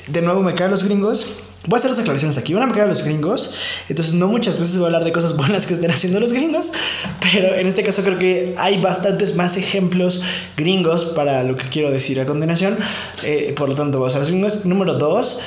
de 0.07 0.22
nuevo 0.24 0.41
me 0.41 0.55
caen 0.55 0.72
los 0.72 0.84
gringos 0.84 1.28
Voy 1.68 1.76
a 1.76 1.80
hacer 1.80 1.91
las 1.91 1.99
aclaraciones 1.99 2.38
aquí. 2.38 2.53
Una 2.53 2.66
me 2.66 2.74
queda 2.74 2.84
de 2.84 2.89
los 2.89 3.03
gringos. 3.03 3.53
Entonces, 3.89 4.14
no 4.14 4.28
muchas 4.28 4.57
veces 4.60 4.78
voy 4.78 4.86
a 4.86 4.88
hablar 4.88 5.03
de 5.03 5.12
cosas 5.12 5.36
buenas 5.36 5.68
que 5.68 5.74
estén 5.74 5.91
haciendo 5.91 6.20
los 6.20 6.32
gringos. 6.32 6.72
Pero 7.20 7.53
en 7.55 7.68
este 7.68 7.84
caso, 7.84 8.01
creo 8.03 8.18
que 8.18 8.53
hay 8.57 8.80
bastantes 8.80 9.36
más 9.36 9.57
ejemplos 9.57 10.22
gringos 10.55 11.05
para 11.05 11.43
lo 11.43 11.57
que 11.57 11.68
quiero 11.70 11.91
decir 11.91 12.20
a 12.20 12.26
continuación. 12.26 12.78
Eh, 13.24 13.53
por 13.57 13.68
lo 13.68 13.76
tanto, 13.76 13.99
voy 13.99 14.07
a 14.07 14.10
usar 14.10 14.22
los 14.22 14.30
gringos. 14.30 14.66
Número 14.66 14.95
dos. 14.95 15.41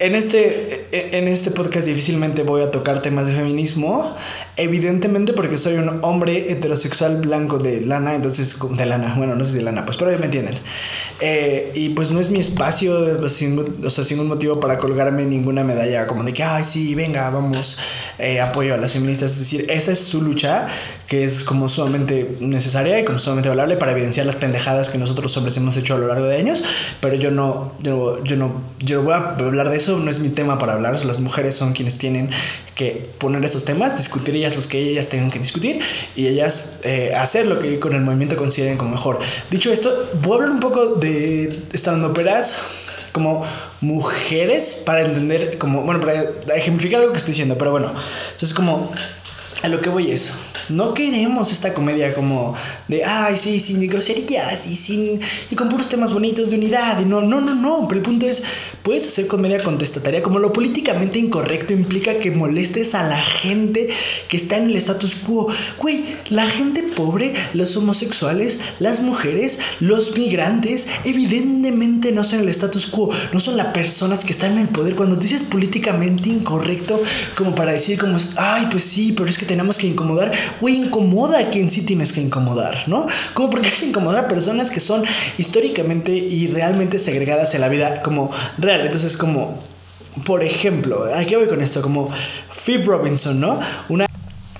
En 0.00 0.14
este, 0.14 0.86
en 0.92 1.26
este 1.26 1.50
podcast 1.50 1.84
difícilmente 1.84 2.44
voy 2.44 2.62
a 2.62 2.70
tocar 2.70 3.02
temas 3.02 3.26
de 3.26 3.32
feminismo, 3.32 4.14
evidentemente 4.58 5.32
porque 5.32 5.56
soy 5.56 5.74
un 5.74 6.00
hombre 6.02 6.52
heterosexual 6.52 7.18
blanco 7.18 7.58
de 7.58 7.80
lana, 7.80 8.14
entonces 8.14 8.56
de 8.72 8.86
lana, 8.86 9.14
bueno, 9.16 9.34
no 9.36 9.44
sé 9.44 9.54
de 9.54 9.62
lana, 9.62 9.86
pues 9.86 9.96
pero 9.96 10.16
me 10.18 10.26
entienden. 10.26 10.58
Eh, 11.20 11.70
y 11.74 11.90
pues 11.90 12.10
no 12.10 12.20
es 12.20 12.30
mi 12.30 12.40
espacio, 12.40 13.18
pues, 13.18 13.32
sin, 13.32 13.58
o 13.84 13.90
sea, 13.90 14.04
sin 14.04 14.20
un 14.20 14.26
motivo 14.26 14.60
para 14.60 14.78
colgarme 14.78 15.24
ninguna 15.24 15.64
medalla 15.64 16.06
como 16.06 16.24
de 16.24 16.32
que, 16.32 16.42
ay, 16.42 16.64
sí, 16.64 16.94
venga, 16.94 17.30
vamos, 17.30 17.78
eh, 18.18 18.40
apoyo 18.40 18.74
a 18.74 18.76
las 18.76 18.92
feministas. 18.92 19.32
Es 19.32 19.38
decir, 19.38 19.66
esa 19.70 19.92
es 19.92 20.00
su 20.00 20.22
lucha, 20.22 20.66
que 21.06 21.24
es 21.24 21.44
como 21.44 21.68
sumamente 21.68 22.36
necesaria 22.40 23.00
y 23.00 23.04
como 23.04 23.18
sumamente 23.18 23.48
valable 23.48 23.76
para 23.76 23.92
evidenciar 23.92 24.26
las 24.26 24.36
pendejadas 24.36 24.90
que 24.90 24.98
nosotros 24.98 25.34
hombres 25.36 25.56
hemos 25.56 25.76
hecho 25.76 25.94
a 25.94 25.98
lo 25.98 26.08
largo 26.08 26.26
de 26.26 26.36
años, 26.36 26.62
pero 27.00 27.14
yo 27.14 27.30
no, 27.30 27.72
yo, 27.80 28.22
yo 28.24 28.36
no, 28.36 28.52
yo 28.80 28.98
no 28.98 29.04
voy 29.04 29.14
a 29.14 29.46
hablar 29.46 29.70
de 29.70 29.76
eso, 29.76 29.98
no 29.98 30.10
es 30.10 30.18
mi 30.18 30.28
tema 30.28 30.58
para 30.58 30.74
hablar, 30.74 31.02
las 31.04 31.20
mujeres 31.20 31.54
son 31.54 31.72
quienes 31.72 31.96
tienen 31.96 32.30
que 32.74 33.08
poner 33.18 33.44
estos 33.44 33.64
temas, 33.64 33.96
discutir 33.96 34.36
los 34.56 34.66
que 34.66 34.78
ellas 34.78 35.08
tengan 35.08 35.30
que 35.30 35.38
discutir 35.38 35.80
y 36.16 36.26
ellas 36.26 36.80
eh, 36.84 37.12
hacer 37.14 37.46
lo 37.46 37.58
que 37.58 37.78
con 37.78 37.94
el 37.94 38.02
movimiento 38.02 38.36
consideren 38.36 38.76
como 38.76 38.92
mejor. 38.92 39.18
Dicho 39.50 39.72
esto, 39.72 40.10
voy 40.22 40.32
a 40.32 40.34
hablar 40.36 40.50
un 40.50 40.60
poco 40.60 40.94
de 40.94 41.62
estando 41.72 42.08
operas 42.08 42.56
como 43.12 43.44
mujeres 43.80 44.82
para 44.84 45.02
entender, 45.02 45.58
como, 45.58 45.82
bueno, 45.82 46.00
para 46.00 46.24
ejemplificar 46.56 47.00
algo 47.00 47.12
que 47.12 47.18
estoy 47.18 47.32
diciendo, 47.32 47.56
pero 47.58 47.70
bueno, 47.70 47.88
entonces 48.32 48.54
como 48.54 48.92
a 49.62 49.68
lo 49.68 49.80
que 49.80 49.88
voy 49.88 50.10
es, 50.10 50.34
no 50.68 50.94
queremos 50.94 51.50
esta 51.50 51.74
comedia 51.74 52.14
como 52.14 52.54
de, 52.86 53.04
ay, 53.04 53.36
sí, 53.36 53.60
sin 53.60 53.86
groserías 53.88 54.66
y 54.66 54.76
sin 54.76 55.20
y 55.50 55.56
con 55.56 55.68
puros 55.68 55.88
temas 55.88 56.12
bonitos 56.12 56.50
de 56.50 56.56
unidad 56.56 57.00
y 57.00 57.04
no, 57.04 57.20
no, 57.20 57.40
no, 57.40 57.54
no, 57.54 57.86
pero 57.88 58.00
el 58.00 58.04
punto 58.04 58.26
es, 58.26 58.42
puedes 58.82 59.06
hacer 59.06 59.26
comedia 59.26 59.62
contestataria 59.62 60.22
como 60.22 60.38
lo 60.38 60.52
políticamente 60.52 61.18
incorrecto 61.18 61.72
implica 61.72 62.18
que 62.18 62.30
molestes 62.30 62.94
a 62.94 63.02
la 63.06 63.20
gente 63.20 63.88
que 64.28 64.36
está 64.36 64.56
en 64.56 64.70
el 64.70 64.76
status 64.76 65.14
quo. 65.14 65.48
Güey, 65.78 66.04
la 66.30 66.48
gente 66.48 66.82
pobre, 66.82 67.34
los 67.54 67.76
homosexuales, 67.76 68.60
las 68.78 69.00
mujeres, 69.00 69.58
los 69.80 70.16
migrantes, 70.16 70.86
evidentemente 71.04 72.12
no 72.12 72.24
son 72.24 72.40
el 72.40 72.48
status 72.48 72.86
quo, 72.86 73.10
no 73.32 73.40
son 73.40 73.56
las 73.56 73.66
personas 73.66 74.24
que 74.24 74.32
están 74.32 74.52
en 74.52 74.58
el 74.58 74.68
poder. 74.68 74.94
Cuando 74.94 75.16
dices 75.16 75.42
políticamente 75.42 76.28
incorrecto, 76.28 77.00
como 77.36 77.54
para 77.54 77.72
decir 77.72 77.98
como, 77.98 78.16
ay, 78.36 78.68
pues 78.70 78.84
sí, 78.84 79.12
pero 79.12 79.28
es 79.28 79.38
que 79.38 79.46
tenemos 79.48 79.78
que 79.78 79.88
incomodar, 79.88 80.32
güey, 80.60 80.76
incomoda 80.76 81.40
a 81.40 81.50
quien 81.50 81.68
sí 81.68 81.82
tienes 81.82 82.12
que 82.12 82.20
incomodar, 82.20 82.84
¿no? 82.86 83.08
Como 83.34 83.50
porque 83.50 83.68
es 83.68 83.82
incomodar 83.82 84.26
a 84.26 84.28
personas 84.28 84.70
que 84.70 84.78
son 84.78 85.02
históricamente 85.38 86.12
y 86.12 86.46
realmente 86.46 87.00
segregadas 87.00 87.54
en 87.56 87.62
la 87.62 87.68
vida 87.68 88.00
como 88.02 88.30
real. 88.58 88.82
Entonces, 88.82 89.16
como, 89.16 89.60
por 90.24 90.44
ejemplo, 90.44 91.04
¿a 91.12 91.24
qué 91.24 91.36
voy 91.36 91.48
con 91.48 91.60
esto? 91.60 91.82
Como 91.82 92.10
Phoebe 92.50 92.84
Robinson, 92.84 93.40
¿no? 93.40 93.58
Una 93.88 94.06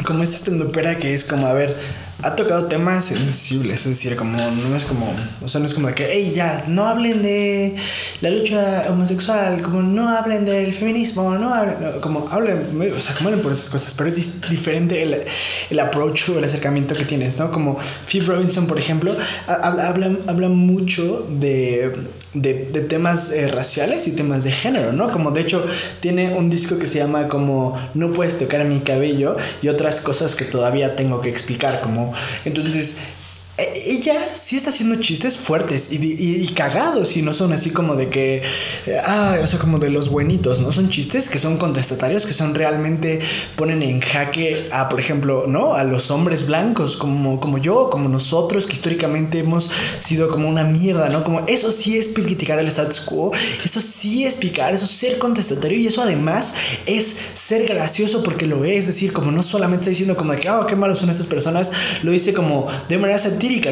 como 0.04 0.22
esta 0.22 0.36
estendopera 0.36 0.98
que 0.98 1.14
es 1.14 1.22
como, 1.22 1.46
a 1.46 1.52
ver, 1.52 1.76
ha 2.22 2.34
tocado 2.34 2.66
temas 2.66 3.04
sensibles, 3.04 3.82
es 3.82 3.88
decir, 3.88 4.16
como 4.16 4.38
no 4.50 4.76
es 4.76 4.84
como, 4.84 5.14
o 5.40 5.48
sea, 5.48 5.60
no 5.60 5.66
es 5.66 5.74
como 5.74 5.86
de 5.86 5.94
que, 5.94 6.08
hey, 6.10 6.32
ya, 6.34 6.64
no 6.66 6.84
hablen 6.84 7.22
de 7.22 7.76
la 8.20 8.30
lucha 8.30 8.86
homosexual, 8.88 9.62
como 9.62 9.82
no 9.82 10.08
hablen 10.08 10.44
del 10.44 10.72
feminismo, 10.72 11.38
no 11.38 11.54
hablen, 11.54 11.76
como 12.00 12.28
hablen, 12.28 12.66
o 12.94 13.00
sea, 13.00 13.14
como 13.14 13.28
hablen 13.28 13.42
por 13.42 13.52
esas 13.52 13.70
cosas, 13.70 13.94
pero 13.94 14.10
es 14.10 14.48
diferente 14.50 15.02
el, 15.02 15.24
el 15.70 15.80
approach 15.80 16.30
o 16.30 16.38
el 16.38 16.44
acercamiento 16.44 16.94
que 16.94 17.04
tienes, 17.04 17.38
¿no? 17.38 17.52
Como 17.52 17.78
Phoebe 17.78 18.26
Robinson, 18.26 18.66
por 18.66 18.78
ejemplo, 18.78 19.16
habla, 19.46 19.88
habla, 20.26 20.48
mucho 20.48 21.24
de, 21.30 21.92
de, 22.34 22.66
de 22.66 22.80
temas 22.80 23.32
eh, 23.32 23.48
raciales 23.48 24.06
y 24.06 24.12
temas 24.12 24.44
de 24.44 24.52
género, 24.52 24.92
¿no? 24.92 25.10
Como 25.10 25.30
de 25.30 25.40
hecho 25.40 25.64
tiene 26.00 26.34
un 26.34 26.50
disco 26.50 26.78
que 26.78 26.86
se 26.86 26.98
llama 26.98 27.28
como 27.28 27.78
No 27.94 28.12
puedes 28.12 28.38
tocar 28.38 28.64
mi 28.64 28.80
cabello 28.80 29.36
y 29.62 29.68
otras 29.68 30.00
cosas 30.00 30.34
que 30.34 30.44
todavía 30.44 30.96
tengo 30.96 31.20
que 31.20 31.30
explicar, 31.30 31.80
como 31.80 32.12
entonces, 32.44 32.96
ella 33.58 34.14
sí 34.22 34.56
está 34.56 34.70
haciendo 34.70 34.96
chistes 34.96 35.36
fuertes 35.36 35.92
y, 35.92 35.96
y, 35.96 36.46
cagados 36.48 37.16
y 37.16 37.22
no 37.22 37.32
son 37.32 37.52
así 37.52 37.70
como 37.70 37.96
de 37.96 38.08
que, 38.08 38.42
ah, 39.04 39.38
o 39.42 39.46
sea, 39.46 39.58
como 39.58 39.78
de 39.78 39.90
los 39.90 40.10
buenitos, 40.10 40.60
¿no? 40.60 40.72
Son 40.72 40.88
chistes 40.88 41.28
que 41.28 41.38
son 41.38 41.56
contestatarios, 41.56 42.24
que 42.24 42.32
son 42.32 42.54
realmente 42.54 43.20
ponen 43.56 43.82
en 43.82 44.00
jaque 44.00 44.68
a, 44.70 44.88
por 44.88 45.00
ejemplo, 45.00 45.46
¿no? 45.48 45.74
A 45.74 45.82
los 45.84 46.10
hombres 46.10 46.46
blancos 46.46 46.96
como, 46.96 47.40
como 47.40 47.58
yo, 47.58 47.90
como 47.90 48.08
nosotros, 48.08 48.66
que 48.66 48.74
históricamente 48.74 49.40
hemos 49.40 49.70
sido 50.00 50.28
como 50.28 50.48
una 50.48 50.64
mierda, 50.64 51.08
¿no? 51.08 51.24
Como 51.24 51.40
eso 51.48 51.72
sí 51.72 51.96
es 51.98 52.08
criticar 52.08 52.58
el 52.60 52.68
status 52.68 53.00
quo, 53.00 53.32
eso 53.64 53.80
sí 53.80 54.24
es 54.24 54.36
picar, 54.36 54.74
eso 54.74 54.84
es 54.84 54.92
ser 54.92 55.18
contestatario 55.18 55.78
y 55.78 55.86
eso 55.86 56.00
además 56.00 56.54
es 56.86 57.16
ser 57.34 57.66
gracioso 57.66 58.22
porque 58.22 58.46
lo 58.46 58.64
es, 58.64 58.80
es 58.80 58.86
decir, 58.86 59.12
como 59.12 59.32
no 59.32 59.42
solamente 59.42 59.90
diciendo 59.90 60.16
como 60.16 60.32
de 60.32 60.40
que, 60.40 60.50
oh, 60.50 60.66
qué 60.66 60.76
malos 60.76 61.00
son 61.00 61.10
estas 61.10 61.26
personas, 61.26 61.72
lo 62.02 62.12
dice 62.12 62.32
como 62.32 62.66
de 62.88 62.98
manera 62.98 63.18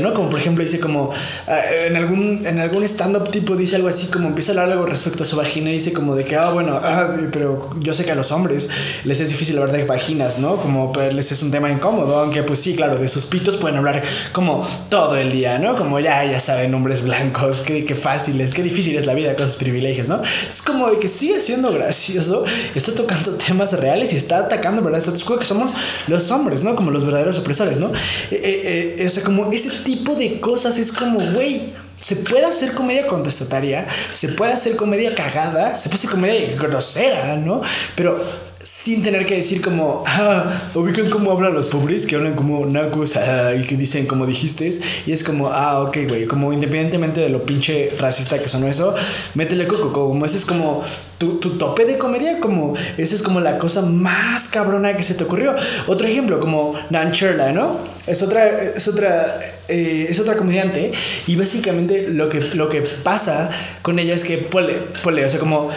¿no? 0.01 0.15
Como 0.15 0.31
por 0.31 0.41
ejemplo 0.41 0.65
dice 0.65 0.81
como, 0.81 1.11
ah, 1.47 1.61
en 1.87 1.97
algún, 1.97 2.47
en 2.47 2.59
algún 2.59 2.83
stand-up 2.85 3.31
tipo 3.31 3.57
dice 3.57 3.77
algo 3.77 3.89
así, 3.89 4.07
como 4.07 4.29
empieza 4.29 4.53
a 4.53 4.55
hablar 4.55 4.73
algo 4.73 4.87
respecto 4.87 5.23
a 5.23 5.27
su 5.27 5.37
vagina 5.37 5.71
y 5.71 5.75
dice 5.75 5.93
como 5.93 6.15
de 6.15 6.25
que, 6.25 6.37
ah, 6.37 6.51
bueno, 6.51 6.81
ah, 6.83 7.15
pero 7.33 7.71
yo 7.81 7.93
sé 7.93 8.05
que 8.05 8.13
a 8.13 8.15
los 8.15 8.33
hombres 8.33 8.69
les 9.05 9.21
es 9.21 9.29
difícil 9.29 9.59
hablar 9.59 9.77
de 9.77 9.85
vaginas, 9.85 10.39
¿no? 10.39 10.57
Como 10.57 10.93
pues, 10.93 11.13
les 11.15 11.31
es 11.33 11.43
un 11.43 11.51
tema 11.51 11.71
incómodo, 11.71 12.19
aunque 12.21 12.43
pues 12.43 12.61
sí, 12.61 12.75
claro, 12.75 12.97
de 12.97 13.09
sus 13.09 13.27
pitos 13.27 13.57
pueden 13.57 13.77
hablar 13.77 14.03
como 14.33 14.67
todo 14.89 15.17
el 15.17 15.31
día, 15.31 15.59
¿no? 15.59 15.77
Como 15.77 16.01
ya, 16.01 16.25
ya 16.25 16.41
saben, 16.41 16.75
hombres 16.75 17.03
blancos, 17.03 17.61
qué, 17.61 17.85
qué 17.85 17.95
fácil 17.95 18.41
es, 18.41 18.55
qué 18.55 18.63
difícil 18.63 18.97
es 18.97 19.07
la 19.07 19.15
vida 19.15 19.35
con 19.37 19.47
sus 19.47 19.57
privilegios, 19.57 20.09
¿no? 20.09 20.23
Es 20.49 20.63
como 20.63 20.91
de 20.91 20.99
que 20.99 21.09
sigue 21.09 21.41
siendo 21.41 21.73
gracioso, 21.73 22.45
está 22.75 22.93
tocando 22.93 23.33
temas 23.33 23.73
reales 23.75 24.13
y 24.13 24.17
está 24.17 24.39
atacando, 24.39 24.83
¿verdad? 24.83 25.01
Status 25.01 25.25
quo 25.25 25.39
que 25.39 25.45
somos 25.45 25.73
los 26.07 26.31
hombres, 26.31 26.63
¿no? 26.63 26.75
Como 26.75 26.91
los 26.91 27.05
verdaderos 27.05 27.39
opresores, 27.39 27.79
¿no? 27.79 27.89
Eh, 28.31 28.41
eh, 28.43 28.97
eh, 28.99 29.07
o 29.07 29.11
sea, 29.11 29.23
como 29.23 29.53
tipo 29.69 30.15
de 30.15 30.41
cosas 30.41 30.79
es 30.79 30.93
como, 30.93 31.21
güey, 31.33 31.73
se 32.01 32.17
puede 32.17 32.45
hacer 32.45 32.73
comedia 32.73 33.07
contestataria, 33.07 33.87
se 34.13 34.29
puede 34.29 34.53
hacer 34.53 34.77
comedia 34.77 35.15
cagada, 35.15 35.77
se 35.77 35.89
puede 35.89 35.99
hacer 35.99 36.11
comedia 36.11 36.57
grosera, 36.57 37.37
¿no? 37.37 37.63
Pero 37.95 38.23
sin 38.67 39.01
tener 39.05 39.25
que 39.27 39.37
decir 39.37 39.63
como, 39.63 40.03
ah, 40.09 40.71
ubican 40.75 41.09
cómo 41.09 41.31
hablan 41.31 41.55
los 41.55 41.69
pobres, 41.69 42.05
que 42.05 42.17
hablan 42.17 42.35
como 42.35 42.67
nacos 42.67 43.15
ah, 43.15 43.55
y 43.55 43.63
que 43.63 43.77
dicen 43.77 44.07
como 44.07 44.27
dijiste, 44.27 44.69
y 45.07 45.13
es 45.13 45.23
como, 45.23 45.51
ah, 45.53 45.83
ok, 45.83 45.99
güey, 46.09 46.27
como 46.27 46.53
independientemente 46.53 47.21
de 47.21 47.29
lo 47.29 47.45
pinche 47.45 47.93
racista 47.97 48.41
que 48.41 48.49
son 48.49 48.65
eso, 48.65 48.93
métele 49.35 49.69
coco, 49.69 49.93
como 49.93 50.27
ese 50.27 50.39
es 50.39 50.45
como 50.45 50.83
tu, 51.19 51.39
tu, 51.39 51.51
tope 51.51 51.85
de 51.85 51.97
comedia, 51.97 52.41
como 52.41 52.75
esa 52.99 53.15
es 53.15 53.23
como 53.23 53.39
la 53.39 53.59
cosa 53.59 53.83
más 53.83 54.49
cabrona 54.49 54.97
que 54.97 55.05
se 55.05 55.15
te 55.15 55.23
ocurrió. 55.23 55.55
Otro 55.87 56.09
ejemplo, 56.09 56.41
como 56.41 56.75
Nan 56.91 57.13
Cherla, 57.13 57.53
¿no? 57.53 57.79
Es 58.09 58.23
otra, 58.23 58.47
es 58.63 58.89
otra, 58.89 59.39
eh, 59.69 60.07
es 60.11 60.19
otra 60.19 60.37
comediante 60.37 60.93
y 61.29 61.37
básicamente 61.37 62.09
lo 62.09 62.29
que, 62.29 62.41
lo 62.41 62.69
que 62.69 62.83
pasa 62.83 63.51
con 63.83 64.01
ella 64.01 64.15
es 64.15 64.25
que, 64.25 64.39
pole, 64.39 64.75
pole, 65.03 65.25
o 65.25 65.31
sea, 65.31 65.41
como 65.41 65.71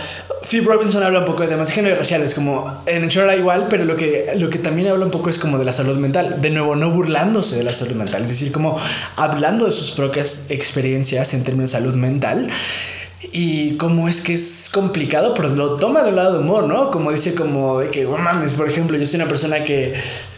Phil 0.44 0.64
Robinson 0.64 1.04
habla 1.04 1.20
un 1.20 1.26
poco 1.26 1.44
de 1.44 1.50
temas 1.50 1.68
de 1.68 1.74
género 1.74 1.96
y 1.96 1.98
raciales, 1.98 2.34
como 2.34 2.79
en 2.86 3.08
Cherla 3.10 3.36
igual, 3.36 3.68
pero 3.70 3.86
lo 3.86 3.96
que, 3.96 4.32
lo 4.38 4.50
que 4.50 4.58
también 4.58 4.88
habla 4.88 5.06
un 5.06 5.12
poco 5.12 5.30
es 5.30 5.40
como 5.40 5.58
de 5.58 5.66
la 5.66 5.72
salud 5.72 5.98
mental. 5.98 6.42
De 6.42 6.50
nuevo, 6.50 6.76
no 6.76 6.92
burlándose 6.92 7.56
de 7.56 7.64
la 7.64 7.74
salud 7.74 7.96
mental, 7.96 8.24
es 8.24 8.30
decir, 8.30 8.52
como 8.52 8.78
hablando 9.16 9.66
de 9.66 9.72
sus 9.72 9.92
propias 9.92 10.46
experiencias 10.50 11.34
en 11.34 11.44
términos 11.44 11.72
de 11.72 11.78
salud 11.78 11.96
mental 11.96 12.50
y 13.32 13.76
como 13.78 14.08
es 14.08 14.22
que 14.22 14.34
es 14.34 14.70
complicado, 14.74 15.34
pero 15.34 15.50
lo 15.50 15.76
toma 15.76 16.04
de 16.04 16.10
un 16.10 16.16
lado 16.16 16.34
de 16.34 16.40
humor, 16.40 16.64
¿no? 16.64 16.90
Como 16.90 17.12
dice 17.12 17.36
como 17.36 17.80
de 17.80 17.90
que, 17.90 18.06
oh, 18.06 18.18
mames, 18.18 18.56
por 18.56 18.68
ejemplo, 18.68 18.98
yo 18.98 19.06
soy 19.06 19.20
una 19.20 19.28
persona 19.28 19.64
que 19.64 19.94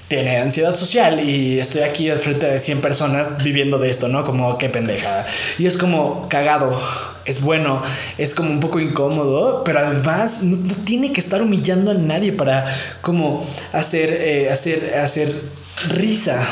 tiene 0.08 0.38
ansiedad 0.38 0.76
social 0.76 1.22
y 1.22 1.60
estoy 1.60 1.84
aquí 1.84 2.10
al 2.10 2.20
frente 2.20 2.46
de 2.46 2.60
100 2.60 2.82
personas 2.82 3.42
viviendo 3.44 3.78
de 3.78 3.90
esto, 3.90 4.08
¿no? 4.08 4.26
Como 4.26 4.58
qué 4.58 4.68
pendeja. 4.68 5.26
Y 5.58 5.68
es 5.68 5.78
como 5.78 6.28
cagado, 6.28 6.78
es 7.26 7.42
bueno, 7.42 7.82
es 8.18 8.34
como 8.34 8.50
un 8.50 8.60
poco 8.60 8.80
incómodo, 8.80 9.64
pero 9.64 9.80
además 9.80 10.44
no, 10.44 10.58
tiene 10.86 11.12
que 11.14 11.20
estar 11.20 11.42
humillando 11.42 11.92
a 11.92 11.96
nadie 11.96 12.32
para 12.32 12.76
como 13.02 13.46
hacer, 13.74 14.10
eh, 14.12 14.50
hacer, 14.50 14.96
hacer 14.98 15.42
risa 15.90 16.48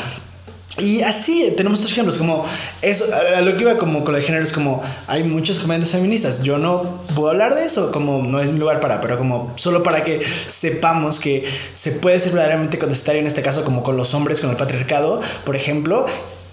y 0.78 1.02
así 1.02 1.52
tenemos 1.56 1.80
estos 1.80 1.92
ejemplos, 1.92 2.16
como 2.16 2.44
eso, 2.80 3.04
a 3.14 3.40
lo 3.40 3.56
que 3.56 3.62
iba 3.62 3.76
como 3.76 4.04
con 4.04 4.14
el 4.14 4.22
género 4.22 4.44
es 4.44 4.52
como 4.52 4.82
hay 5.08 5.24
muchos 5.24 5.58
comediantes 5.58 5.92
feministas. 5.92 6.42
Yo 6.42 6.58
no 6.58 7.02
puedo 7.14 7.30
hablar 7.30 7.54
de 7.54 7.64
eso, 7.64 7.90
como 7.90 8.22
no 8.22 8.40
es 8.40 8.52
mi 8.52 8.58
lugar 8.58 8.80
para, 8.80 9.00
pero 9.00 9.18
como 9.18 9.52
solo 9.56 9.82
para 9.82 10.04
que 10.04 10.22
sepamos 10.48 11.18
que 11.18 11.44
se 11.74 11.92
puede 11.92 12.18
ser 12.18 12.32
verdaderamente 12.32 12.78
contestatario 12.78 13.20
en 13.20 13.26
este 13.26 13.42
caso, 13.42 13.64
como 13.64 13.82
con 13.82 13.96
los 13.96 14.14
hombres, 14.14 14.40
con 14.40 14.50
el 14.50 14.56
patriarcado, 14.56 15.20
por 15.44 15.56
ejemplo, 15.56 16.06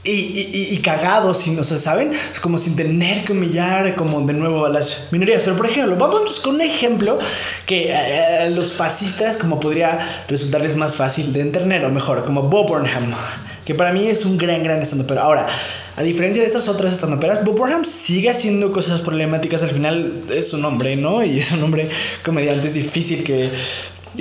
y, 0.08 0.50
y, 0.54 0.74
y, 0.76 0.78
cagados, 0.78 1.40
sin, 1.40 1.60
o 1.60 1.64
sea, 1.64 1.78
¿saben? 1.78 2.14
Como 2.42 2.58
sin 2.58 2.76
tener 2.76 3.24
que 3.26 3.34
humillar 3.34 3.96
como 3.96 4.22
de 4.22 4.34
nuevo 4.34 4.66
a 4.66 4.70
las 4.70 5.08
minorías. 5.12 5.44
Pero, 5.44 5.56
por 5.56 5.66
ejemplo, 5.66 5.96
vamos 5.98 6.40
con 6.40 6.56
un 6.56 6.62
ejemplo 6.62 7.18
que 7.66 7.94
a 7.94 8.50
los 8.50 8.74
fascistas 8.74 9.38
como 9.38 9.60
podría 9.60 10.00
resultarles 10.28 10.76
más 10.76 10.96
fácil 10.96 11.34
de 11.34 11.42
entender, 11.42 11.84
o 11.86 11.92
mejor, 11.92 12.24
como 12.26 12.44
Bob 12.44 12.68
Burnham 12.68 13.14
que 13.68 13.76
para 13.76 13.92
mí 13.92 14.08
es 14.08 14.24
un 14.24 14.38
gran, 14.38 14.64
gran 14.64 14.82
pero 15.06 15.22
Ahora, 15.22 15.46
a 15.98 16.02
diferencia 16.02 16.42
de 16.42 16.48
estas 16.48 16.70
otras 16.70 16.94
estandoperas, 16.94 17.44
Bob 17.44 17.58
Burnham 17.58 17.84
sigue 17.84 18.30
haciendo 18.30 18.72
cosas 18.72 19.02
problemáticas. 19.02 19.62
Al 19.62 19.72
final 19.72 20.24
es 20.32 20.54
un 20.54 20.64
hombre, 20.64 20.96
¿no? 20.96 21.22
Y 21.22 21.40
es 21.40 21.52
un 21.52 21.62
hombre 21.64 21.90
comediante. 22.24 22.68
Es 22.68 22.76
difícil 22.76 23.26
que 23.26 23.50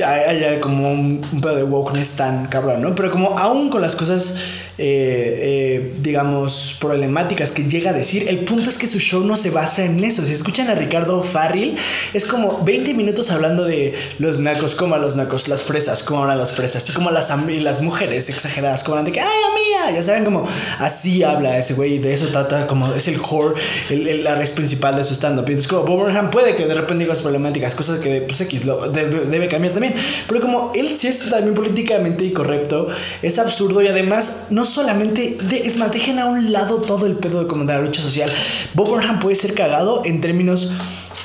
haya 0.05 0.59
como 0.59 0.91
un, 0.91 1.25
un 1.33 1.41
pedo 1.41 1.55
de 1.55 1.63
wokeness 1.63 2.11
tan 2.17 2.47
cabrón, 2.47 2.83
¿no? 2.83 2.97
Pero 2.97 3.13
como 3.13 3.39
aún 3.39 3.71
con 3.71 3.83
las 3.83 3.95
cosas 3.95 4.35
eh, 4.79 5.39
eh, 5.41 5.93
digamos, 6.01 6.77
problemáticas 6.79 7.51
que 7.51 7.65
llega 7.65 7.91
a 7.91 7.93
decir. 7.95 8.29
El 8.29 8.41
punto 8.41 8.69
es 8.69 8.77
que 8.77 8.87
su 8.87 8.99
show 8.99 9.25
no 9.25 9.37
se 9.37 9.49
basa 9.49 9.85
en 9.85 10.03
eso. 10.05 10.27
Si 10.27 10.35
escuchan 10.35 10.69
a 10.69 10.75
Ricardo 10.75 11.23
Farril, 11.23 11.77
es 12.13 12.27
como 12.27 12.63
20 12.63 12.93
minutos 12.93 13.31
hablando 13.31 13.65
de 13.65 13.95
los 14.19 14.39
nacos, 14.39 14.75
como 14.75 14.95
a 14.95 14.99
los 14.99 15.17
nacos, 15.17 15.49
las 15.49 15.63
fresas, 15.63 16.03
como 16.03 16.23
hablan 16.23 16.37
las 16.37 16.53
fresas, 16.53 16.87
y 16.91 16.93
como 16.93 17.11
las, 17.11 17.33
las 17.47 17.81
mujeres 17.81 18.29
exageradas, 18.29 18.85
como 18.85 19.03
de 19.03 19.13
que, 19.13 19.21
ay, 19.21 19.39
amiga, 19.51 19.97
ya 19.97 20.03
saben, 20.03 20.25
como 20.27 20.47
así 20.79 21.23
habla 21.23 21.57
ese 21.57 21.73
güey, 21.73 21.99
de 21.99 22.13
eso 22.13 22.29
trata, 22.29 22.67
como 22.67 22.93
es 22.93 23.09
el 23.09 23.19
core, 23.19 23.55
el, 23.89 24.25
la 24.25 24.35
raíz 24.35 24.53
principal 24.53 24.95
de 24.95 25.05
su 25.05 25.15
stand-up. 25.15 25.47
Entonces, 25.47 25.69
como 25.69 25.85
Bob 25.85 26.31
puede 26.31 26.55
que 26.55 26.67
de 26.67 26.75
repente 26.75 27.05
diga 27.05 27.15
problemáticas, 27.23 27.75
cosas 27.75 27.99
que, 28.01 28.21
pues, 28.21 28.43
X 28.43 28.67
lo, 28.67 28.91
debe, 28.91 29.21
debe 29.21 29.49
cambiar 29.49 29.73
también. 29.73 29.95
Pero 30.29 30.41
como 30.43 30.73
él 30.75 30.91
sí 30.95 31.09
es 31.09 31.31
también 31.31 31.55
políticamente 31.55 32.27
incorrecto, 32.27 32.89
es 33.23 33.39
absurdo 33.39 33.81
y 33.81 33.89
además 33.89 34.49
no 34.51 34.66
solamente, 34.67 35.39
es 35.65 35.77
más, 35.77 35.93
dejen 35.93 36.19
a 36.19 36.27
un 36.27 36.53
lado 36.53 36.83
todo 36.83 37.07
el 37.07 37.17
pedo 37.17 37.41
de, 37.41 37.47
como 37.47 37.65
de 37.65 37.73
la 37.75 37.81
lucha 37.81 38.03
social. 38.03 38.31
Bob 38.75 38.89
Burnham 38.89 39.21
puede 39.21 39.37
ser 39.37 39.55
cagado 39.55 40.03
en 40.05 40.21
términos 40.21 40.71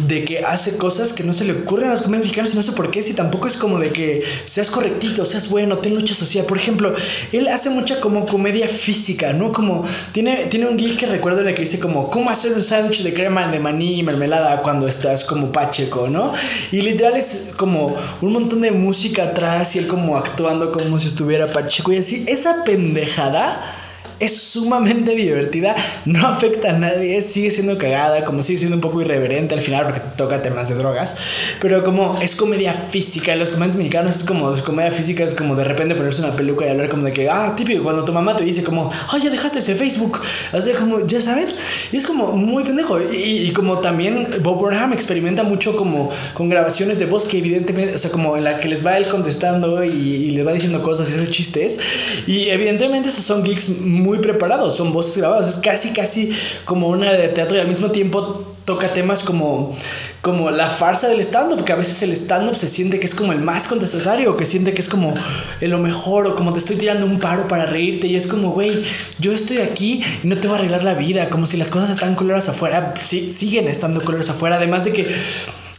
de 0.08 0.26
que 0.26 0.40
hace 0.40 0.78
cosas 0.78 1.14
que 1.14 1.24
no 1.24 1.34
se 1.34 1.46
le 1.46 1.54
ocurren 1.54 1.90
a 1.90 1.92
los 1.92 2.02
comediantes 2.02 2.30
mexicanos 2.30 2.54
y 2.54 2.58
no 2.58 2.64
sé 2.64 2.72
por 2.72 2.92
qué, 2.92 3.04
si 3.04 3.14
tampoco 3.14 3.48
es 3.48 3.58
como 3.58 3.80
de 3.80 3.90
que 3.90 4.24
seas 4.46 4.70
correctito, 4.70 5.26
seas 5.26 5.50
bueno, 5.50 5.78
ten 5.78 5.96
lucha 5.96 6.14
social. 6.14 6.46
Por 6.46 6.58
ejemplo, 6.58 6.94
él 7.32 7.48
hace 7.48 7.70
mucha 7.70 8.00
como 8.00 8.26
comedia 8.26 8.68
física, 8.68 9.34
¿no? 9.34 9.52
Como 9.52 9.86
tiene, 10.12 10.46
tiene 10.46 10.68
un 10.68 10.78
geek 10.78 10.98
que 10.98 11.06
recuerdo 11.08 11.42
en 11.42 11.50
el 11.50 11.54
que 11.54 11.62
dice 11.62 11.80
como 11.80 12.10
cómo 12.10 12.30
hacer 12.30 12.54
un 12.54 12.64
sándwich 12.64 13.04
de 13.04 13.14
crema 13.14 13.50
de 13.52 13.60
maní 13.60 14.00
y 14.00 14.04
mermelada 14.04 14.62
cuando 14.62 14.88
estás 14.88 15.24
como 15.24 15.52
pacheco, 15.52 16.08
¿no? 16.08 16.34
Y 16.72 16.82
literal 16.82 17.16
es 17.16 17.50
como 17.58 17.96
un 18.22 18.34
montón 18.34 18.62
de 18.62 18.72
música 18.72 19.24
atrás 19.24 19.76
y 19.76 19.80
él 19.80 19.88
como 19.88 20.18
actuando 20.18 20.72
como 20.72 21.00
si 21.00 21.08
estuviera 21.08 21.52
pacheco 21.52 21.92
y 21.92 21.98
así. 21.98 22.24
Esa 22.28 22.64
pendejada 22.64 23.31
nada 23.32 23.81
es 24.22 24.38
sumamente 24.38 25.16
divertida, 25.16 25.76
no 26.06 26.28
afecta 26.28 26.70
a 26.70 26.74
nadie, 26.74 27.20
sigue 27.22 27.50
siendo 27.50 27.78
cagada, 27.78 28.24
como 28.24 28.44
sigue 28.44 28.60
siendo 28.60 28.78
un 28.78 28.82
poco 28.82 29.02
irreverente 29.02 29.56
al 29.56 29.62
final 29.62 29.86
porque 29.86 30.00
toca 30.16 30.42
temas 30.42 30.70
de 30.70 30.76
drogas, 30.76 31.18
pero 31.60 31.84
como 31.84 32.20
es 32.22 32.36
comedia 32.36 32.72
física, 32.72 33.36
los 33.36 33.50
comediantes 33.50 33.78
mexicanos 33.78 34.16
es 34.18 34.24
como 34.24 34.54
comedia 34.62 34.92
física, 34.92 35.24
es 35.24 35.34
como 35.34 35.56
de 35.56 35.64
repente 35.64 35.96
ponerse 35.96 36.22
una 36.22 36.34
peluca 36.34 36.66
y 36.66 36.70
hablar 36.70 36.88
como 36.90 37.04
de 37.04 37.14
que, 37.14 37.30
ah, 37.30 37.54
típico, 37.56 37.84
cuando 37.84 38.06
tu 38.06 38.14
mamá 38.14 38.36
te 38.36 38.44
dice 38.44 38.64
como, 38.64 38.92
ah, 38.92 39.18
ya 39.22 39.30
dejaste 39.32 39.60
ese 39.60 39.76
Facebook, 39.76 40.22
o 40.54 40.62
sea, 40.62 40.76
como, 40.78 41.06
ya 41.08 41.20
saben, 41.20 41.48
y 41.92 41.98
es 41.98 42.06
como 42.06 42.34
muy 42.34 42.64
pendejo, 42.64 43.00
y, 43.02 43.52
como 43.54 43.80
también 43.80 44.28
Bob 44.42 44.60
Burnham 44.60 44.94
experimenta 44.94 45.44
mucho 45.44 45.76
como 45.76 46.12
con 46.34 46.48
grabaciones 46.48 47.00
de 47.00 47.06
voz 47.06 47.26
que 47.26 47.40
evidentemente, 47.40 47.96
o 47.96 47.98
sea, 47.98 48.12
como 48.12 48.38
en 48.38 48.44
la 48.44 48.60
que 48.60 48.68
les 48.68 48.86
va 48.86 48.98
él 48.98 49.08
contestando 49.08 49.84
y, 49.84 49.90
y 49.90 50.32
le 50.32 50.44
va 50.44 50.54
diciendo 50.54 50.84
cosas 50.84 51.10
y 51.10 51.14
hace 51.14 51.30
chistes, 51.30 51.80
y 52.28 52.50
evidentemente 52.50 53.10
esos 53.10 53.24
son 53.24 53.44
geeks 53.44 53.80
muy 53.80 54.11
muy 54.12 54.20
preparados, 54.20 54.76
son 54.76 54.92
voces 54.92 55.18
grabadas, 55.18 55.48
es 55.48 55.56
casi, 55.58 55.92
casi 55.92 56.32
como 56.66 56.90
una 56.90 57.14
de 57.14 57.30
teatro 57.30 57.56
y 57.56 57.62
al 57.62 57.68
mismo 57.70 57.92
tiempo 57.92 58.46
toca 58.66 58.92
temas 58.92 59.24
como, 59.24 59.74
como 60.22 60.52
la 60.52 60.68
farsa 60.68 61.08
del 61.08 61.22
stand-up, 61.22 61.56
porque 61.56 61.72
a 61.72 61.78
veces 61.78 62.02
el 62.04 62.12
stand-up 62.12 62.58
se 62.58 62.68
siente 62.68 63.00
que 63.00 63.06
es 63.06 63.16
como 63.16 63.32
el 63.32 63.40
más 63.40 63.68
contestatario, 63.68 64.36
que 64.36 64.46
siente 64.46 64.74
que 64.74 64.82
es 64.82 64.90
como 64.90 65.14
lo 65.62 65.80
mejor, 65.80 66.28
o 66.28 66.36
como 66.36 66.52
te 66.52 66.60
estoy 66.60 66.76
tirando 66.76 67.06
un 67.06 67.22
paro 67.22 67.48
para 67.48 67.66
reírte, 67.66 68.08
y 68.08 68.18
es 68.18 68.28
como, 68.28 68.52
güey, 68.52 68.84
yo 69.18 69.32
estoy 69.32 69.60
aquí 69.60 70.04
y 70.22 70.28
no 70.28 70.38
te 70.38 70.50
voy 70.50 70.58
a 70.58 70.60
arreglar 70.60 70.84
la 70.84 70.94
vida, 70.94 71.30
como 71.30 71.48
si 71.48 71.56
las 71.56 71.70
cosas 71.70 71.90
están 71.90 72.16
colores 72.16 72.50
afuera, 72.50 72.94
sí, 73.02 73.32
siguen 73.32 73.70
estando 73.70 74.04
colores 74.04 74.30
afuera, 74.30 74.58
además 74.58 74.84
de 74.84 74.92
que, 74.92 75.16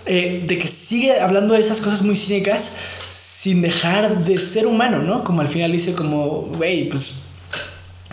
eh, 0.07 0.43
de 0.47 0.59
que 0.59 0.69
sigue 0.69 1.21
hablando 1.21 1.53
de 1.53 1.61
esas 1.61 1.83
cosas 1.83 2.01
muy 2.01 2.17
cínicas 2.17 2.77
sin 3.11 3.61
dejar 3.61 4.25
de 4.25 4.39
ser 4.39 4.67
humano, 4.67 5.01
¿no? 5.01 5.23
Como 5.23 5.43
al 5.43 5.49
final 5.49 5.71
dice 5.71 5.95
como, 5.95 6.49
güey, 6.57 6.89
pues 6.89 7.22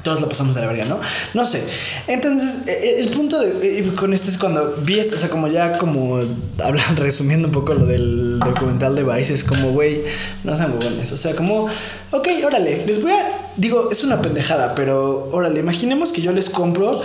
todos 0.03 0.21
lo 0.21 0.29
pasamos 0.29 0.55
de 0.55 0.61
la 0.61 0.67
verga, 0.67 0.85
¿no? 0.85 0.99
No 1.33 1.45
sé. 1.45 1.63
Entonces, 2.07 2.67
e, 2.67 2.71
e, 2.71 2.99
el 3.01 3.09
punto 3.09 3.39
de, 3.39 3.91
con 3.95 4.13
esto 4.13 4.29
es 4.29 4.37
cuando 4.37 4.75
vi 4.81 4.99
esto, 4.99 5.15
o 5.15 5.17
sea, 5.17 5.29
como 5.29 5.47
ya 5.47 5.77
como 5.77 6.19
hablan, 6.63 6.95
resumiendo 6.95 7.47
un 7.47 7.53
poco 7.53 7.73
lo 7.73 7.85
del 7.85 8.39
documental 8.39 8.95
de 8.95 9.03
Vice, 9.03 9.33
es 9.33 9.43
como, 9.43 9.71
güey, 9.71 10.01
no 10.43 10.55
sean 10.55 10.77
buenos. 10.79 11.11
O 11.11 11.17
sea, 11.17 11.35
como, 11.35 11.67
ok, 12.11 12.27
órale, 12.45 12.85
les 12.85 13.01
voy 13.01 13.11
a, 13.11 13.51
digo, 13.57 13.89
es 13.91 14.03
una 14.03 14.21
pendejada, 14.21 14.75
pero 14.75 15.29
órale, 15.31 15.59
imaginemos 15.59 16.11
que 16.11 16.21
yo 16.21 16.31
les 16.31 16.49
compro 16.49 17.01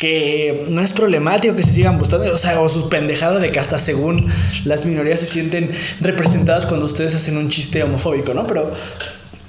que 0.00 0.64
no 0.70 0.80
es 0.80 0.92
problemático 0.92 1.54
que 1.54 1.62
se 1.62 1.72
sigan 1.72 1.98
gustando, 1.98 2.34
o 2.34 2.38
sea, 2.38 2.58
o 2.62 2.70
su 2.70 2.88
pendejada 2.88 3.38
de 3.38 3.52
que 3.52 3.58
hasta 3.58 3.78
según 3.78 4.28
las 4.64 4.86
minorías 4.86 5.20
se 5.20 5.26
sienten 5.26 5.72
representadas 6.00 6.64
cuando 6.64 6.86
ustedes 6.86 7.14
hacen 7.14 7.36
un 7.36 7.50
chiste 7.50 7.82
homofóbico, 7.82 8.32
¿no? 8.32 8.46
Pero 8.46 8.72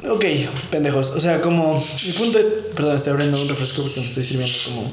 ok, 0.10 0.26
pendejos. 0.70 1.12
O 1.12 1.20
sea, 1.20 1.42
como 1.42 1.74
mi 1.76 2.12
punto. 2.14 2.40
Perdón, 2.76 2.98
estoy 2.98 3.12
abriendo 3.12 3.42
un 3.42 3.50
refresco 3.50 3.82
porque 3.82 4.00
me 4.00 4.06
estoy 4.06 4.24
sirviendo 4.24 4.54
como 4.66 4.92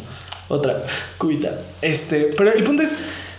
otra 0.49 0.83
cubita. 1.17 1.59
Este, 1.83 2.31
pero 2.37 2.53
el 2.53 2.65
punto 2.65 2.83
es, 2.83 2.97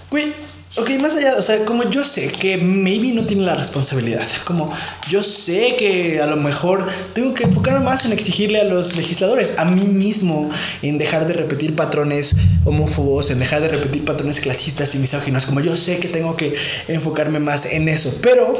güey, 0.09 0.34
ok, 0.78 0.89
más 1.01 1.15
allá, 1.15 1.36
o 1.38 1.41
sea, 1.41 1.65
como 1.65 1.89
yo 1.89 2.03
sé 2.03 2.32
que 2.32 2.57
maybe 2.57 3.09
no 3.09 3.26
tiene 3.26 3.43
la 3.43 3.55
responsabilidad, 3.55 4.26
como 4.45 4.72
yo 5.09 5.24
sé 5.24 5.76
que 5.78 6.22
a 6.22 6.28
lo 6.28 6.36
mejor 6.36 6.88
tengo 7.13 7.34
que 7.34 7.43
enfocarme 7.43 7.84
más 7.84 8.05
en 8.05 8.13
exigirle 8.13 8.61
a 8.61 8.63
los 8.63 8.95
legisladores, 8.95 9.55
a 9.57 9.65
mí 9.65 9.86
mismo, 9.86 10.49
en 10.82 10.97
dejar 10.97 11.28
de 11.28 11.34
repetir 11.34 11.76
patrones 11.76 12.36
homófobos, 12.65 13.32
en 13.32 13.39
dejar 13.39 13.61
de 13.61 13.70
repetir 13.70 14.05
patrones 14.05 14.39
clasistas 14.39 14.93
y 14.93 14.99
misóginos, 14.99 15.45
como 15.45 15.59
yo 15.59 15.76
sé 15.76 15.97
que 15.97 16.07
tengo 16.07 16.36
que 16.38 16.55
enfocarme 16.88 17.39
más 17.39 17.65
en 17.65 17.89
eso, 17.89 18.13
pero 18.22 18.57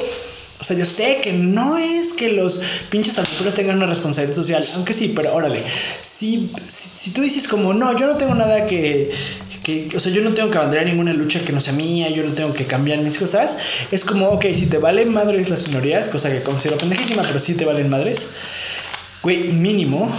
o 0.60 0.64
sea, 0.64 0.76
yo 0.76 0.84
sé 0.84 1.20
que 1.24 1.32
no 1.32 1.78
es 1.78 2.12
que 2.12 2.34
los 2.34 2.62
pinches 2.89 3.16
talentos 3.16 3.53
tengan 3.53 3.78
una 3.78 3.86
responsabilidad 3.86 4.36
social, 4.36 4.64
aunque 4.76 4.91
sí, 4.91 5.14
pero 5.16 5.34
órale, 5.34 5.64
si, 6.01 6.51
si, 6.68 7.12
tú 7.12 7.22
dices 7.22 7.47
como, 7.47 7.74
no, 7.74 7.97
yo 7.97 8.07
no 8.07 8.18
tengo 8.18 8.36
nada 8.36 8.68
que, 8.68 9.10
que, 9.64 9.88
o 9.95 9.99
sea, 10.01 10.12
yo 10.12 10.22
no 10.22 10.34
tengo 10.34 10.51
que 10.51 10.57
abandonar 10.57 10.86
ninguna 10.86 11.14
lucha 11.14 11.39
que 11.45 11.53
no 11.53 11.62
sea 11.62 11.72
mía, 11.72 12.10
yo 12.10 12.24
no 12.24 12.34
tengo 12.34 12.53
que 12.53 12.66
cambiar 12.66 12.99
mis 12.99 13.18
cosas, 13.18 13.57
es 13.89 14.03
como, 14.03 14.28
ok, 14.32 14.47
si 14.53 14.68
te 14.68 14.80
valen 14.80 15.14
madres 15.14 15.49
las 15.49 15.66
minorías, 15.66 16.10
cosa 16.10 16.30
que 16.30 16.43
considero 16.43 16.78
pendejísima, 16.78 17.24
pero 17.24 17.39
sí 17.39 17.53
te 17.53 17.64
valen 17.64 17.89
madres, 17.89 18.28
güey, 19.24 19.53
mínimo, 19.53 20.12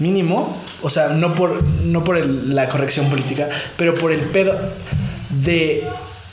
mínimo, 0.00 0.60
o 0.82 0.90
sea, 0.90 1.08
no 1.10 1.36
por, 1.36 1.62
no 1.84 2.02
por 2.02 2.26
la 2.26 2.68
corrección 2.68 3.08
política, 3.10 3.48
pero 3.76 3.94
por 3.94 4.10
el 4.10 4.22
pedo 4.22 4.58
de 5.30 5.84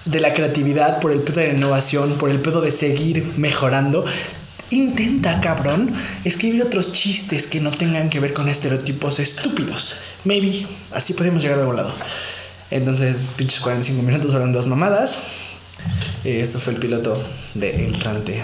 de 0.05 0.19
la 0.19 0.33
creatividad, 0.33 0.99
por 0.99 1.11
el 1.11 1.21
pedo 1.21 1.41
de 1.41 1.47
la 1.49 1.53
innovación, 1.53 2.13
por 2.13 2.29
el 2.29 2.39
pedo 2.39 2.61
de 2.61 2.71
seguir 2.71 3.33
mejorando, 3.37 4.05
intenta, 4.71 5.41
cabrón, 5.41 5.93
escribir 6.23 6.63
otros 6.63 6.91
chistes 6.91 7.45
que 7.47 7.59
no 7.59 7.71
tengan 7.71 8.09
que 8.09 8.19
ver 8.19 8.33
con 8.33 8.49
estereotipos 8.49 9.19
estúpidos. 9.19 9.95
Maybe 10.23 10.65
así 10.91 11.13
podemos 11.13 11.41
llegar 11.41 11.57
de 11.57 11.63
algún 11.63 11.77
lado. 11.77 11.93
Entonces, 12.71 13.27
pinches 13.35 13.59
45 13.59 14.01
minutos 14.01 14.33
hablando 14.33 14.57
dos 14.57 14.67
mamadas. 14.67 15.19
Eh, 16.23 16.39
esto 16.41 16.59
fue 16.59 16.73
el 16.73 16.79
piloto 16.79 17.21
de 17.53 17.85
El 17.85 17.99
Rante. 17.99 18.43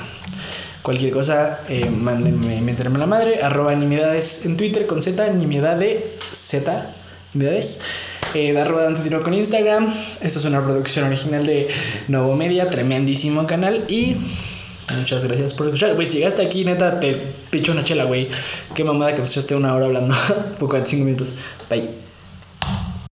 Cualquier 0.82 1.12
cosa, 1.12 1.60
eh, 1.70 1.90
mándenme, 1.90 2.62
méterme 2.62 3.00
la 3.00 3.08
madre. 3.08 3.42
Arroba 3.42 3.74
nimiedades 3.76 4.46
en 4.46 4.58
Twitter 4.58 4.86
con 4.86 5.02
Z, 5.02 5.32
Z, 6.34 6.90
eh, 8.34 8.54
dar 8.54 8.70
rodante 8.70 9.02
tiro 9.02 9.22
con 9.22 9.34
Instagram. 9.34 9.92
Esto 10.22 10.40
es 10.40 10.46
una 10.46 10.64
producción 10.64 11.06
original 11.06 11.46
de 11.46 11.68
Novo 12.08 12.36
Media, 12.36 12.70
tremendísimo 12.70 13.46
canal. 13.46 13.84
Y 13.88 14.18
muchas 14.98 15.24
gracias 15.24 15.54
por 15.54 15.68
escuchar. 15.68 15.96
Güey, 15.96 16.08
si 16.08 16.18
llegaste 16.18 16.46
aquí, 16.46 16.66
neta, 16.66 17.00
te 17.00 17.18
picho 17.50 17.72
una 17.72 17.84
chela, 17.84 18.06
güey. 18.06 18.28
Qué 18.74 18.84
mamada 18.84 19.16
que 19.16 19.22
echaste 19.22 19.56
una 19.56 19.74
hora 19.74 19.86
hablando. 19.86 20.16
Poco 20.60 20.80
de 20.80 20.86
cinco 20.86 21.06
minutos. 21.06 21.36
Bye. 21.70 22.07